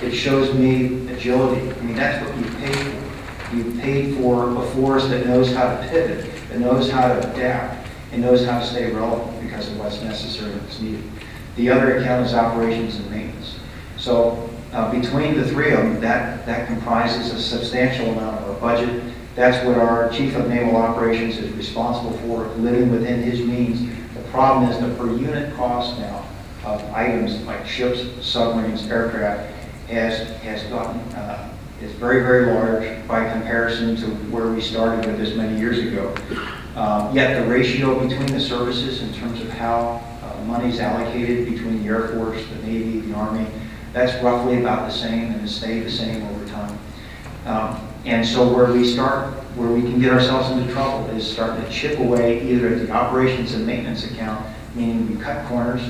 It 0.02 0.12
shows 0.12 0.52
me 0.52 1.06
agility. 1.08 1.70
I 1.70 1.80
mean, 1.82 1.94
that's 1.94 2.26
what 2.26 2.36
you 2.36 2.44
paid 2.56 2.74
for. 2.74 3.56
You 3.56 3.80
paid 3.80 4.16
for 4.16 4.50
a 4.60 4.66
force 4.70 5.06
that 5.08 5.26
knows 5.26 5.54
how 5.54 5.76
to 5.76 5.88
pivot, 5.88 6.28
that 6.48 6.58
knows 6.58 6.90
how 6.90 7.06
to 7.06 7.32
adapt, 7.32 7.88
and 8.10 8.20
knows 8.20 8.44
how 8.44 8.58
to 8.58 8.66
stay 8.66 8.90
relevant 8.90 9.40
because 9.40 9.68
of 9.68 9.78
what's 9.78 10.02
necessary 10.02 10.50
and 10.50 10.62
what's 10.62 10.80
needed. 10.80 11.04
The 11.54 11.70
other 11.70 11.98
account 11.98 12.26
is 12.26 12.34
operations 12.34 12.96
and 12.96 13.10
maintenance. 13.12 13.60
So 13.96 14.50
uh, 14.72 14.90
between 14.90 15.36
the 15.36 15.46
three 15.46 15.70
of 15.70 15.78
them, 15.78 16.00
that, 16.00 16.46
that 16.46 16.66
comprises 16.66 17.32
a 17.32 17.40
substantial 17.40 18.10
amount 18.10 18.38
of 18.38 18.50
our 18.50 18.60
budget. 18.60 19.04
That's 19.36 19.64
what 19.64 19.78
our 19.78 20.10
chief 20.10 20.34
of 20.34 20.48
naval 20.48 20.76
operations 20.76 21.38
is 21.38 21.52
responsible 21.52 22.18
for, 22.18 22.48
living 22.56 22.90
within 22.90 23.22
his 23.22 23.40
means. 23.40 23.88
The 24.14 24.22
problem 24.30 24.68
is 24.68 24.80
the 24.80 24.92
per 24.96 25.14
unit 25.16 25.54
cost 25.54 25.96
now 26.00 26.26
of 26.64 26.82
items 26.92 27.40
like 27.42 27.64
ships, 27.66 28.02
submarines, 28.26 28.86
aircraft 28.88 29.51
has, 29.92 30.28
has 30.40 30.62
gotten, 30.64 31.00
uh, 31.14 31.48
is 31.80 31.92
very, 31.92 32.22
very 32.22 32.46
large 32.46 33.06
by 33.06 33.30
comparison 33.30 33.96
to 33.96 34.06
where 34.30 34.48
we 34.48 34.60
started 34.60 35.04
with 35.06 35.18
this 35.18 35.34
many 35.36 35.58
years 35.58 35.78
ago. 35.78 36.14
Um, 36.76 37.14
Yet 37.14 37.42
the 37.42 37.50
ratio 37.50 38.00
between 38.00 38.26
the 38.26 38.40
services 38.40 39.02
in 39.02 39.12
terms 39.12 39.40
of 39.40 39.48
how 39.50 40.02
uh, 40.22 40.60
is 40.64 40.80
allocated 40.80 41.48
between 41.48 41.82
the 41.82 41.88
Air 41.88 42.08
Force, 42.08 42.44
the 42.46 42.66
Navy, 42.66 43.00
the 43.00 43.14
Army, 43.14 43.46
that's 43.92 44.22
roughly 44.22 44.60
about 44.60 44.88
the 44.88 44.94
same 44.94 45.32
and 45.32 45.40
has 45.40 45.54
stayed 45.54 45.84
the 45.84 45.90
same 45.90 46.22
over 46.22 46.46
time. 46.46 46.78
Um, 47.46 47.88
And 48.04 48.26
so 48.26 48.52
where 48.52 48.72
we 48.72 48.84
start, 48.84 49.32
where 49.54 49.68
we 49.68 49.82
can 49.82 50.00
get 50.00 50.12
ourselves 50.12 50.50
into 50.50 50.72
trouble 50.72 51.06
is 51.10 51.30
starting 51.30 51.64
to 51.64 51.70
chip 51.70 51.98
away 52.00 52.42
either 52.42 52.68
at 52.74 52.86
the 52.86 52.90
operations 52.90 53.54
and 53.54 53.64
maintenance 53.64 54.04
account, 54.10 54.44
meaning 54.74 55.08
we 55.08 55.22
cut 55.22 55.46
corners 55.46 55.82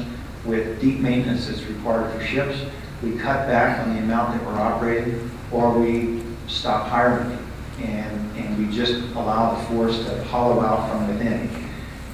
with 0.45 0.81
deep 0.81 1.01
maintenance 1.01 1.47
that's 1.47 1.63
required 1.65 2.13
for 2.13 2.25
ships, 2.25 2.59
we 3.03 3.17
cut 3.19 3.49
back 3.49 3.81
on 3.81 3.95
the 3.95 4.03
amount 4.03 4.35
that 4.35 4.47
we're 4.47 4.59
operating, 4.59 5.31
or 5.51 5.77
we 5.79 6.23
stop 6.47 6.89
hiring 6.89 7.39
and, 7.79 8.37
and 8.37 8.59
we 8.59 8.75
just 8.75 8.95
allow 9.15 9.55
the 9.55 9.65
force 9.67 10.05
to 10.05 10.25
hollow 10.25 10.61
out 10.61 10.89
from 10.89 11.09
within. 11.09 11.51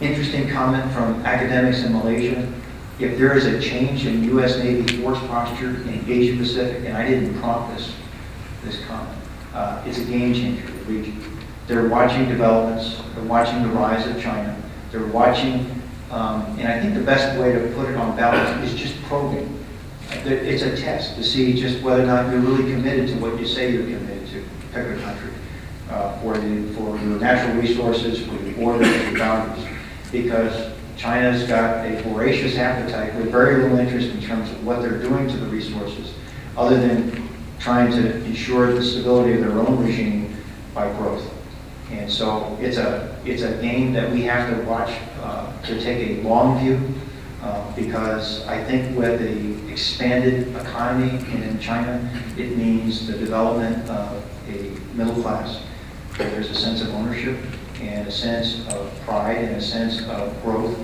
Interesting 0.00 0.48
comment 0.48 0.90
from 0.92 1.24
academics 1.26 1.82
in 1.82 1.92
Malaysia. 1.92 2.50
If 2.98 3.18
there 3.18 3.36
is 3.36 3.46
a 3.46 3.60
change 3.60 4.06
in 4.06 4.24
U.S. 4.24 4.58
Navy 4.58 5.02
force 5.02 5.18
posture 5.26 5.70
in 5.70 6.04
Asia 6.08 6.36
Pacific, 6.36 6.84
and 6.84 6.96
I 6.96 7.08
didn't 7.08 7.38
prompt 7.38 7.76
this, 7.76 7.92
this 8.64 8.84
comment, 8.86 9.18
uh, 9.54 9.82
it's 9.86 9.98
a 9.98 10.04
game 10.04 10.34
changer 10.34 10.66
for 10.66 10.72
the 10.72 10.92
region. 10.92 11.38
They're 11.66 11.88
watching 11.88 12.28
developments, 12.28 13.00
they're 13.14 13.24
watching 13.24 13.62
the 13.62 13.68
rise 13.68 14.06
of 14.06 14.20
China, 14.20 14.56
they're 14.90 15.06
watching, 15.06 15.70
um, 16.10 16.42
and 16.58 16.66
I 16.66 16.80
think 16.80 16.94
the 16.94 17.02
best 17.02 17.38
way 17.38 17.52
to 17.52 17.60
put 17.74 17.90
it 17.90 17.96
on 17.96 18.16
balance 18.16 18.66
is 18.68 18.78
just 18.78 19.00
probing. 19.02 19.58
It's 20.30 20.62
a 20.62 20.76
test 20.76 21.16
to 21.16 21.24
see 21.24 21.60
just 21.60 21.82
whether 21.82 22.02
or 22.02 22.06
not 22.06 22.30
you're 22.30 22.40
really 22.40 22.70
committed 22.70 23.08
to 23.08 23.14
what 23.14 23.38
you 23.40 23.46
say 23.46 23.72
you're 23.72 23.82
committed 23.82 24.28
to, 24.28 24.44
pick 24.72 24.86
a 24.86 25.00
country, 25.02 25.30
uh, 25.90 26.18
for 26.20 26.36
the, 26.36 26.72
for 26.74 26.96
your 26.98 27.18
natural 27.18 27.56
resources, 27.56 28.24
for 28.26 28.34
your 28.34 28.54
borders, 28.54 28.88
your 29.02 29.18
boundaries. 29.18 29.66
Because 30.12 30.72
China's 30.96 31.44
got 31.44 31.86
a 31.86 32.02
voracious 32.02 32.56
appetite 32.56 33.14
with 33.14 33.30
very 33.30 33.62
little 33.62 33.78
interest 33.78 34.10
in 34.10 34.20
terms 34.20 34.50
of 34.50 34.66
what 34.66 34.82
they're 34.82 35.00
doing 35.00 35.28
to 35.28 35.36
the 35.36 35.46
resources, 35.46 36.14
other 36.56 36.76
than 36.76 37.28
trying 37.58 37.90
to 37.92 38.24
ensure 38.24 38.72
the 38.74 38.82
stability 38.82 39.34
of 39.34 39.40
their 39.40 39.58
own 39.58 39.84
regime 39.84 40.36
by 40.74 40.90
growth. 40.96 41.32
And 41.90 42.10
so 42.10 42.56
it's 42.60 42.76
a, 42.76 43.16
it's 43.24 43.42
a 43.42 43.56
game 43.62 43.92
that 43.94 44.10
we 44.10 44.22
have 44.22 44.54
to 44.54 44.62
watch, 44.64 44.90
uh, 45.22 45.50
to 45.62 45.80
take 45.80 46.18
a 46.18 46.22
long 46.22 46.58
view, 46.58 46.80
uh, 47.42 47.74
because 47.76 48.46
I 48.46 48.62
think 48.64 48.96
with 48.96 49.20
the 49.20 49.72
expanded 49.72 50.54
economy 50.56 51.18
in 51.32 51.58
China, 51.60 52.10
it 52.36 52.56
means 52.56 53.06
the 53.06 53.12
development 53.12 53.88
of 53.88 54.24
a 54.48 54.72
middle 54.96 55.22
class, 55.22 55.62
where 56.16 56.28
there's 56.30 56.50
a 56.50 56.54
sense 56.54 56.80
of 56.80 56.92
ownership 56.94 57.38
and 57.80 58.08
a 58.08 58.10
sense 58.10 58.66
of 58.72 58.92
pride 59.04 59.38
and 59.38 59.56
a 59.56 59.62
sense 59.62 60.02
of 60.08 60.42
growth. 60.42 60.76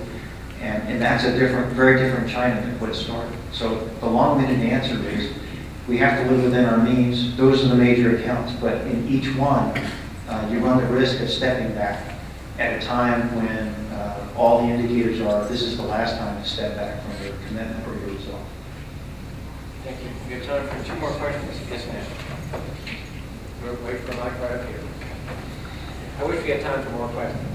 And, 0.61 0.87
and 0.87 1.01
that's 1.01 1.25
a 1.25 1.37
different, 1.37 1.73
very 1.73 1.99
different 1.99 2.29
China 2.29 2.61
than 2.61 2.79
what 2.79 2.89
it 2.89 2.95
started. 2.95 3.37
So 3.51 3.85
the 3.99 4.07
long-winded 4.07 4.59
answer 4.61 4.97
is, 5.09 5.33
we 5.87 5.97
have 5.97 6.23
to 6.23 6.31
live 6.31 6.43
within 6.45 6.65
our 6.65 6.77
means. 6.77 7.35
Those 7.37 7.63
are 7.63 7.67
the 7.67 7.75
major 7.75 8.17
accounts, 8.17 8.53
but 8.59 8.81
in 8.87 9.07
each 9.07 9.35
one, 9.35 9.77
uh, 10.27 10.49
you 10.51 10.59
run 10.59 10.77
the 10.77 10.87
risk 10.87 11.19
of 11.21 11.29
stepping 11.29 11.75
back 11.75 12.14
at 12.57 12.81
a 12.81 12.85
time 12.85 13.35
when 13.35 13.67
uh, 13.91 14.27
all 14.37 14.65
the 14.65 14.73
indicators 14.73 15.21
are, 15.21 15.47
this 15.47 15.61
is 15.61 15.77
the 15.77 15.83
last 15.83 16.17
time 16.17 16.41
to 16.41 16.47
step 16.47 16.75
back 16.75 17.03
from 17.03 17.25
your 17.25 17.35
commitment 17.47 17.85
or 17.87 17.95
your 17.95 18.15
resolve. 18.15 18.47
Thank 19.83 20.01
you. 20.01 20.09
We 20.27 20.35
have 20.35 20.45
time 20.45 20.67
for 20.67 20.87
two 20.87 20.99
more 20.99 21.11
questions. 21.11 21.59
Yes, 21.69 21.85
ma'am. 21.87 22.05
We'll 23.63 23.75
Wait 23.85 23.99
for 24.01 24.11
the 24.11 24.17
mic 24.17 24.39
right 24.39 24.51
up 24.51 24.67
here. 24.67 24.79
I 26.19 26.23
wish 26.23 26.43
we 26.43 26.49
had 26.51 26.61
time 26.61 26.83
for 26.83 26.91
more 26.91 27.09
questions. 27.09 27.49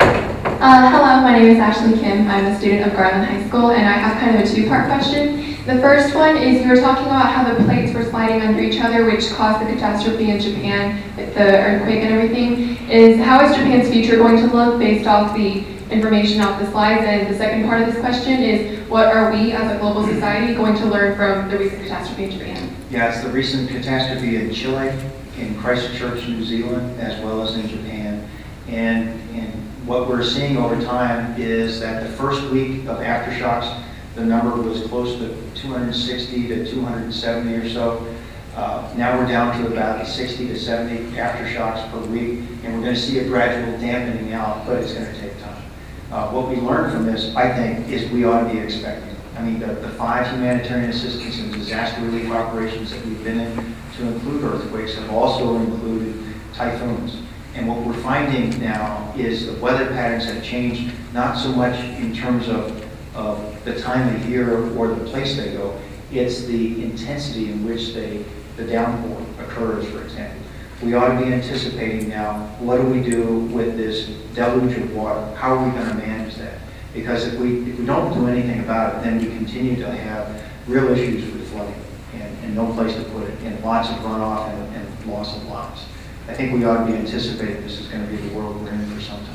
Uh, 0.00 0.90
hello, 0.90 1.22
my 1.22 1.38
name 1.38 1.50
is 1.52 1.58
Ashley 1.58 1.98
Kim. 1.98 2.28
I'm 2.28 2.46
a 2.46 2.58
student 2.58 2.86
of 2.86 2.96
Garland 2.96 3.24
High 3.24 3.48
School, 3.48 3.70
and 3.70 3.88
I 3.88 3.92
have 3.92 4.18
kind 4.18 4.36
of 4.36 4.42
a 4.42 4.54
two-part 4.54 4.86
question. 4.86 5.47
The 5.68 5.78
first 5.80 6.14
one 6.14 6.38
is 6.38 6.62
you 6.62 6.68
were 6.70 6.80
talking 6.80 7.04
about 7.04 7.30
how 7.30 7.52
the 7.52 7.62
plates 7.64 7.92
were 7.92 8.02
sliding 8.02 8.40
under 8.40 8.58
each 8.58 8.80
other, 8.80 9.04
which 9.04 9.28
caused 9.32 9.60
the 9.60 9.70
catastrophe 9.70 10.30
in 10.30 10.40
Japan 10.40 11.02
the 11.14 11.58
earthquake 11.58 12.04
and 12.04 12.14
everything. 12.14 12.88
Is 12.90 13.22
how 13.22 13.44
is 13.44 13.54
Japan's 13.54 13.90
future 13.90 14.16
going 14.16 14.38
to 14.38 14.46
look 14.46 14.78
based 14.78 15.06
off 15.06 15.36
the 15.36 15.66
information 15.90 16.40
off 16.40 16.58
the 16.58 16.70
slides. 16.70 17.02
And 17.04 17.30
the 17.30 17.36
second 17.36 17.66
part 17.66 17.82
of 17.82 17.88
this 17.92 18.00
question 18.00 18.42
is, 18.42 18.88
what 18.88 19.08
are 19.08 19.30
we 19.30 19.52
as 19.52 19.70
a 19.70 19.78
global 19.78 20.06
society 20.06 20.54
going 20.54 20.74
to 20.76 20.86
learn 20.86 21.14
from 21.18 21.50
the 21.50 21.58
recent 21.58 21.82
catastrophe 21.82 22.24
in 22.24 22.30
Japan? 22.30 22.76
It's 22.90 23.22
the 23.22 23.28
recent 23.28 23.68
catastrophe 23.68 24.36
in 24.36 24.54
Chile, 24.54 24.90
in 25.36 25.54
Christchurch, 25.60 26.26
New 26.28 26.44
Zealand, 26.46 26.98
as 26.98 27.22
well 27.22 27.42
as 27.42 27.56
in 27.56 27.68
Japan. 27.68 28.26
And, 28.68 29.08
and 29.36 29.52
what 29.86 30.08
we're 30.08 30.24
seeing 30.24 30.56
over 30.56 30.82
time 30.82 31.38
is 31.38 31.78
that 31.80 32.04
the 32.04 32.16
first 32.16 32.42
week 32.44 32.86
of 32.86 33.00
aftershocks, 33.00 33.84
the 34.18 34.24
number 34.24 34.60
was 34.60 34.82
close 34.88 35.16
to 35.18 35.28
260 35.54 36.48
to 36.48 36.70
270 36.70 37.54
or 37.54 37.68
so. 37.68 38.14
Uh, 38.56 38.92
now 38.96 39.16
we're 39.16 39.28
down 39.28 39.56
to 39.62 39.72
about 39.72 40.04
60 40.04 40.48
to 40.48 40.58
70 40.58 41.12
aftershocks 41.12 41.88
per 41.92 42.00
week, 42.06 42.40
and 42.64 42.74
we're 42.74 42.82
going 42.82 42.94
to 42.94 43.00
see 43.00 43.20
a 43.20 43.24
gradual 43.24 43.78
dampening 43.78 44.32
out, 44.32 44.66
but 44.66 44.82
it's 44.82 44.92
going 44.92 45.06
to 45.06 45.20
take 45.20 45.38
time. 45.40 45.62
Uh, 46.10 46.30
what 46.30 46.48
we 46.48 46.56
learned 46.56 46.92
from 46.92 47.06
this, 47.06 47.34
I 47.36 47.54
think, 47.54 47.88
is 47.88 48.10
we 48.10 48.24
ought 48.24 48.48
to 48.48 48.52
be 48.52 48.58
expecting. 48.58 49.14
I 49.36 49.42
mean, 49.42 49.60
the, 49.60 49.66
the 49.66 49.90
five 49.90 50.26
humanitarian 50.28 50.90
assistance 50.90 51.38
and 51.38 51.52
disaster 51.52 52.02
relief 52.02 52.28
operations 52.32 52.90
that 52.90 53.04
we've 53.06 53.22
been 53.22 53.38
in, 53.38 53.74
to 53.98 54.08
include 54.08 54.42
earthquakes, 54.42 54.94
have 54.96 55.10
also 55.10 55.54
included 55.56 56.34
typhoons. 56.54 57.22
And 57.54 57.68
what 57.68 57.78
we're 57.78 58.02
finding 58.02 58.58
now 58.60 59.14
is 59.16 59.46
the 59.46 59.60
weather 59.60 59.86
patterns 59.86 60.24
have 60.24 60.42
changed, 60.42 60.92
not 61.12 61.38
so 61.38 61.52
much 61.52 61.78
in 61.78 62.12
terms 62.12 62.48
of, 62.48 62.87
of 63.18 63.64
the 63.64 63.78
time 63.80 64.14
of 64.14 64.28
year 64.28 64.64
or 64.76 64.94
the 64.94 65.04
place 65.06 65.36
they 65.36 65.52
go, 65.52 65.76
it's 66.12 66.44
the 66.44 66.82
intensity 66.84 67.50
in 67.50 67.66
which 67.66 67.92
they 67.92 68.24
the 68.56 68.64
downpour 68.64 69.24
occurs, 69.44 69.86
for 69.88 70.02
example. 70.02 70.40
We 70.82 70.94
ought 70.94 71.08
to 71.08 71.24
be 71.24 71.32
anticipating 71.32 72.08
now, 72.08 72.46
what 72.58 72.76
do 72.76 72.82
we 72.84 73.02
do 73.02 73.40
with 73.52 73.76
this 73.76 74.06
deluge 74.34 74.76
of 74.76 74.94
water? 74.94 75.34
How 75.34 75.54
are 75.54 75.64
we 75.64 75.70
going 75.72 75.88
to 75.88 75.94
manage 75.94 76.36
that? 76.36 76.58
Because 76.92 77.26
if 77.26 77.38
we, 77.38 77.70
if 77.70 77.78
we 77.78 77.86
don't 77.86 78.14
do 78.14 78.26
anything 78.26 78.60
about 78.60 78.96
it, 78.96 79.04
then 79.04 79.18
we 79.18 79.26
continue 79.26 79.76
to 79.76 79.90
have 79.90 80.42
real 80.66 80.88
issues 80.90 81.24
with 81.32 81.48
flooding 81.50 81.74
and, 82.14 82.44
and 82.44 82.54
no 82.54 82.72
place 82.74 82.94
to 82.94 83.02
put 83.10 83.24
it, 83.24 83.38
and 83.42 83.62
lots 83.64 83.90
of 83.90 83.96
runoff 83.96 84.48
and, 84.50 84.76
and 84.76 85.06
loss 85.06 85.36
of 85.36 85.44
lives. 85.46 85.84
I 86.28 86.34
think 86.34 86.52
we 86.52 86.64
ought 86.64 86.84
to 86.84 86.92
be 86.92 86.98
anticipating 86.98 87.62
this 87.62 87.80
is 87.80 87.88
going 87.88 88.04
to 88.04 88.10
be 88.10 88.16
the 88.16 88.34
world 88.34 88.60
we're 88.60 88.70
in 88.70 88.86
for 88.86 89.00
some 89.00 89.18
time. 89.24 89.34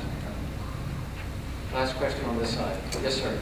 Last 1.73 1.95
question 1.95 2.23
on 2.25 2.37
this 2.37 2.53
side. 2.53 2.77
Yes, 3.01 3.15
sir. 3.15 3.37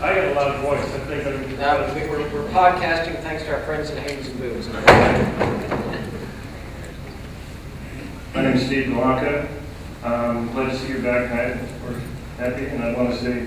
I 0.00 0.14
got 0.14 0.24
a 0.26 0.34
loud 0.34 0.60
voice, 0.64 0.84
I 0.94 0.98
think 1.06 1.26
I'm. 1.26 1.56
Now, 1.58 1.94
we- 1.94 2.08
we're, 2.08 2.28
we're 2.32 2.48
podcasting 2.50 3.20
thanks 3.22 3.42
to 3.44 3.54
our 3.54 3.62
friends 3.62 3.90
at 3.90 3.98
Haynes 4.08 4.28
and 4.28 4.38
Boone. 4.38 4.62
My 8.34 8.42
name's 8.42 8.64
Steve 8.66 8.86
Malaka. 8.86 9.48
Um, 10.04 10.52
glad 10.52 10.70
to 10.70 10.78
see 10.78 10.88
you 10.88 10.98
back, 11.00 11.30
Matt. 11.30 11.58
We're 11.82 12.00
happy, 12.36 12.66
and 12.66 12.84
I 12.84 12.94
want 12.94 13.10
to 13.12 13.18
say 13.20 13.46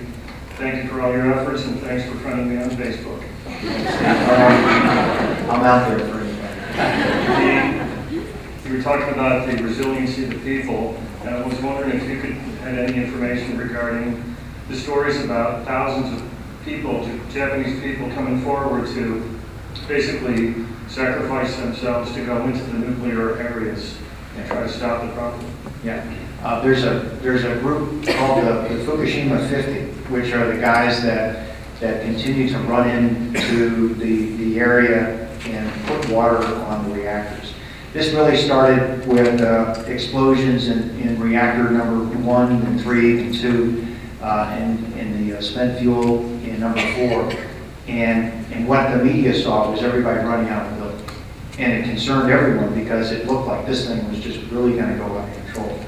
thank 0.57 0.84
you 0.84 0.89
for 0.89 1.01
all 1.01 1.11
your 1.11 1.32
efforts 1.34 1.63
and 1.65 1.79
thanks 1.79 2.03
for 2.09 2.15
friending 2.17 2.47
me 2.47 2.57
on 2.61 2.69
Facebook. 2.71 3.23
I'm 5.49 5.61
out 5.63 5.88
there 5.88 5.99
for 5.99 6.19
anybody. 6.19 7.82
The- 8.15 8.69
You 8.69 8.77
were 8.77 8.84
talking 8.84 9.09
about 9.13 9.47
the 9.47 9.61
resiliency 9.63 10.23
of 10.25 10.29
the 10.32 10.39
people, 10.39 10.95
and 11.21 11.29
I 11.36 11.41
was 11.45 11.59
wondering 11.61 11.91
if 11.97 12.03
you 12.09 12.19
could 12.21 12.34
had 12.61 12.77
any 12.77 12.97
information 13.03 13.57
regarding 13.57 14.23
the 14.70 14.76
stories 14.76 15.24
about 15.24 15.66
thousands 15.66 16.22
of 16.22 16.28
people, 16.64 17.09
Japanese 17.32 17.82
people 17.82 18.09
coming 18.12 18.41
forward 18.41 18.88
to 18.88 19.39
basically 19.88 20.66
sacrifice 20.88 21.55
themselves 21.57 22.14
to 22.14 22.26
go 22.26 22.43
into 22.45 22.62
the 22.64 22.78
nuclear 22.80 23.38
areas 23.38 23.97
and 24.38 24.47
try 24.47 24.62
to 24.62 24.70
stop 24.70 25.01
the 25.01 25.12
problem. 25.14 25.45
Yeah, 25.84 26.05
uh, 26.43 26.62
there's 26.62 26.84
a, 26.84 26.99
there's 27.22 27.43
a 27.43 27.55
group 27.59 28.05
called 28.05 28.43
the 28.43 28.76
the 28.76 28.86
Fukushima 28.86 29.49
50, 29.49 30.09
which 30.12 30.32
are 30.34 30.53
the 30.53 30.59
guys 30.62 31.01
that, 31.03 31.55
that 31.80 32.03
continue 32.03 32.49
to 32.49 32.57
run 32.59 32.89
into 32.89 33.95
the, 33.95 34.36
the 34.38 34.59
area 34.59 35.28
and 35.45 35.86
put 35.86 36.09
water 36.09 36.45
on 36.45 36.88
the 36.88 36.95
reactors. 36.95 37.53
This 37.93 38.14
really 38.14 38.38
started 38.38 39.05
with 39.05 39.41
uh, 39.41 39.84
explosions 39.88 40.68
in, 40.68 40.97
in 41.01 41.20
reactor 41.20 41.70
number 41.72 42.18
one 42.20 42.51
and 42.51 42.80
three 42.82 43.20
and 43.22 43.36
two, 43.36 43.90
uh, 44.22 44.55
and, 44.57 44.93
and 44.93 45.30
the 45.30 45.38
uh, 45.38 45.41
spent 45.41 45.80
fuel 45.80 46.22
in 46.43 46.59
number 46.59 46.82
four. 46.95 47.32
And, 47.88 48.45
and 48.53 48.67
what 48.67 48.95
the 48.95 49.03
media 49.03 49.34
saw 49.34 49.72
was 49.72 49.82
everybody 49.82 50.19
running 50.19 50.49
out 50.49 50.65
of 50.65 50.78
the 50.78 50.86
building. 50.86 51.15
And 51.59 51.74
it 51.74 51.84
concerned 51.86 52.32
everyone 52.32 52.74
because 52.74 53.11
it 53.11 53.26
looked 53.28 53.47
like 53.47 53.65
this 53.65 53.88
thing 53.88 54.07
was 54.09 54.19
just 54.19 54.39
really 54.51 54.74
going 54.74 54.89
to 54.91 54.97
go 54.97 55.17
out 55.17 55.28
of 55.28 55.45
control. 55.45 55.80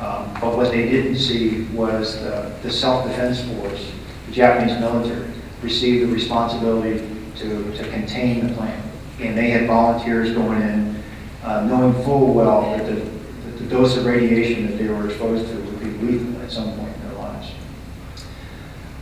Um, 0.00 0.34
But 0.40 0.56
what 0.56 0.70
they 0.70 0.88
didn't 0.88 1.16
see 1.16 1.62
was 1.72 2.20
the, 2.20 2.52
the 2.62 2.70
self-defense 2.70 3.42
force, 3.44 3.92
the 4.26 4.32
Japanese 4.32 4.78
military, 4.78 5.30
received 5.62 6.06
the 6.06 6.12
responsibility 6.12 6.98
to, 7.36 7.72
to 7.76 7.90
contain 7.90 8.46
the 8.46 8.54
plant. 8.54 8.84
And 9.20 9.36
they 9.36 9.48
had 9.50 9.66
volunteers 9.66 10.32
going 10.32 10.60
in, 10.60 11.02
uh, 11.42 11.64
knowing 11.64 11.94
full 12.04 12.34
well 12.34 12.76
that 12.76 12.84
the, 12.86 12.96
that 13.00 13.58
the 13.58 13.64
dose 13.64 13.96
of 13.96 14.04
radiation 14.04 14.66
that 14.66 14.76
they 14.76 14.88
were 14.88 15.06
exposed 15.08 15.48
to 15.48 15.54
would 15.54 15.80
be 15.80 15.86
lethal 16.06 16.42
at 16.42 16.50
some 16.52 16.76
point 16.76 16.80
in. 16.80 16.85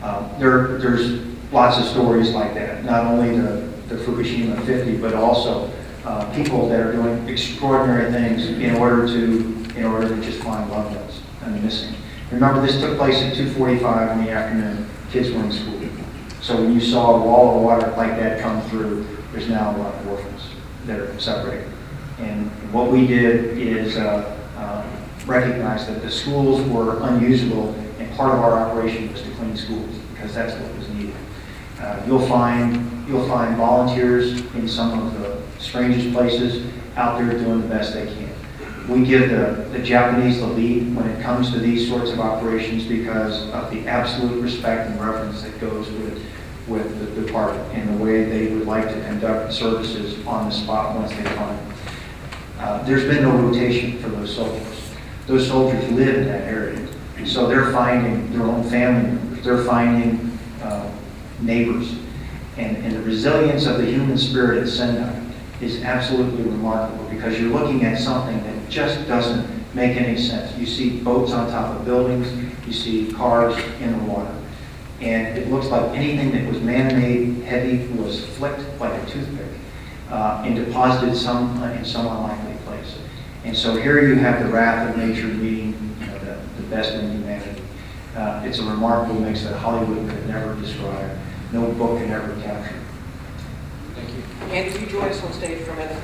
Um, 0.04 0.28
There, 0.38 0.76
there's 0.78 1.24
lots 1.50 1.78
of 1.78 1.84
stories 1.86 2.30
like 2.32 2.52
that, 2.54 2.84
not 2.84 3.06
only 3.06 3.38
the, 3.38 3.66
the 3.88 3.96
Fukushima 3.96 4.64
50, 4.66 4.98
but 4.98 5.14
also 5.14 5.72
uh, 6.04 6.30
people 6.34 6.68
that 6.68 6.80
are 6.80 6.92
doing 6.92 7.26
extraordinary 7.26 8.12
things 8.12 8.46
in 8.46 8.76
order 8.76 9.06
to, 9.06 9.56
in 9.76 9.84
order 9.84 10.08
to 10.08 10.20
just 10.20 10.42
find 10.42 10.70
loved 10.70 10.94
ones 10.94 11.22
and 11.42 11.64
missing. 11.64 11.94
Remember, 12.30 12.60
this 12.60 12.78
took 12.78 12.98
place 12.98 13.16
at 13.22 13.32
2:45 13.34 14.18
in 14.18 14.24
the 14.26 14.30
afternoon. 14.30 14.86
Kids 15.10 15.30
were 15.30 15.42
in 15.42 15.52
school. 15.52 15.80
So 16.42 16.56
when 16.56 16.74
you 16.74 16.80
saw 16.80 17.16
a 17.16 17.18
wall 17.24 17.56
of 17.56 17.62
water 17.62 17.90
like 17.96 18.18
that 18.18 18.42
come 18.42 18.60
through, 18.68 19.06
there's 19.32 19.48
now 19.48 19.74
a 19.74 19.78
lot 19.78 19.94
of 19.94 20.08
orphans 20.08 20.42
that 20.84 21.00
are 21.00 21.18
separated. 21.18 21.70
And 22.18 22.50
what 22.70 22.90
we 22.90 23.06
did 23.06 23.56
is 23.56 23.96
uh, 23.96 24.36
uh, 24.58 24.84
recognize 25.26 25.86
that 25.86 26.02
the 26.02 26.10
schools 26.10 26.60
were 26.68 27.00
unusable, 27.02 27.74
and 27.98 28.10
part 28.16 28.34
of 28.34 28.40
our 28.40 28.52
operation 28.58 29.10
was 29.12 29.22
to 29.22 29.30
clean 29.32 29.56
schools, 29.56 29.96
because 30.12 30.34
that's 30.34 30.54
what 30.60 30.76
was 30.76 30.88
needed. 30.90 31.14
Uh, 31.80 32.02
You'll 32.06 32.26
find, 32.26 33.06
you'll 33.08 33.26
find 33.28 33.56
volunteers 33.56 34.40
in 34.54 34.68
some 34.68 35.06
of 35.06 35.20
the 35.20 35.42
strangest 35.58 36.12
places 36.14 36.70
out 36.96 37.18
there 37.18 37.30
doing 37.38 37.62
the 37.62 37.68
best 37.68 37.94
they 37.94 38.06
can. 38.06 38.30
We 38.88 39.04
give 39.06 39.30
the, 39.30 39.66
the 39.72 39.82
Japanese 39.82 40.40
the 40.40 40.46
lead 40.46 40.94
when 40.94 41.08
it 41.08 41.22
comes 41.22 41.50
to 41.52 41.58
these 41.58 41.88
sorts 41.88 42.10
of 42.10 42.20
operations 42.20 42.84
because 42.84 43.48
of 43.50 43.70
the 43.70 43.86
absolute 43.88 44.42
respect 44.42 44.90
and 44.90 45.00
reverence 45.00 45.42
that 45.42 45.58
goes 45.58 45.90
with, 45.90 46.22
with 46.68 47.16
the 47.16 47.22
department 47.22 47.66
and 47.72 47.98
the 47.98 48.04
way 48.04 48.24
they 48.24 48.54
would 48.54 48.66
like 48.66 48.88
to 48.88 49.00
conduct 49.06 49.54
services 49.54 50.24
on 50.26 50.48
the 50.50 50.54
spot 50.54 50.94
once 50.96 51.10
they 51.12 51.24
find. 51.24 51.58
Uh, 52.58 52.82
There's 52.84 53.04
been 53.04 53.22
no 53.22 53.34
rotation 53.36 53.98
for 54.00 54.08
those 54.10 54.34
soldiers. 54.36 54.83
Those 55.26 55.48
soldiers 55.48 55.90
live 55.90 56.16
in 56.16 56.26
that 56.26 56.42
area. 56.42 56.86
And 57.16 57.28
so 57.28 57.46
they're 57.46 57.72
finding 57.72 58.32
their 58.32 58.42
own 58.42 58.62
family 58.64 59.12
members. 59.12 59.44
They're 59.44 59.64
finding 59.64 60.38
uh, 60.62 60.90
neighbors. 61.40 61.94
And, 62.56 62.76
and 62.78 62.94
the 62.94 63.02
resilience 63.02 63.66
of 63.66 63.78
the 63.78 63.86
human 63.86 64.18
spirit 64.18 64.62
at 64.62 64.68
Sendai 64.68 65.24
is 65.60 65.82
absolutely 65.82 66.42
remarkable 66.42 67.08
because 67.08 67.40
you're 67.40 67.50
looking 67.50 67.84
at 67.84 67.98
something 67.98 68.42
that 68.44 68.68
just 68.68 69.08
doesn't 69.08 69.48
make 69.74 69.96
any 69.96 70.16
sense. 70.18 70.56
You 70.58 70.66
see 70.66 71.00
boats 71.00 71.32
on 71.32 71.50
top 71.50 71.76
of 71.76 71.84
buildings, 71.84 72.28
you 72.66 72.72
see 72.72 73.12
cars 73.12 73.56
in 73.80 73.92
the 73.92 74.04
water. 74.04 74.34
And 75.00 75.36
it 75.36 75.50
looks 75.50 75.66
like 75.66 75.96
anything 75.96 76.32
that 76.32 76.50
was 76.50 76.60
man-made 76.62 77.44
heavy 77.44 77.86
was 77.94 78.24
flicked 78.36 78.62
like 78.78 78.92
a 79.02 79.06
toothpick 79.06 79.60
uh, 80.10 80.42
and 80.44 80.54
deposited 80.54 81.16
some, 81.16 81.62
uh, 81.62 81.72
in 81.72 81.84
some 81.84 82.06
unlikely. 82.06 82.53
And 83.44 83.56
so 83.56 83.76
here 83.76 84.08
you 84.08 84.16
have 84.16 84.44
the 84.44 84.50
wrath 84.50 84.90
of 84.90 84.96
nature 84.96 85.26
meeting 85.26 85.74
you 86.00 86.06
know, 86.06 86.18
the, 86.20 86.62
the 86.62 86.68
best 86.68 86.94
in 86.94 87.12
humanity. 87.12 87.62
Uh, 88.16 88.42
it's 88.44 88.58
a 88.58 88.64
remarkable 88.64 89.20
mix 89.20 89.44
that 89.44 89.56
Hollywood 89.58 90.08
could 90.08 90.26
never 90.26 90.58
describe, 90.60 91.18
no 91.52 91.70
book 91.72 91.98
could 91.98 92.10
ever 92.10 92.34
capture. 92.42 92.80
Thank 93.94 94.08
you. 94.10 94.22
Anthony, 94.54 94.86
join 94.90 95.10
us 95.10 95.22
on 95.22 95.32
stage 95.34 95.62
for 95.64 95.72
a 95.72 95.76
minute. 95.76 96.02